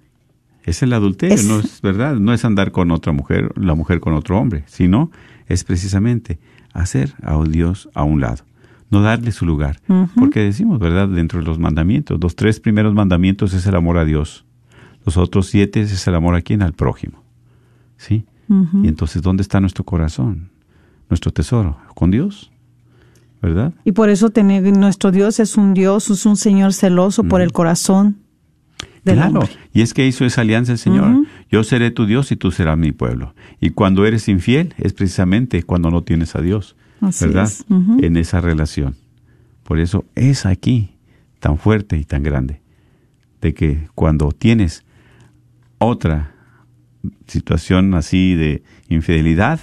Es 0.62 0.84
el 0.84 0.92
adulterio, 0.92 1.34
Es- 1.34 1.48
no 1.48 1.58
es 1.58 1.80
verdad, 1.82 2.14
no 2.14 2.32
es 2.32 2.44
andar 2.44 2.70
con 2.70 2.92
otra 2.92 3.12
mujer, 3.12 3.50
la 3.58 3.74
mujer 3.74 3.98
con 3.98 4.12
otro 4.12 4.38
hombre, 4.38 4.62
sino 4.68 5.10
es 5.48 5.64
precisamente 5.64 6.38
hacer 6.72 7.12
a 7.24 7.36
Dios 7.42 7.88
a 7.92 8.04
un 8.04 8.20
lado, 8.20 8.44
no 8.88 9.02
darle 9.02 9.32
su 9.32 9.46
lugar, 9.46 9.80
porque 10.14 10.38
decimos, 10.44 10.78
¿verdad? 10.78 11.08
Dentro 11.08 11.40
de 11.40 11.44
los 11.44 11.58
mandamientos, 11.58 12.20
los 12.22 12.36
tres 12.36 12.60
primeros 12.60 12.94
mandamientos 12.94 13.52
es 13.52 13.66
el 13.66 13.74
amor 13.74 13.98
a 13.98 14.04
Dios, 14.04 14.44
los 15.04 15.16
otros 15.16 15.48
siete 15.48 15.80
es 15.80 16.06
el 16.06 16.14
amor 16.14 16.36
a 16.36 16.42
quién, 16.42 16.62
al 16.62 16.74
prójimo, 16.74 17.24
¿sí? 17.96 18.24
Y 18.84 18.86
entonces, 18.86 19.22
¿dónde 19.22 19.42
está 19.42 19.58
nuestro 19.58 19.82
corazón, 19.82 20.50
nuestro 21.08 21.32
tesoro? 21.32 21.78
¿Con 21.96 22.12
Dios? 22.12 22.49
¿Verdad? 23.42 23.72
y 23.84 23.92
por 23.92 24.10
eso 24.10 24.28
tener, 24.28 24.62
nuestro 24.76 25.10
Dios 25.12 25.40
es 25.40 25.56
un 25.56 25.72
Dios, 25.72 26.10
es 26.10 26.26
un 26.26 26.36
Señor 26.36 26.74
celoso 26.74 27.24
por 27.24 27.40
el 27.40 27.52
corazón 27.52 28.18
del 29.04 29.16
claro, 29.16 29.40
hombre. 29.40 29.56
y 29.72 29.80
es 29.80 29.94
que 29.94 30.06
hizo 30.06 30.26
esa 30.26 30.42
alianza 30.42 30.72
el 30.72 30.78
Señor. 30.78 31.26
Yo 31.50 31.64
seré 31.64 31.90
tu 31.90 32.04
Dios 32.04 32.30
y 32.32 32.36
tú 32.36 32.50
serás 32.50 32.76
mi 32.76 32.92
pueblo. 32.92 33.34
Y 33.58 33.70
cuando 33.70 34.04
eres 34.04 34.28
infiel 34.28 34.74
es 34.76 34.92
precisamente 34.92 35.62
cuando 35.62 35.90
no 35.90 36.02
tienes 36.02 36.36
a 36.36 36.42
Dios, 36.42 36.76
Así 37.00 37.24
¿verdad? 37.24 37.50
En 37.70 38.16
esa 38.18 38.42
relación. 38.42 38.96
Por 39.62 39.78
eso 39.78 40.04
es 40.14 40.44
aquí 40.44 40.96
tan 41.38 41.56
fuerte 41.56 41.96
y 41.96 42.04
tan 42.04 42.22
grande, 42.22 42.60
de 43.40 43.54
que 43.54 43.88
cuando 43.94 44.32
tienes 44.32 44.84
otra 45.78 46.34
situación 47.26 47.94
así 47.94 48.34
de 48.34 48.62
infidelidad, 48.88 49.60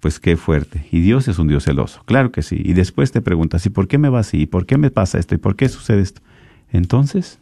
pues 0.00 0.20
qué 0.20 0.36
fuerte. 0.36 0.86
Y 0.90 1.00
Dios 1.00 1.28
es 1.28 1.38
un 1.38 1.48
Dios 1.48 1.64
celoso, 1.64 2.02
claro 2.04 2.32
que 2.32 2.42
sí. 2.42 2.60
Y 2.64 2.72
después 2.72 3.12
te 3.12 3.20
preguntas, 3.20 3.64
¿y 3.66 3.70
por 3.70 3.88
qué 3.88 3.98
me 3.98 4.08
va 4.08 4.20
así? 4.20 4.42
¿Y 4.42 4.46
por 4.46 4.66
qué 4.66 4.78
me 4.78 4.90
pasa 4.90 5.18
esto? 5.18 5.34
¿Y 5.34 5.38
por 5.38 5.56
qué 5.56 5.68
sucede 5.68 6.00
esto? 6.00 6.20
Entonces, 6.70 7.40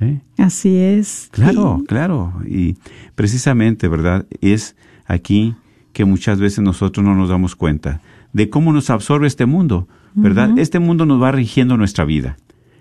¿eh? 0.00 0.20
Así 0.36 0.76
es. 0.76 1.28
Claro, 1.32 1.82
claro. 1.86 2.34
Y 2.46 2.76
precisamente, 3.14 3.88
¿verdad? 3.88 4.26
Es 4.40 4.76
aquí 5.06 5.54
que 5.92 6.04
muchas 6.04 6.38
veces 6.38 6.60
nosotros 6.60 7.04
no 7.04 7.14
nos 7.14 7.28
damos 7.28 7.56
cuenta 7.56 8.00
de 8.32 8.50
cómo 8.50 8.72
nos 8.72 8.90
absorbe 8.90 9.26
este 9.26 9.46
mundo, 9.46 9.88
¿verdad? 10.14 10.58
Este 10.58 10.78
mundo 10.78 11.06
nos 11.06 11.22
va 11.22 11.32
rigiendo 11.32 11.76
nuestra 11.76 12.04
vida. 12.04 12.36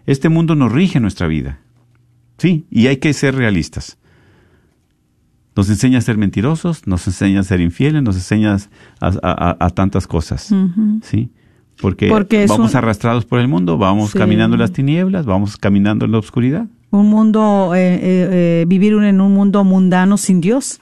Este 0.06 0.30
mundo 0.30 0.56
nos 0.56 0.72
rige 0.72 1.00
nuestra 1.00 1.28
vida. 1.28 1.60
Sí, 2.38 2.66
y 2.70 2.88
hay 2.88 2.98
que 2.98 3.14
ser 3.14 3.36
realistas. 3.36 3.98
Nos 5.58 5.70
enseña 5.70 5.98
a 5.98 6.02
ser 6.02 6.18
mentirosos, 6.18 6.86
nos 6.88 7.06
enseña 7.08 7.40
a 7.40 7.44
ser 7.44 7.60
infieles, 7.62 8.02
nos 8.04 8.16
enseña 8.16 8.56
a, 8.56 9.08
a- 9.08 9.12
a- 9.24 9.58
a 9.66 9.70
tantas 9.72 10.08
cosas. 10.08 10.54
¿Sí? 11.02 11.30
Porque, 11.82 12.08
vamos 12.48 12.72
un- 12.72 12.78
arrastrados 12.78 13.26
por 13.26 13.40
el 13.40 13.48
mundo, 13.48 13.78
vamos 13.78 14.12
Sí. 14.12 14.18
caminando 14.18 14.56
en 14.56 14.62
las 14.62 14.72
tinieblas, 14.72 15.26
vamos 15.26 15.58
caminando 15.58 16.06
en 16.06 16.12
la 16.12 16.20
oscuridad. 16.20 16.66
un 16.90 17.10
mundo, 17.10 17.74
eh, 17.76 17.96
eh, 17.96 18.00
eh, 18.02 18.66
vivir 18.68 18.94
en 18.94 19.20
un 19.20 19.34
mundo 19.34 19.64
mundano 19.66 20.16
sin 20.18 20.40
Dios, 20.42 20.80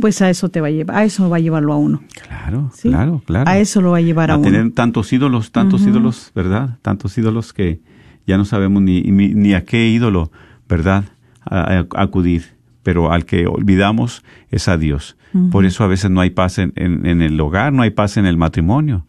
pues 0.00 0.22
a 0.22 0.30
eso 0.30 0.48
te 0.50 0.60
va 0.60 0.68
a 0.68 0.70
llevar, 0.70 0.96
a 0.96 1.04
eso 1.04 1.28
va 1.28 1.36
a 1.38 1.40
llevarlo 1.40 1.72
a 1.72 1.76
uno. 1.76 2.00
Claro, 2.28 2.70
¿sí? 2.74 2.88
claro, 2.90 3.22
claro. 3.26 3.50
A 3.50 3.58
eso 3.58 3.80
lo 3.80 3.90
va 3.90 3.98
a 3.98 4.00
llevar 4.00 4.30
a, 4.30 4.34
a 4.34 4.36
uno. 4.38 4.44
tener 4.48 4.70
tantos 4.72 5.12
ídolos, 5.12 5.50
tantos 5.52 5.82
ídolos, 5.82 6.30
¿verdad? 6.34 6.78
Tantos 6.80 7.18
ídolos 7.18 7.52
que 7.52 7.80
ya 8.26 8.38
no 8.38 8.44
sabemos 8.44 8.82
ni, 8.82 9.02
ni, 9.02 9.34
ni 9.34 9.54
a 9.54 9.64
qué 9.64 9.88
ídolo, 9.88 10.30
¿verdad? 10.68 11.04
A- 11.44 11.78
a- 11.78 11.86
acudir. 12.02 12.44
Pero 12.82 13.12
al 13.12 13.24
que 13.24 13.46
olvidamos 13.46 14.22
es 14.50 14.68
a 14.68 14.76
Dios. 14.76 15.16
Por 15.50 15.64
eso 15.64 15.82
a 15.82 15.86
veces 15.86 16.10
no 16.10 16.20
hay 16.20 16.30
paz 16.30 16.58
en, 16.58 16.72
en- 16.76 17.06
en 17.06 17.22
el 17.22 17.40
hogar, 17.40 17.72
no 17.72 17.82
hay 17.82 17.90
paz 17.90 18.16
en 18.18 18.26
el 18.26 18.36
matrimonio, 18.36 19.06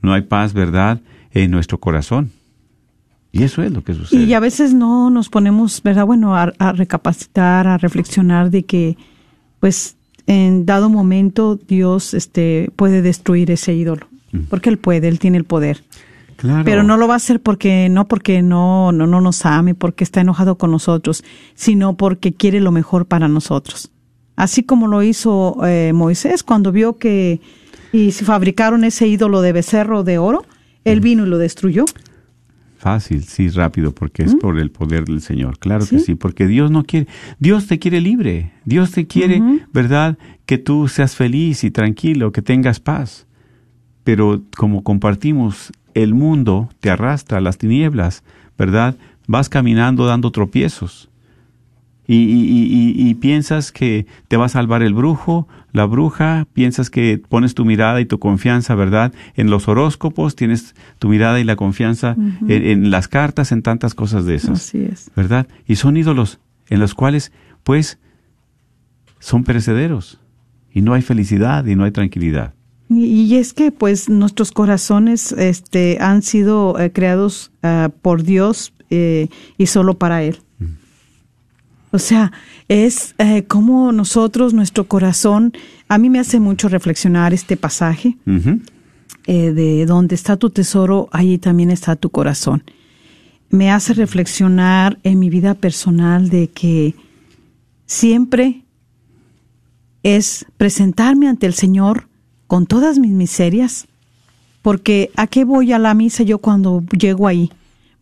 no 0.00 0.12
hay 0.12 0.22
paz, 0.22 0.54
¿verdad? 0.54 1.00
En 1.30 1.50
nuestro 1.52 1.78
corazón. 1.78 2.30
Y 3.30 3.44
eso 3.44 3.62
es 3.62 3.70
lo 3.72 3.82
que 3.84 3.94
sucede. 3.94 4.24
Y 4.24 4.34
a 4.34 4.40
veces 4.40 4.74
no 4.74 5.08
nos 5.08 5.28
ponemos, 5.28 5.80
¿verdad? 5.82 6.04
Bueno, 6.04 6.36
a, 6.36 6.52
a 6.58 6.72
recapacitar, 6.72 7.66
a 7.66 7.78
reflexionar 7.78 8.50
de 8.50 8.64
que, 8.64 8.96
pues, 9.60 9.96
en 10.26 10.66
dado 10.66 10.88
momento 10.90 11.56
Dios 11.56 12.12
este, 12.14 12.70
puede 12.76 13.00
destruir 13.02 13.50
ese 13.50 13.72
ídolo. 13.74 14.06
Porque 14.50 14.68
Él 14.70 14.78
puede, 14.78 15.08
Él 15.08 15.18
tiene 15.18 15.36
el 15.38 15.44
poder. 15.44 15.84
Claro. 16.36 16.64
Pero 16.64 16.82
no 16.82 16.96
lo 16.96 17.08
va 17.08 17.14
a 17.14 17.16
hacer 17.16 17.40
porque 17.40 17.88
no 17.88 18.08
porque 18.08 18.42
no, 18.42 18.92
no, 18.92 19.06
no 19.06 19.20
nos 19.20 19.44
ame, 19.46 19.74
porque 19.74 20.04
está 20.04 20.20
enojado 20.20 20.58
con 20.58 20.70
nosotros, 20.70 21.24
sino 21.54 21.96
porque 21.96 22.32
quiere 22.32 22.60
lo 22.60 22.72
mejor 22.72 23.06
para 23.06 23.28
nosotros. 23.28 23.90
Así 24.36 24.62
como 24.62 24.88
lo 24.88 25.02
hizo 25.02 25.64
eh, 25.66 25.92
Moisés 25.94 26.42
cuando 26.42 26.72
vio 26.72 26.98
que 26.98 27.40
y 27.92 28.12
se 28.12 28.24
fabricaron 28.24 28.84
ese 28.84 29.06
ídolo 29.06 29.42
de 29.42 29.52
becerro 29.52 30.02
de 30.02 30.18
oro, 30.18 30.44
él 30.84 31.00
vino 31.00 31.26
y 31.26 31.28
lo 31.28 31.38
destruyó. 31.38 31.84
Fácil, 32.78 33.22
sí, 33.22 33.48
rápido, 33.50 33.92
porque 33.92 34.24
es 34.24 34.34
por 34.34 34.58
el 34.58 34.72
poder 34.72 35.04
del 35.04 35.20
Señor. 35.20 35.58
Claro 35.60 35.86
que 35.86 36.00
¿Sí? 36.00 36.04
sí, 36.06 36.14
porque 36.16 36.48
Dios 36.48 36.72
no 36.72 36.82
quiere, 36.82 37.06
Dios 37.38 37.68
te 37.68 37.78
quiere 37.78 38.00
libre, 38.00 38.50
Dios 38.64 38.90
te 38.90 39.06
quiere, 39.06 39.40
¿verdad? 39.72 40.18
Que 40.46 40.58
tú 40.58 40.88
seas 40.88 41.14
feliz 41.14 41.62
y 41.62 41.70
tranquilo, 41.70 42.32
que 42.32 42.42
tengas 42.42 42.80
paz. 42.80 43.28
Pero 44.02 44.42
como 44.56 44.82
compartimos, 44.82 45.70
el 45.94 46.14
mundo 46.14 46.68
te 46.80 46.90
arrastra 46.90 47.38
a 47.38 47.40
las 47.40 47.58
tinieblas, 47.58 48.22
¿verdad? 48.58 48.96
Vas 49.26 49.48
caminando 49.48 50.06
dando 50.06 50.30
tropiezos. 50.32 51.08
Y, 52.06 52.16
y- 52.16 52.48
y- 52.48 52.92
y- 53.06 53.10
y 53.10 53.14
piensas 53.14 53.70
que 53.70 54.06
te 54.28 54.36
va 54.36 54.46
a 54.46 54.48
salvar 54.48 54.82
el 54.82 54.92
brujo, 54.92 55.46
la 55.72 55.84
bruja, 55.84 56.46
piensas 56.52 56.90
que 56.90 57.22
pones 57.28 57.54
tu 57.54 57.64
mirada 57.64 58.00
y 58.00 58.06
tu 58.06 58.18
confianza, 58.18 58.74
¿verdad? 58.74 59.12
En 59.36 59.48
los 59.50 59.68
horóscopos, 59.68 60.34
tienes 60.34 60.74
tu 60.98 61.08
mirada 61.08 61.38
y 61.40 61.44
la 61.44 61.54
confianza 61.56 62.16
en, 62.18 62.50
en 62.50 62.90
las 62.90 63.06
cartas, 63.06 63.52
en 63.52 63.62
tantas 63.62 63.94
cosas 63.94 64.24
de 64.26 64.34
esas, 64.34 64.58
Así 64.58 64.78
es. 64.82 65.10
¿verdad? 65.14 65.46
Y 65.66 65.76
son 65.76 65.96
ídolos 65.96 66.40
en 66.68 66.80
los 66.80 66.94
cuales, 66.94 67.32
pues, 67.62 67.98
son 69.20 69.44
perecederos 69.44 70.18
y 70.72 70.82
no 70.82 70.94
hay 70.94 71.02
felicidad 71.02 71.64
y 71.66 71.76
no 71.76 71.84
hay 71.84 71.92
tranquilidad. 71.92 72.54
Y, 72.96 73.36
es 73.36 73.52
que 73.52 73.72
pues 73.72 74.08
nuestros 74.08 74.52
corazones 74.52 75.32
este, 75.32 75.98
han 76.00 76.22
sido 76.22 76.78
eh, 76.78 76.92
creados 76.92 77.50
ah, 77.62 77.90
por 78.02 78.22
Dios 78.22 78.72
eh, 78.90 79.28
y 79.58 79.66
solo 79.66 79.94
para 79.94 80.22
Él. 80.22 80.38
O 81.94 81.98
sea, 81.98 82.32
es 82.68 83.14
eh, 83.18 83.44
como 83.44 83.92
nosotros, 83.92 84.54
nuestro 84.54 84.88
corazón, 84.88 85.52
a 85.88 85.98
mí 85.98 86.08
me 86.08 86.20
hace 86.20 86.40
mucho 86.40 86.68
reflexionar 86.68 87.34
este 87.34 87.58
pasaje 87.58 88.16
de 89.26 89.86
donde 89.86 90.14
está 90.14 90.36
tu 90.38 90.48
tesoro, 90.48 91.08
allí 91.12 91.36
también 91.36 91.70
está 91.70 91.94
tu 91.96 92.08
corazón. 92.08 92.64
Me 93.50 93.70
hace 93.70 93.92
reflexionar 93.92 94.98
en 95.02 95.18
mi 95.18 95.28
vida 95.28 95.52
personal 95.54 96.30
de 96.30 96.48
que 96.48 96.94
siempre 97.84 98.64
es 100.02 100.46
presentarme 100.56 101.28
ante 101.28 101.46
el 101.46 101.52
Señor 101.52 102.08
con 102.52 102.66
todas 102.66 102.98
mis 102.98 103.12
miserias, 103.12 103.86
porque 104.60 105.10
¿a 105.16 105.26
qué 105.26 105.46
voy 105.46 105.72
a 105.72 105.78
la 105.78 105.94
misa 105.94 106.22
yo 106.22 106.36
cuando 106.36 106.84
llego 106.90 107.26
ahí? 107.26 107.50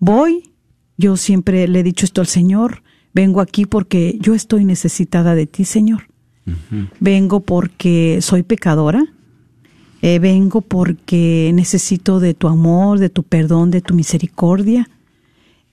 Voy, 0.01 0.51
yo 0.99 1.17
siempre 1.17 1.69
le 1.69 1.79
he 1.79 1.83
dicho 1.85 2.05
esto 2.05 2.21
al 2.21 2.27
Señor, 2.27 2.83
vengo 3.15 3.41
aquí 3.43 3.65
porque 3.65 4.19
yo 4.19 4.35
estoy 4.35 4.65
necesitada 4.65 5.37
de 5.37 5.47
ti, 5.47 5.65
Señor. 5.65 6.09
Vengo 6.99 7.39
porque 7.39 8.19
soy 8.23 8.43
pecadora, 8.43 9.05
eh, 10.03 10.19
vengo 10.19 10.63
porque 10.63 11.53
necesito 11.55 12.19
de 12.19 12.35
tu 12.35 12.49
amor, 12.49 12.99
de 12.99 13.09
tu 13.09 13.23
perdón, 13.23 13.71
de 13.71 13.83
tu 13.83 13.95
misericordia. 13.95 14.91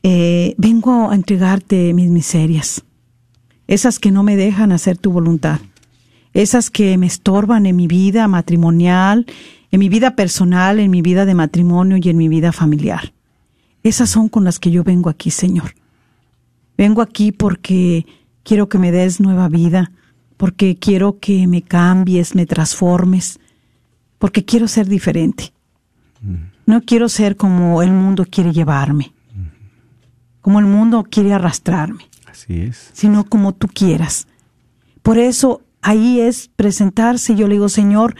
Eh, 0.03 0.53
vengo 0.59 1.09
a 1.09 1.15
entregarte 1.15 1.95
mis 1.95 2.11
miserias, 2.11 2.83
esas 3.65 3.97
que 3.97 4.11
no 4.11 4.21
me 4.21 4.35
dejan 4.35 4.71
hacer 4.71 4.99
tu 4.99 5.11
voluntad, 5.11 5.61
esas 6.37 6.69
que 6.69 6.99
me 6.99 7.07
estorban 7.07 7.65
en 7.65 7.75
mi 7.75 7.87
vida 7.87 8.27
matrimonial, 8.27 9.25
en 9.71 9.79
mi 9.79 9.89
vida 9.89 10.15
personal, 10.15 10.79
en 10.79 10.91
mi 10.91 11.01
vida 11.01 11.25
de 11.25 11.33
matrimonio 11.33 11.97
y 11.97 12.09
en 12.09 12.15
mi 12.17 12.27
vida 12.27 12.51
familiar. 12.51 13.11
Esas 13.81 14.11
son 14.11 14.29
con 14.29 14.43
las 14.43 14.59
que 14.59 14.69
yo 14.69 14.83
vengo 14.83 15.09
aquí, 15.09 15.31
Señor. 15.31 15.73
Vengo 16.77 17.01
aquí 17.01 17.31
porque 17.31 18.05
quiero 18.43 18.69
que 18.69 18.77
me 18.77 18.91
des 18.91 19.19
nueva 19.19 19.49
vida, 19.49 19.91
porque 20.37 20.77
quiero 20.77 21.17
que 21.19 21.47
me 21.47 21.63
cambies, 21.63 22.35
me 22.35 22.45
transformes, 22.45 23.39
porque 24.19 24.45
quiero 24.45 24.67
ser 24.67 24.87
diferente. 24.87 25.53
No 26.67 26.81
quiero 26.81 27.09
ser 27.09 27.35
como 27.35 27.81
el 27.81 27.91
mundo 27.91 28.27
quiere 28.29 28.53
llevarme, 28.53 29.11
como 30.41 30.59
el 30.59 30.65
mundo 30.67 31.03
quiere 31.09 31.33
arrastrarme, 31.33 32.07
Así 32.27 32.61
es. 32.61 32.91
sino 32.93 33.23
como 33.23 33.55
tú 33.55 33.67
quieras. 33.67 34.27
Por 35.01 35.17
eso 35.17 35.61
ahí 35.81 36.19
es 36.21 36.49
presentarse. 36.55 37.35
Yo 37.35 37.47
le 37.47 37.55
digo, 37.55 37.69
Señor, 37.69 38.15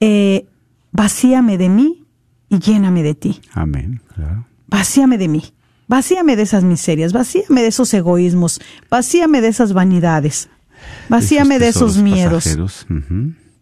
eh, 0.00 0.46
vacíame 0.92 1.58
de 1.58 1.68
mí 1.68 2.04
y 2.48 2.58
lléname 2.58 3.02
de 3.02 3.14
ti. 3.14 3.40
Amén. 3.52 4.00
Claro. 4.14 4.46
Vacíame 4.66 5.18
de 5.18 5.28
mí. 5.28 5.42
Vacíame 5.88 6.34
de 6.34 6.42
esas 6.42 6.64
miserias, 6.64 7.12
vacíame 7.12 7.62
de 7.62 7.68
esos 7.68 7.94
egoísmos, 7.94 8.60
vacíame 8.90 9.40
de 9.40 9.48
esas 9.48 9.72
vanidades, 9.72 10.48
vacíame 11.08 11.60
de 11.60 11.68
esos, 11.68 11.98
miedos. 11.98 12.56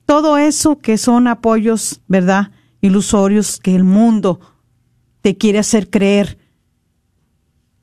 Todo 0.07 0.39
eso 0.39 0.79
que 0.79 0.97
son 0.97 1.29
apoyos, 1.29 2.01
¿verdad? 2.09 2.51
Ilusorios 2.81 3.59
que 3.59 3.75
el 3.75 3.85
mundo 3.85 4.41
te 5.21 5.37
quiere 5.37 5.59
hacer 5.59 5.91
creer 5.91 6.39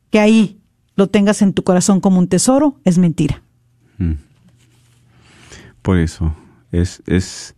que 0.10 0.20
ahí 0.20 0.60
lo 0.96 1.08
tengas 1.08 1.42
en 1.42 1.54
tu 1.54 1.64
corazón 1.64 2.00
como 2.00 2.20
un 2.20 2.28
tesoro, 2.28 2.80
es 2.84 2.98
mentira. 2.98 3.44
Mm. 3.98 4.14
Por 5.82 5.98
eso, 5.98 6.36
es, 6.72 7.02
es 7.06 7.56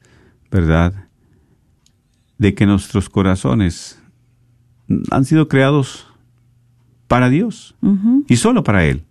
verdad 0.49 0.93
de 2.37 2.53
que 2.53 2.65
nuestros 2.65 3.09
corazones 3.09 4.01
han 5.11 5.25
sido 5.25 5.47
creados 5.47 6.07
para 7.07 7.29
Dios 7.29 7.75
y 8.27 8.37
solo 8.37 8.63
para 8.63 8.85
Él. 8.85 9.05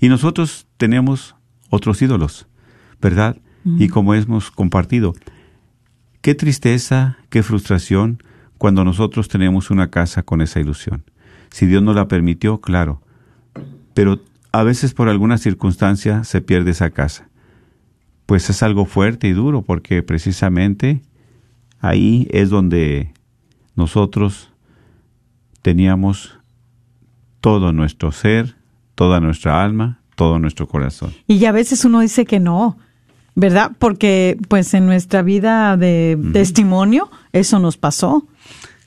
Y 0.00 0.08
nosotros 0.08 0.66
tenemos 0.76 1.36
otros 1.70 2.00
ídolos, 2.02 2.46
¿verdad? 3.00 3.36
Y 3.64 3.88
como 3.88 4.14
hemos 4.14 4.50
compartido, 4.50 5.14
qué 6.20 6.34
tristeza, 6.34 7.18
qué 7.30 7.42
frustración 7.42 8.22
cuando 8.58 8.84
nosotros 8.84 9.28
tenemos 9.28 9.70
una 9.70 9.90
casa 9.90 10.22
con 10.22 10.40
esa 10.40 10.60
ilusión. 10.60 11.04
Si 11.50 11.66
Dios 11.66 11.82
nos 11.82 11.96
la 11.96 12.08
permitió, 12.08 12.60
claro, 12.60 13.02
pero 13.94 14.20
a 14.52 14.62
veces 14.62 14.94
por 14.94 15.08
alguna 15.08 15.38
circunstancia 15.38 16.24
se 16.24 16.40
pierde 16.40 16.70
esa 16.70 16.90
casa. 16.90 17.28
Pues 18.26 18.50
es 18.50 18.62
algo 18.62 18.84
fuerte 18.84 19.28
y 19.28 19.32
duro 19.32 19.62
porque 19.62 20.02
precisamente 20.02 21.00
ahí 21.80 22.28
es 22.30 22.50
donde 22.50 23.12
nosotros 23.76 24.50
teníamos 25.62 26.36
todo 27.40 27.72
nuestro 27.72 28.10
ser, 28.12 28.56
toda 28.94 29.20
nuestra 29.20 29.62
alma, 29.62 30.00
todo 30.16 30.38
nuestro 30.38 30.66
corazón. 30.66 31.12
Y 31.28 31.44
a 31.44 31.52
veces 31.52 31.84
uno 31.84 32.00
dice 32.00 32.24
que 32.24 32.40
no, 32.40 32.78
¿verdad? 33.34 33.72
Porque 33.78 34.38
pues 34.48 34.74
en 34.74 34.86
nuestra 34.86 35.22
vida 35.22 35.76
de 35.76 36.18
testimonio 36.32 37.10
eso 37.32 37.58
nos 37.60 37.76
pasó. 37.76 38.26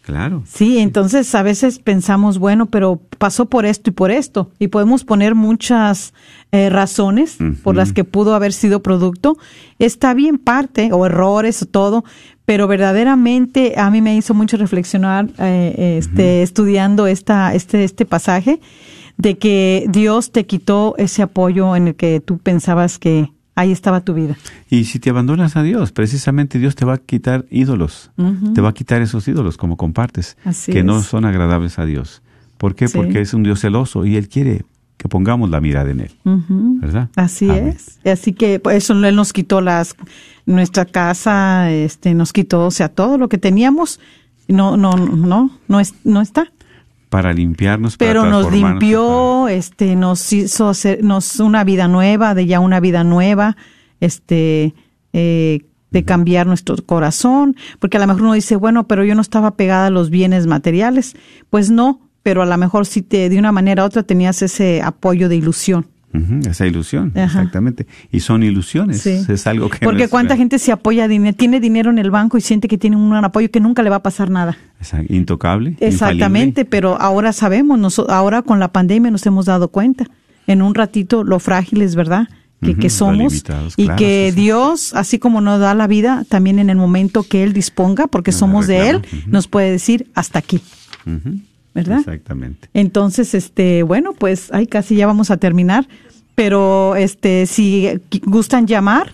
Claro. 0.10 0.42
Sí, 0.48 0.80
entonces 0.80 1.36
a 1.36 1.44
veces 1.44 1.78
pensamos, 1.78 2.40
bueno, 2.40 2.66
pero 2.66 3.00
pasó 3.20 3.46
por 3.46 3.68
esto 3.68 3.92
y 3.92 3.94
por 3.94 4.10
esto, 4.10 4.50
y 4.58 4.70
podemos 4.70 5.04
poner 5.04 5.36
muchas 5.36 6.16
eh, 6.52 6.72
razones 6.72 7.38
por 7.62 7.76
las 7.76 7.94
que 7.94 8.04
pudo 8.04 8.34
haber 8.34 8.52
sido 8.52 8.82
producto. 8.82 9.38
Está 9.78 10.16
bien 10.16 10.40
parte, 10.40 10.90
o 10.94 11.06
errores 11.06 11.62
o 11.62 11.68
todo, 11.68 12.06
pero 12.46 12.68
verdaderamente 12.68 13.76
a 13.78 13.92
mí 13.92 14.02
me 14.02 14.16
hizo 14.16 14.34
mucho 14.34 14.58
reflexionar 14.58 15.30
eh, 15.38 16.00
este, 16.00 16.42
estudiando 16.42 17.06
esta, 17.06 17.54
este, 17.54 17.84
este 17.84 18.06
pasaje 18.06 18.60
de 19.18 19.38
que 19.38 19.86
Dios 19.90 20.32
te 20.32 20.48
quitó 20.48 20.96
ese 20.98 21.22
apoyo 21.22 21.76
en 21.76 21.90
el 21.90 21.96
que 21.96 22.20
tú 22.20 22.40
pensabas 22.40 22.98
que 22.98 23.30
ahí 23.60 23.72
estaba 23.72 24.02
tu 24.02 24.14
vida. 24.14 24.38
Y 24.70 24.86
si 24.86 25.00
te 25.00 25.10
abandonas 25.10 25.56
a 25.56 25.64
Dios, 25.64 25.92
precisamente 25.92 26.60
Dios 26.60 26.76
te 26.76 26.86
va 26.86 26.94
a 26.94 26.98
quitar 26.98 27.46
ídolos, 27.50 28.12
te 28.56 28.62
va 28.62 28.70
a 28.70 28.74
quitar 28.74 29.02
esos 29.02 29.28
ídolos 29.28 29.58
como 29.58 29.76
compartes, 29.76 30.38
que 30.66 30.84
no 30.84 31.02
son 31.02 31.26
agradables 31.26 31.78
a 31.78 31.86
Dios. 31.86 32.22
¿Por 32.58 32.76
qué? 32.76 32.88
Porque 32.90 33.22
es 33.22 33.34
un 33.34 33.44
Dios 33.44 33.60
celoso 33.60 34.06
y 34.06 34.16
Él 34.16 34.30
quiere 34.30 34.66
que 34.98 35.08
pongamos 35.08 35.50
la 35.50 35.62
mirada 35.62 35.92
en 35.92 36.02
Él, 36.02 36.12
¿verdad? 36.82 37.10
Así 37.16 37.50
es. 37.50 38.00
Así 38.06 38.34
que 38.34 38.60
pues, 38.60 38.78
eso 38.78 38.94
Él 38.94 39.16
nos 39.16 39.34
quitó 39.34 39.62
las 39.62 39.96
nuestra 40.46 40.86
casa 40.86 41.72
este, 41.72 42.14
nos 42.14 42.34
quitó, 42.34 42.66
o 42.66 42.72
sea, 42.72 42.90
todo 42.90 43.18
lo 43.18 43.30
que 43.30 43.38
teníamos, 43.38 44.00
no, 44.48 44.78
no, 44.78 44.94
no, 44.94 45.52
no, 45.68 45.80
es, 45.80 45.94
no 46.04 46.22
está. 46.22 46.52
Para 47.10 47.34
limpiarnos, 47.34 47.98
pero 47.98 48.26
nos 48.26 48.52
limpió, 48.52 49.48
este, 49.48 49.96
nos 49.96 50.32
hizo 50.32 50.70
hacer, 50.70 51.04
nos 51.04 51.40
una 51.40 51.64
vida 51.64 51.88
nueva, 51.88 52.36
de 52.36 52.46
ya 52.46 52.60
una 52.60 52.80
vida 52.80 53.04
nueva, 53.04 53.58
este, 54.00 54.76
eh, 55.14 55.66
de 55.90 56.06
cambiar 56.06 56.46
nuestro 56.46 56.76
corazón, 56.86 57.56
porque 57.80 57.98
a 57.98 58.00
lo 58.00 58.06
mejor 58.06 58.22
uno 58.22 58.34
dice, 58.34 58.56
bueno, 58.56 58.88
pero 58.88 59.04
yo 59.04 59.16
no 59.16 59.22
estaba 59.22 59.56
pegada 59.56 59.88
a 59.88 59.90
los 59.90 60.12
bienes 60.12 60.46
materiales, 60.46 61.16
pues 61.50 61.72
no, 61.72 62.00
pero 62.22 62.44
a 62.44 62.46
lo 62.46 62.58
mejor 62.58 62.86
sí 62.86 63.02
te, 63.02 63.28
de 63.28 63.40
una 63.40 63.52
manera 63.52 63.84
u 63.84 63.88
otra 63.88 64.04
tenías 64.04 64.44
ese 64.44 64.84
apoyo 64.84 65.30
de 65.30 65.36
ilusión 65.36 65.88
esa 66.48 66.66
ilusión, 66.66 67.12
exactamente. 67.16 67.86
Y 68.12 68.22
son 68.22 68.44
ilusiones, 68.44 69.06
es 69.06 69.48
algo 69.48 69.70
que... 69.70 69.80
Porque 69.80 70.08
cuánta 70.08 70.36
gente 70.36 70.60
se 70.60 70.72
apoya, 70.72 71.08
tiene 71.34 71.60
dinero 71.60 71.92
en 71.92 72.00
el 72.00 72.12
banco 72.12 72.38
y 72.38 72.42
siente 72.42 72.68
que 72.68 72.78
tiene 72.78 72.96
un 72.96 73.14
apoyo 73.14 73.52
que 73.52 73.60
nunca 73.60 73.84
le 73.84 73.90
va 73.90 73.98
a 73.98 74.04
pasar 74.04 74.30
nada. 74.30 74.58
intocable. 75.08 75.76
Exactamente, 75.80 76.66
pero 76.66 77.00
ahora 77.00 77.34
sabemos, 77.34 78.00
ahora 78.10 78.42
con 78.42 78.60
la 78.60 78.72
pandemia 78.72 79.12
nos 79.12 79.26
hemos 79.26 79.46
dado 79.46 79.68
cuenta, 79.70 80.08
en 80.48 80.62
un 80.62 80.74
ratito 80.74 81.24
lo 81.24 81.40
frágiles, 81.40 81.96
¿verdad? 81.96 82.28
Que, 82.62 82.76
que 82.76 82.90
somos 82.90 83.46
y 83.78 83.88
que 83.88 84.34
Dios, 84.36 84.94
así 84.94 85.18
como 85.18 85.40
nos 85.40 85.62
da 85.62 85.74
la 85.76 85.88
vida, 85.88 86.26
también 86.28 86.60
en 86.60 86.70
el 86.70 86.76
momento 86.76 87.24
que 87.24 87.44
Él 87.44 87.54
disponga, 87.54 88.08
porque 88.08 88.34
somos 88.34 88.68
de 88.68 88.90
Él, 88.90 89.02
nos 89.28 89.48
puede 89.48 89.72
decir 89.72 90.08
hasta 90.14 90.40
aquí. 90.40 90.60
¿Verdad? 91.74 92.00
Exactamente. 92.00 92.70
Entonces, 92.74 93.34
este, 93.34 93.84
bueno, 93.84 94.14
pues 94.14 94.52
ahí 94.54 94.68
casi 94.68 94.96
ya 94.96 95.08
vamos 95.08 95.32
a 95.32 95.38
terminar, 95.38 95.88
pero 96.36 96.96
este, 96.96 97.46
si 97.46 97.90
gustan 98.24 98.68
llamar, 98.68 99.14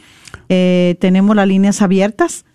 eh, 0.50 0.96
tenemos 1.00 1.36
las 1.36 1.48
líneas 1.48 1.82
abiertas 1.82 2.46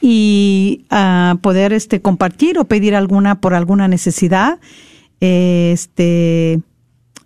y 0.00 0.84
a 0.90 1.36
poder 1.40 1.72
este 1.72 2.00
compartir 2.00 2.58
o 2.58 2.64
pedir 2.64 2.94
alguna 2.94 3.40
por 3.40 3.54
alguna 3.54 3.88
necesidad. 3.88 4.58
este, 5.20 6.60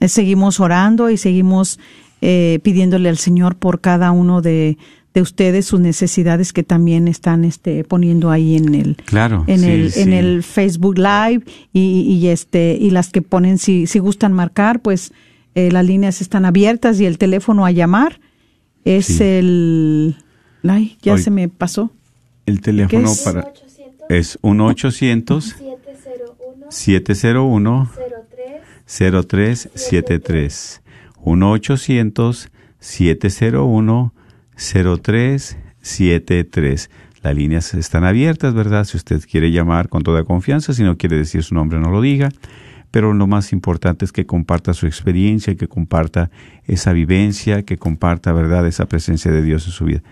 seguimos 0.00 0.61
orando 0.61 1.11
y 1.11 1.16
seguimos 1.16 1.78
eh, 2.22 2.61
pidiéndole 2.62 3.09
al 3.09 3.18
Señor 3.18 3.57
por 3.57 3.80
cada 3.80 4.11
uno 4.11 4.40
de, 4.40 4.78
de 5.17 5.23
ustedes 5.23 5.64
sus 5.64 5.81
necesidades 5.81 6.53
que 6.53 6.62
también 6.62 7.09
están 7.09 7.47
este 7.47 7.85
poniendo 7.85 8.31
ahí 8.31 8.55
en 8.55 8.75
el 8.75 8.97
claro, 8.97 9.45
en 9.47 9.64
el 9.64 9.91
en 9.97 10.12
el 10.12 10.43
Facebook 10.43 10.99
Live 10.99 11.43
y, 11.73 12.27
este 12.27 12.77
y 12.79 12.91
las 12.91 13.09
que 13.09 13.23
ponen 13.23 13.57
si 13.57 13.87
si 13.87 13.99
gustan 13.99 14.35
marcar 14.35 14.81
pues 14.81 15.14
eh, 15.55 15.73
las 15.73 15.87
líneas 15.87 16.21
están 16.21 16.45
abiertas 16.45 17.01
y 17.01 17.07
el 17.07 17.17
teléfono 17.17 17.64
a 17.64 17.71
llamar 17.71 18.21
es 18.85 19.23
el 19.23 20.17
ay 20.69 20.99
ya 21.01 21.17
se 21.17 21.31
me 21.31 21.49
pasó. 21.49 21.91
El 22.45 22.61
teléfono 22.61 23.11
para 23.25 23.51
es 24.11 24.39
1 24.43 24.67
800 24.67 25.57
701 26.69 27.91
0373 34.57 35.59
1 35.59 35.66
800 35.66 35.66
701 35.80 35.86
0373. 35.86 36.90
Las 37.22 37.34
líneas 37.34 37.74
están 37.74 38.04
abiertas, 38.04 38.54
¿verdad? 38.54 38.84
Si 38.84 38.96
usted 38.96 39.20
quiere 39.28 39.50
llamar 39.50 39.88
con 39.88 40.02
toda 40.02 40.22
confianza, 40.22 40.72
si 40.72 40.84
no 40.84 40.96
quiere 40.96 41.16
decir 41.16 41.42
su 41.42 41.54
nombre, 41.54 41.80
no 41.80 41.90
lo 41.90 42.00
diga. 42.00 42.28
Pero 42.92 43.12
lo 43.12 43.26
más 43.26 43.52
importante 43.52 44.04
es 44.04 44.12
que 44.12 44.26
comparta 44.26 44.72
su 44.72 44.86
experiencia, 44.86 45.54
que 45.57 45.66
comparta 45.66 46.30
esa 46.66 46.92
vivencia, 46.92 47.64
que 47.64 47.78
comparta, 47.78 48.32
¿verdad?, 48.32 48.66
esa 48.66 48.86
presencia 48.86 49.32
de 49.32 49.42
Dios 49.42 49.66
en 49.66 49.72
su 49.72 49.86
vida. 49.86 50.02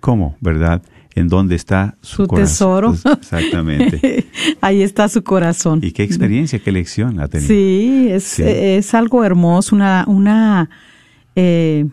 ¿Cómo, 0.00 0.36
verdad? 0.40 0.82
¿En 1.14 1.28
dónde 1.28 1.56
está 1.56 1.98
su, 2.00 2.26
tesoro? 2.26 2.96
Pues, 3.02 3.04
exactamente. 3.18 4.26
Ahí 4.62 4.82
está 4.82 5.08
su 5.08 5.22
corazón. 5.22 5.80
¿Y 5.82 5.92
qué 5.92 6.04
experiencia, 6.04 6.58
qué 6.58 6.72
lección 6.72 7.20
ha 7.20 7.28
tenido? 7.28 7.48
Sí, 7.48 8.08
es, 8.10 8.40
es 8.40 8.94
algo 8.94 9.22
hermoso, 9.24 9.76
una, 9.76 10.04
una 10.08 10.70
eh, 11.36 11.86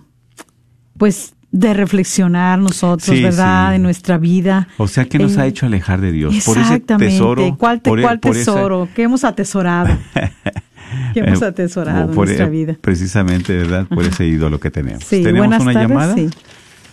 pues 0.97 1.34
de 1.52 1.74
reflexionar 1.74 2.60
nosotros, 2.60 3.22
¿verdad? 3.22 3.72
De 3.72 3.80
nuestra 3.80 4.18
vida. 4.18 4.68
O 4.78 4.88
sea, 4.88 5.06
que 5.06 5.18
nos 5.18 5.38
ha 5.38 5.45
eh, 5.45 5.50
hecho 5.50 5.66
alejar 5.66 6.02
de 6.02 6.12
Dios. 6.12 6.36
Exactamente. 6.36 6.86
Por 6.86 7.00
ese 7.00 7.16
tesoro. 7.18 7.56
¿Cuál, 7.58 7.82
cuál 7.82 8.20
tesoro? 8.20 8.89
¿Qué 8.93 9.04
hemos 9.04 9.24
atesorado? 9.24 9.98
¿Qué 11.14 11.22
hemos 11.22 11.41
eh, 11.41 11.45
atesorado 11.45 12.10
en 12.10 12.16
nuestra 12.16 12.48
vida? 12.48 12.78
Precisamente, 12.82 13.56
¿verdad? 13.56 13.88
Por 13.88 14.04
ese 14.06 14.26
ídolo 14.26 14.60
que 14.60 14.72
tenemos. 14.72 15.08
¿Tenemos 15.08 15.60
una 15.60 15.74
llamada? 15.74 16.16
Sí. 16.16 16.30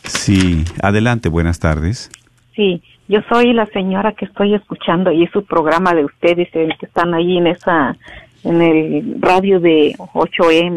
sí. 0.05 0.65
Adelante, 0.83 1.29
buenas 1.29 1.59
tardes. 1.59 2.11
Sí, 2.55 2.83
yo 3.09 3.21
soy 3.29 3.53
la 3.53 3.67
señora 3.67 4.13
que 4.13 4.25
estoy 4.25 4.55
escuchando 4.55 5.11
y 5.13 5.27
su 5.29 5.45
programa 5.45 5.95
de 5.95 6.05
ustedes 6.05 6.49
que 6.53 6.87
están 6.87 7.15
ahí 7.15 7.39
en 7.39 7.49
esa 7.49 7.97
en 8.45 8.63
el 8.63 9.17
radio 9.21 9.59
de 9.59 9.95
8M. 9.99 10.77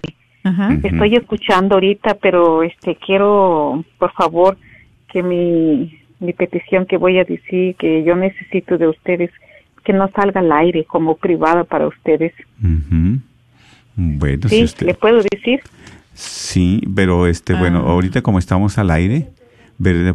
Estoy 0.83 1.15
escuchando 1.15 1.75
ahorita, 1.75 2.15
pero 2.15 2.63
este 2.63 2.95
quiero, 2.95 3.83
por 3.97 4.11
favor, 4.13 4.57
que 5.11 5.23
mi, 5.23 5.99
mi 6.19 6.33
petición 6.33 6.85
que 6.85 6.97
voy 6.97 7.19
a 7.19 7.23
decir, 7.23 7.75
que 7.75 8.03
yo 8.03 8.15
necesito 8.15 8.77
de 8.77 8.87
ustedes, 8.87 9.31
que 9.83 9.93
no 9.93 10.09
salga 10.15 10.41
al 10.41 10.51
aire 10.51 10.85
como 10.85 11.15
privada 11.15 11.63
para 11.63 11.87
ustedes. 11.87 12.33
Bueno, 13.95 14.49
sí, 14.49 14.65
¿le 14.81 14.93
puedo 14.93 15.21
decir? 15.23 15.61
Sí, 16.13 16.81
pero 16.95 17.27
este, 17.27 17.53
bueno, 17.53 17.83
ah. 17.85 17.91
ahorita 17.91 18.21
como 18.21 18.39
estamos 18.39 18.77
al 18.77 18.91
aire, 18.91 19.27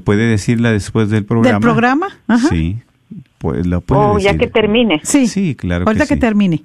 ¿puede 0.04 0.26
decirla 0.26 0.72
después 0.72 1.10
del 1.10 1.24
programa? 1.24 1.58
¿Del 1.58 1.60
programa? 1.60 2.08
Sí, 2.50 2.78
pues 3.38 3.66
la 3.66 3.80
puede 3.80 4.00
oh, 4.00 4.18
ya 4.18 4.36
que 4.36 4.46
termine. 4.46 5.00
Sí, 5.04 5.26
sí 5.26 5.54
claro 5.54 5.86
Ahorita 5.86 6.06
que, 6.06 6.16
termine. 6.16 6.62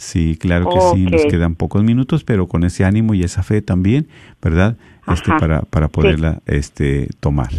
Sí, 0.00 0.36
claro 0.40 0.68
que 0.70 0.78
sí, 0.94 1.06
nos 1.06 1.24
quedan 1.26 1.56
pocos 1.56 1.82
minutos, 1.82 2.22
pero 2.24 2.46
con 2.46 2.62
ese 2.64 2.84
ánimo 2.84 3.14
y 3.14 3.24
esa 3.24 3.42
fe 3.42 3.60
también, 3.62 4.06
¿verdad? 4.40 4.76
Este 5.12 5.30
para 5.40 5.62
para 5.62 5.88
poderla 5.88 6.40
este 6.46 7.08
tomar. 7.18 7.50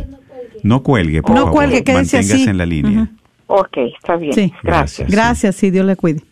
No 0.63 0.81
cuelgue, 0.81 1.21
por 1.21 1.31
no 1.31 1.37
favor. 1.41 1.51
cuelgue, 1.53 1.83
quédese 1.83 2.15
Manténgase 2.17 2.49
en 2.49 2.57
la 2.57 2.65
línea. 2.65 3.09
Ok, 3.47 3.75
está 3.97 4.15
bien. 4.15 4.31
Sí. 4.33 4.53
Gracias. 4.63 5.11
Gracias, 5.11 5.53
sí, 5.55 5.69
Dios 5.69 5.85
le 5.85 5.97
cuide. 5.97 6.23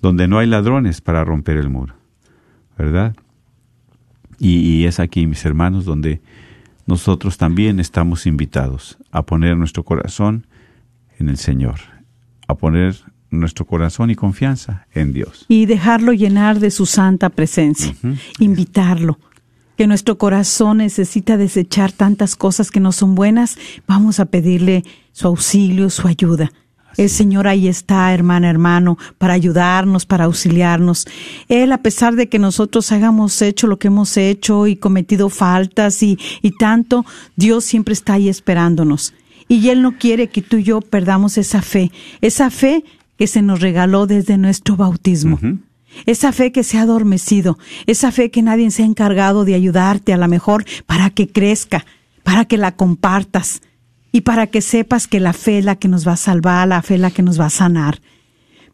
donde 0.00 0.28
no 0.28 0.38
hay 0.38 0.46
ladrones 0.46 1.00
para 1.00 1.24
romper 1.24 1.56
el 1.56 1.68
muro. 1.68 1.94
¿Verdad? 2.78 3.16
Y, 4.38 4.58
y 4.58 4.86
es 4.86 5.00
aquí, 5.00 5.26
mis 5.26 5.44
hermanos, 5.44 5.84
donde 5.84 6.20
nosotros 6.86 7.36
también 7.36 7.80
estamos 7.80 8.26
invitados 8.26 8.96
a 9.10 9.22
poner 9.22 9.56
nuestro 9.56 9.82
corazón 9.82 10.46
en 11.18 11.28
el 11.28 11.38
Señor, 11.38 11.80
a 12.48 12.54
poner 12.54 12.96
nuestro 13.30 13.66
corazón 13.66 14.10
y 14.10 14.14
confianza 14.14 14.86
en 14.94 15.12
Dios. 15.12 15.44
y 15.48 15.66
dejarlo 15.66 16.12
llenar 16.12 16.60
de 16.60 16.70
su 16.70 16.86
santa 16.86 17.28
presencia, 17.28 17.94
invitarlo. 18.38 19.18
Que 19.76 19.86
nuestro 19.86 20.16
corazón 20.16 20.78
necesita 20.78 21.36
desechar 21.36 21.92
tantas 21.92 22.34
cosas 22.34 22.70
que 22.70 22.80
no 22.80 22.92
son 22.92 23.14
buenas, 23.14 23.58
vamos 23.86 24.20
a 24.20 24.24
pedirle 24.24 24.84
su 25.12 25.26
auxilio, 25.28 25.90
su 25.90 26.08
ayuda. 26.08 26.50
El 26.96 27.10
Señor 27.10 27.46
ahí 27.46 27.68
está, 27.68 28.14
hermana, 28.14 28.48
hermano, 28.48 28.96
para 29.18 29.34
ayudarnos, 29.34 30.06
para 30.06 30.24
auxiliarnos. 30.24 31.06
Él, 31.48 31.72
a 31.72 31.82
pesar 31.82 32.14
de 32.14 32.30
que 32.30 32.38
nosotros 32.38 32.90
hayamos 32.90 33.42
hecho 33.42 33.66
lo 33.66 33.78
que 33.78 33.88
hemos 33.88 34.16
hecho 34.16 34.66
y 34.66 34.76
cometido 34.76 35.28
faltas 35.28 36.02
y, 36.02 36.18
y 36.40 36.52
tanto, 36.52 37.04
Dios 37.36 37.64
siempre 37.64 37.92
está 37.92 38.14
ahí 38.14 38.30
esperándonos. 38.30 39.12
Y 39.48 39.68
Él 39.68 39.82
no 39.82 39.96
quiere 39.98 40.28
que 40.28 40.42
tú 40.42 40.56
y 40.56 40.64
yo 40.64 40.80
perdamos 40.80 41.38
esa 41.38 41.62
fe, 41.62 41.92
esa 42.20 42.50
fe 42.50 42.84
que 43.16 43.26
se 43.26 43.42
nos 43.42 43.60
regaló 43.60 44.06
desde 44.06 44.38
nuestro 44.38 44.76
bautismo. 44.76 45.38
Esa 46.04 46.32
fe 46.32 46.52
que 46.52 46.62
se 46.62 46.78
ha 46.78 46.82
adormecido, 46.82 47.58
esa 47.86 48.12
fe 48.12 48.30
que 48.30 48.42
nadie 48.42 48.70
se 48.70 48.82
ha 48.82 48.86
encargado 48.86 49.44
de 49.44 49.54
ayudarte 49.54 50.12
a 50.12 50.18
la 50.18 50.28
mejor 50.28 50.64
para 50.84 51.08
que 51.10 51.28
crezca, 51.28 51.86
para 52.22 52.44
que 52.44 52.58
la 52.58 52.76
compartas 52.76 53.62
y 54.12 54.22
para 54.22 54.46
que 54.48 54.60
sepas 54.60 55.06
que 55.06 55.20
la 55.20 55.32
fe 55.32 55.58
es 55.58 55.64
la 55.64 55.76
que 55.76 55.88
nos 55.88 56.06
va 56.06 56.12
a 56.12 56.16
salvar, 56.18 56.68
la 56.68 56.82
fe 56.82 56.96
es 56.96 57.00
la 57.00 57.10
que 57.10 57.22
nos 57.22 57.40
va 57.40 57.46
a 57.46 57.50
sanar. 57.50 58.00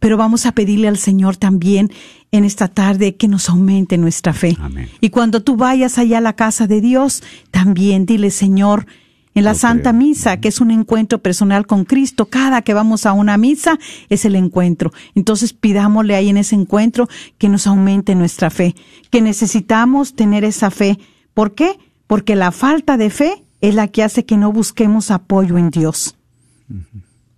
Pero 0.00 0.16
vamos 0.16 0.46
a 0.46 0.52
pedirle 0.52 0.88
al 0.88 0.98
Señor 0.98 1.36
también 1.36 1.92
en 2.32 2.44
esta 2.44 2.66
tarde 2.66 3.14
que 3.14 3.28
nos 3.28 3.48
aumente 3.48 3.98
nuestra 3.98 4.32
fe. 4.32 4.56
Amén. 4.58 4.88
Y 5.00 5.10
cuando 5.10 5.42
tú 5.42 5.56
vayas 5.56 5.98
allá 5.98 6.18
a 6.18 6.22
la 6.22 6.32
casa 6.32 6.66
de 6.66 6.80
Dios, 6.80 7.22
también 7.52 8.04
dile, 8.04 8.32
Señor, 8.32 8.86
en 9.34 9.44
la 9.44 9.54
Santa. 9.54 9.92
Misa, 9.92 10.38
que 10.38 10.48
es 10.48 10.60
un 10.60 10.70
encuentro 10.70 11.18
personal 11.18 11.66
con 11.66 11.84
Cristo, 11.84 12.26
cada 12.26 12.62
que 12.62 12.74
vamos 12.74 13.06
a 13.06 13.12
una 13.12 13.36
misa 13.36 13.78
es 14.08 14.24
el 14.24 14.36
encuentro. 14.36 14.92
Entonces 15.14 15.52
pidámosle 15.52 16.14
ahí 16.14 16.28
en 16.28 16.36
ese 16.36 16.54
encuentro 16.54 17.08
que 17.38 17.48
nos 17.48 17.66
aumente 17.66 18.14
nuestra 18.14 18.50
fe, 18.50 18.74
que 19.10 19.20
necesitamos 19.20 20.14
tener 20.14 20.44
esa 20.44 20.70
fe. 20.70 20.98
¿Por 21.34 21.54
qué? 21.54 21.78
Porque 22.06 22.36
la 22.36 22.52
falta 22.52 22.96
de 22.96 23.10
fe 23.10 23.44
es 23.60 23.74
la 23.74 23.88
que 23.88 24.02
hace 24.02 24.24
que 24.24 24.36
no 24.36 24.52
busquemos 24.52 25.10
apoyo 25.10 25.58
en 25.58 25.70
Dios. 25.70 26.16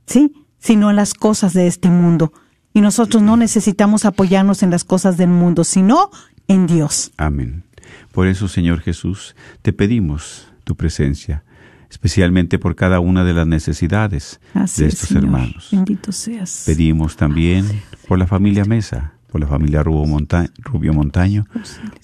¿Sí? 0.07 0.33
Sino 0.59 0.91
en 0.91 0.97
las 0.97 1.15
cosas 1.15 1.53
de 1.53 1.67
este 1.67 1.89
mundo. 1.91 2.33
Y 2.73 2.81
nosotros 2.81 3.23
no 3.23 3.37
necesitamos 3.37 4.05
apoyarnos 4.05 4.63
en 4.63 4.71
las 4.71 4.85
cosas 4.85 5.17
del 5.17 5.29
mundo, 5.29 5.65
sino 5.65 6.11
en 6.49 6.67
Dios. 6.67 7.13
Amén. 7.17 7.65
Por 8.13 8.27
eso, 8.27 8.49
Señor 8.49 8.81
Jesús, 8.81 9.37
te 9.63 9.73
pedimos 9.73 10.49
tu 10.65 10.77
presencia, 10.77 11.45
especialmente 11.95 12.59
por 12.59 12.75
cada 12.75 12.99
una 12.99 13.23
de 13.25 13.33
las 13.35 13.47
necesidades 13.47 14.41
Así 14.53 14.83
de 14.83 14.89
es, 14.89 14.95
estos 14.95 15.13
hermanos. 15.17 15.69
Bendito 15.71 16.11
seas. 16.11 16.65
Pedimos 16.67 17.17
también 17.17 17.65
por 18.09 18.19
la 18.19 18.27
familia 18.27 18.65
Mesa, 18.65 19.13
por 19.31 19.41
la 19.41 19.47
familia 19.47 19.83
Rubio, 19.85 20.05
Monta- 20.07 20.51
Rubio 20.59 20.93
Montaño, 20.93 21.47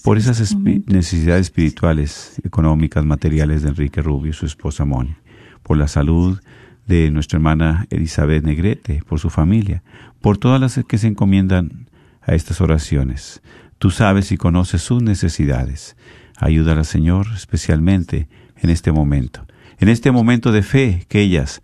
por 0.04 0.16
esas 0.16 0.54
necesidades 0.86 1.46
espirituales, 1.46 2.40
económicas, 2.44 3.04
materiales 3.04 3.62
de 3.62 3.70
Enrique 3.70 4.00
Rubio 4.00 4.30
y 4.30 4.34
su 4.34 4.46
esposa 4.46 4.84
Moni, 4.84 5.16
por 5.64 5.76
la 5.76 5.88
salud 5.88 6.38
de 6.86 7.10
nuestra 7.10 7.36
hermana 7.38 7.86
Elizabeth 7.90 8.44
Negrete, 8.44 9.02
por 9.08 9.18
su 9.18 9.28
familia, 9.28 9.82
por 10.20 10.38
todas 10.38 10.60
las 10.60 10.80
que 10.86 10.98
se 10.98 11.08
encomiendan 11.08 11.88
a 12.22 12.34
estas 12.36 12.60
oraciones. 12.60 13.42
Tú 13.78 13.90
sabes 13.90 14.30
y 14.30 14.36
conoces 14.36 14.82
sus 14.82 15.02
necesidades. 15.02 15.96
Ayúdala, 16.36 16.84
Señor, 16.84 17.26
especialmente 17.34 18.28
en 18.62 18.70
este 18.70 18.92
momento, 18.92 19.46
en 19.80 19.88
este 19.88 20.10
momento 20.10 20.52
de 20.52 20.62
fe 20.62 21.06
que 21.08 21.20
ellas 21.20 21.62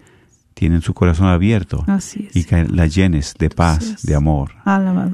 tienen 0.54 0.80
su 0.80 0.94
corazón 0.94 1.26
abierto 1.28 1.84
Así 1.86 2.28
es. 2.30 2.34
y 2.34 2.44
que 2.44 2.64
la 2.64 2.86
llenes 2.86 3.34
de 3.38 3.50
paz, 3.50 4.02
de 4.02 4.14
amor. 4.14 4.52
Alabado 4.64 5.12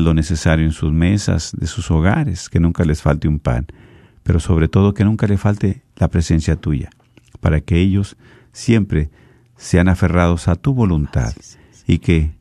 lo 0.00 0.12
necesario 0.12 0.64
en 0.64 0.72
sus 0.72 0.92
mesas, 0.92 1.52
de 1.56 1.68
sus 1.68 1.88
hogares, 1.92 2.48
que 2.48 2.58
nunca 2.58 2.84
les 2.84 3.00
falte 3.00 3.28
un 3.28 3.38
pan. 3.38 3.66
pero 4.24 4.40
sobre 4.40 4.68
todo 4.68 4.92
que 4.92 5.04
nunca 5.04 5.26
le 5.28 5.38
falte 5.38 5.82
la 5.96 6.08
presencia 6.08 6.56
tuya, 6.56 6.90
para 7.40 7.60
que 7.60 7.78
ellos 7.78 8.16
siempre 8.52 9.10
sean 9.56 9.88
aferrados 9.88 10.48
a 10.48 10.56
tu 10.56 10.74
voluntad 10.74 11.32
y 11.86 11.98
que 11.98 12.32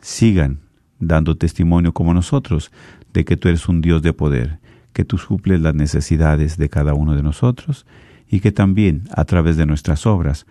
sigan 0.00 0.60
dando 1.00 1.36
testimonio 1.36 1.92
como 1.92 2.14
nosotros 2.14 2.70
de 3.12 3.24
que 3.24 3.36
tú 3.36 3.48
eres 3.48 3.68
un 3.68 3.80
Dios 3.80 4.02
de 4.02 4.12
poder, 4.12 4.58
que 4.92 5.04
tú 5.04 5.18
suples 5.18 5.60
las 5.60 5.74
necesidades 5.74 6.56
de 6.58 6.68
cada 6.68 6.94
uno 6.94 7.16
de 7.16 7.22
nosotros 7.24 7.86
y 8.28 8.40
que 8.40 8.52
también 8.52 9.04
a 9.14 9.24
través 9.24 9.56
de 9.56 9.66
nuestras 9.66 10.06
obras 10.06 10.46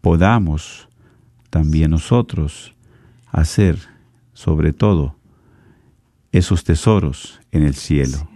podamos 0.00 0.88
también 1.50 1.90
nosotros 1.90 2.74
hacer 3.30 3.78
sobre 4.32 4.72
todo 4.72 5.16
esos 6.32 6.64
tesoros 6.64 7.40
en 7.52 7.62
el 7.62 7.74
cielo, 7.74 8.28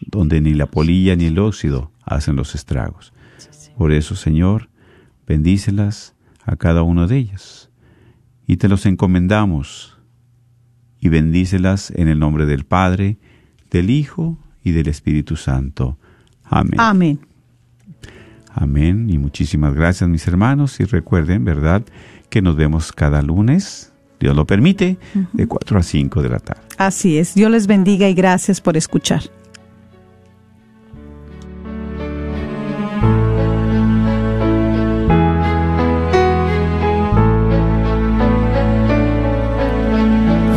donde 0.00 0.40
ni 0.40 0.54
la 0.54 0.66
polilla 0.66 1.14
ni 1.14 1.26
el 1.26 1.38
óxido 1.38 1.92
hacen 2.04 2.36
los 2.36 2.54
estragos. 2.54 3.12
Por 3.76 3.92
eso, 3.92 4.16
Señor, 4.16 4.68
bendícelas 5.26 6.16
a 6.42 6.56
cada 6.56 6.82
uno 6.82 7.06
de 7.06 7.16
ellas 7.18 7.70
y 8.46 8.56
te 8.56 8.68
los 8.68 8.86
encomendamos 8.86 9.98
y 11.00 11.10
bendícelas 11.10 11.92
en 11.92 12.08
el 12.08 12.18
nombre 12.18 12.44
del 12.46 12.64
Padre, 12.64 13.18
del 13.70 13.90
Hijo 13.90 14.38
y 14.64 14.72
del 14.72 14.88
Espíritu 14.88 15.36
Santo. 15.36 15.96
Amén. 16.44 16.80
Amén. 16.80 17.27
Amén. 18.60 19.08
Y 19.08 19.18
muchísimas 19.18 19.74
gracias, 19.74 20.10
mis 20.10 20.26
hermanos. 20.26 20.80
Y 20.80 20.84
recuerden, 20.84 21.44
¿verdad?, 21.44 21.82
que 22.28 22.42
nos 22.42 22.56
vemos 22.56 22.92
cada 22.92 23.22
lunes, 23.22 23.92
Dios 24.20 24.36
lo 24.36 24.46
permite, 24.46 24.98
de 25.32 25.46
4 25.46 25.78
a 25.78 25.82
5 25.82 26.22
de 26.22 26.28
la 26.28 26.38
tarde. 26.40 26.60
Así 26.76 27.18
es. 27.18 27.34
Dios 27.34 27.50
les 27.50 27.66
bendiga 27.66 28.08
y 28.08 28.14
gracias 28.14 28.60
por 28.60 28.76
escuchar. 28.76 29.22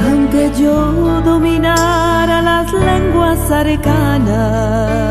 Aunque 0.09 0.51
yo 0.59 1.21
dominara 1.21 2.41
las 2.41 2.73
lenguas 2.73 3.51
arcanas 3.51 5.10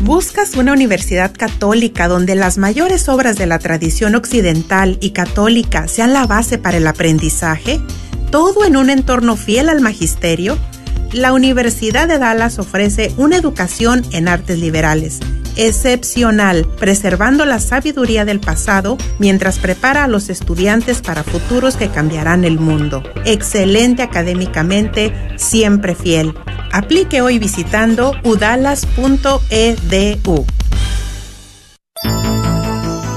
¿Buscas 0.00 0.54
una 0.54 0.72
universidad 0.72 1.34
católica 1.36 2.06
donde 2.06 2.36
las 2.36 2.56
mayores 2.56 3.08
obras 3.08 3.36
de 3.36 3.46
la 3.46 3.58
tradición 3.58 4.14
occidental 4.14 4.96
y 5.00 5.10
católica 5.10 5.88
sean 5.88 6.12
la 6.12 6.26
base 6.26 6.58
para 6.58 6.76
el 6.76 6.86
aprendizaje? 6.86 7.80
¿Todo 8.30 8.64
en 8.64 8.76
un 8.76 8.90
entorno 8.90 9.36
fiel 9.36 9.68
al 9.68 9.80
magisterio? 9.80 10.56
La 11.12 11.32
Universidad 11.32 12.06
de 12.06 12.18
Dallas 12.18 12.58
ofrece 12.58 13.12
una 13.16 13.36
educación 13.36 14.04
en 14.12 14.28
artes 14.28 14.58
liberales 14.58 15.20
excepcional, 15.58 16.66
preservando 16.78 17.44
la 17.44 17.58
sabiduría 17.58 18.24
del 18.24 18.40
pasado 18.40 18.96
mientras 19.18 19.58
prepara 19.58 20.04
a 20.04 20.08
los 20.08 20.30
estudiantes 20.30 21.02
para 21.02 21.24
futuros 21.24 21.76
que 21.76 21.90
cambiarán 21.90 22.44
el 22.44 22.58
mundo. 22.58 23.02
Excelente 23.26 24.02
académicamente, 24.02 25.12
siempre 25.36 25.94
fiel. 25.94 26.34
Aplique 26.72 27.20
hoy 27.20 27.38
visitando 27.38 28.14
udalas.edu. 28.24 28.86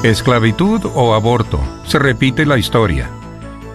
Esclavitud 0.03 0.81
o 0.95 1.13
aborto. 1.13 1.59
Se 1.85 1.99
repite 1.99 2.45
la 2.45 2.57
historia. 2.57 3.09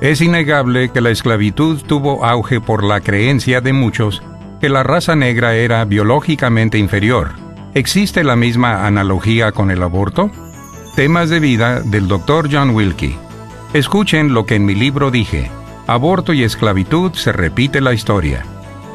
Es 0.00 0.20
innegable 0.20 0.90
que 0.90 1.00
la 1.00 1.10
esclavitud 1.10 1.80
tuvo 1.86 2.24
auge 2.24 2.60
por 2.60 2.82
la 2.82 3.00
creencia 3.00 3.60
de 3.60 3.72
muchos 3.72 4.22
que 4.60 4.68
la 4.68 4.82
raza 4.82 5.14
negra 5.14 5.54
era 5.54 5.84
biológicamente 5.84 6.78
inferior. 6.78 7.45
¿Existe 7.76 8.24
la 8.24 8.36
misma 8.36 8.86
analogía 8.86 9.52
con 9.52 9.70
el 9.70 9.82
aborto? 9.82 10.30
Temas 10.94 11.28
de 11.28 11.40
vida 11.40 11.82
del 11.82 12.08
Dr. 12.08 12.48
John 12.50 12.70
Wilkie. 12.70 13.18
Escuchen 13.74 14.32
lo 14.32 14.46
que 14.46 14.54
en 14.54 14.64
mi 14.64 14.74
libro 14.74 15.10
dije. 15.10 15.50
Aborto 15.86 16.32
y 16.32 16.42
esclavitud 16.42 17.12
se 17.12 17.32
repite 17.32 17.82
la 17.82 17.92
historia. 17.92 18.46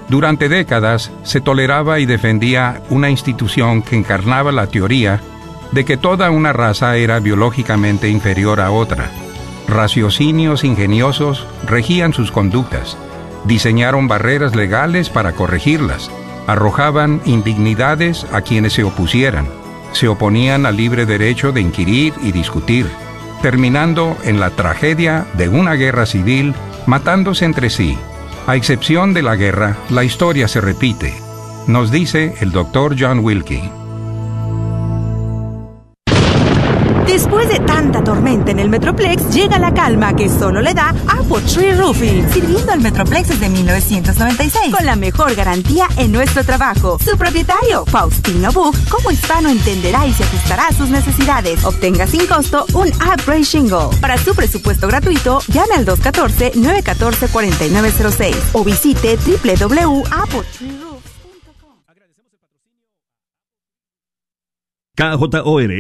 Durante 0.09 0.49
décadas 0.49 1.11
se 1.21 1.41
toleraba 1.41 1.99
y 1.99 2.07
defendía 2.07 2.82
una 2.89 3.11
institución 3.11 3.84
que 3.84 3.95
encarnaba 3.95 4.51
la 4.51 4.65
teoría 4.65 5.21
de 5.71 5.86
que 5.86 5.95
toda 5.95 6.32
una 6.32 6.51
raza 6.51 6.97
era 6.97 7.19
biológicamente 7.19 8.09
inferior 8.09 8.59
a 8.59 8.71
otra. 8.71 9.11
Raciocinios 9.67 10.63
ingeniosos 10.63 11.45
regían 11.67 12.13
sus 12.13 12.32
conductas. 12.32 12.97
Diseñaron 13.45 14.07
barreras 14.07 14.55
legales 14.55 15.11
para 15.11 15.34
corregirlas. 15.34 16.09
Arrojaban 16.51 17.21
indignidades 17.23 18.25
a 18.33 18.41
quienes 18.41 18.73
se 18.73 18.83
opusieran. 18.83 19.47
Se 19.93 20.09
oponían 20.09 20.65
al 20.65 20.75
libre 20.75 21.05
derecho 21.05 21.53
de 21.53 21.61
inquirir 21.61 22.13
y 22.21 22.33
discutir, 22.33 22.87
terminando 23.41 24.17
en 24.25 24.41
la 24.41 24.49
tragedia 24.49 25.25
de 25.35 25.47
una 25.47 25.75
guerra 25.75 26.05
civil 26.05 26.53
matándose 26.85 27.45
entre 27.45 27.69
sí. 27.69 27.97
A 28.47 28.57
excepción 28.57 29.13
de 29.13 29.21
la 29.21 29.37
guerra, 29.37 29.77
la 29.89 30.03
historia 30.03 30.49
se 30.49 30.59
repite, 30.59 31.13
nos 31.67 31.89
dice 31.89 32.35
el 32.41 32.51
doctor 32.51 32.97
John 32.99 33.19
Wilkie. 33.19 33.80
Después 37.12 37.47
de 37.49 37.59
tanta 37.59 38.01
tormenta 38.01 38.51
en 38.51 38.59
el 38.59 38.70
Metroplex, 38.70 39.34
llega 39.34 39.59
la 39.59 39.74
calma 39.74 40.16
que 40.16 40.30
solo 40.30 40.62
le 40.62 40.74
da 40.74 40.95
Apple 41.09 41.41
Tree 41.53 41.74
Roofing. 41.74 42.32
Sirviendo 42.32 42.72
al 42.72 42.80
Metroplex 42.80 43.28
desde 43.28 43.49
1996. 43.49 44.74
Con 44.74 44.86
la 44.86 44.95
mejor 44.95 45.36
garantía 45.36 45.89
en 45.97 46.14
nuestro 46.14 46.45
trabajo. 46.45 46.97
Su 47.03 47.18
propietario, 47.18 47.84
Faustino 47.86 48.53
Book, 48.53 48.78
como 48.89 49.12
hispano 49.12 49.49
entenderá 49.49 50.07
y 50.07 50.14
se 50.14 50.24
ajustará 50.24 50.68
a 50.68 50.74
sus 50.74 50.88
necesidades. 50.88 51.66
Obtenga 51.66 52.07
sin 52.07 52.26
costo 52.28 52.66
un 52.74 52.88
upgrade 52.88 53.43
shingle. 53.43 53.89
Para 53.99 54.18
su 54.18 54.34
presupuesto 54.34 54.88
gratuito, 54.88 55.41
llame 55.49 55.76
al 55.76 55.86
214-914-4906 55.88 58.36
o 58.53 58.64
visite 58.64 59.18
www.appletreeroof.com. 59.18 60.91
KJOR 65.01 65.70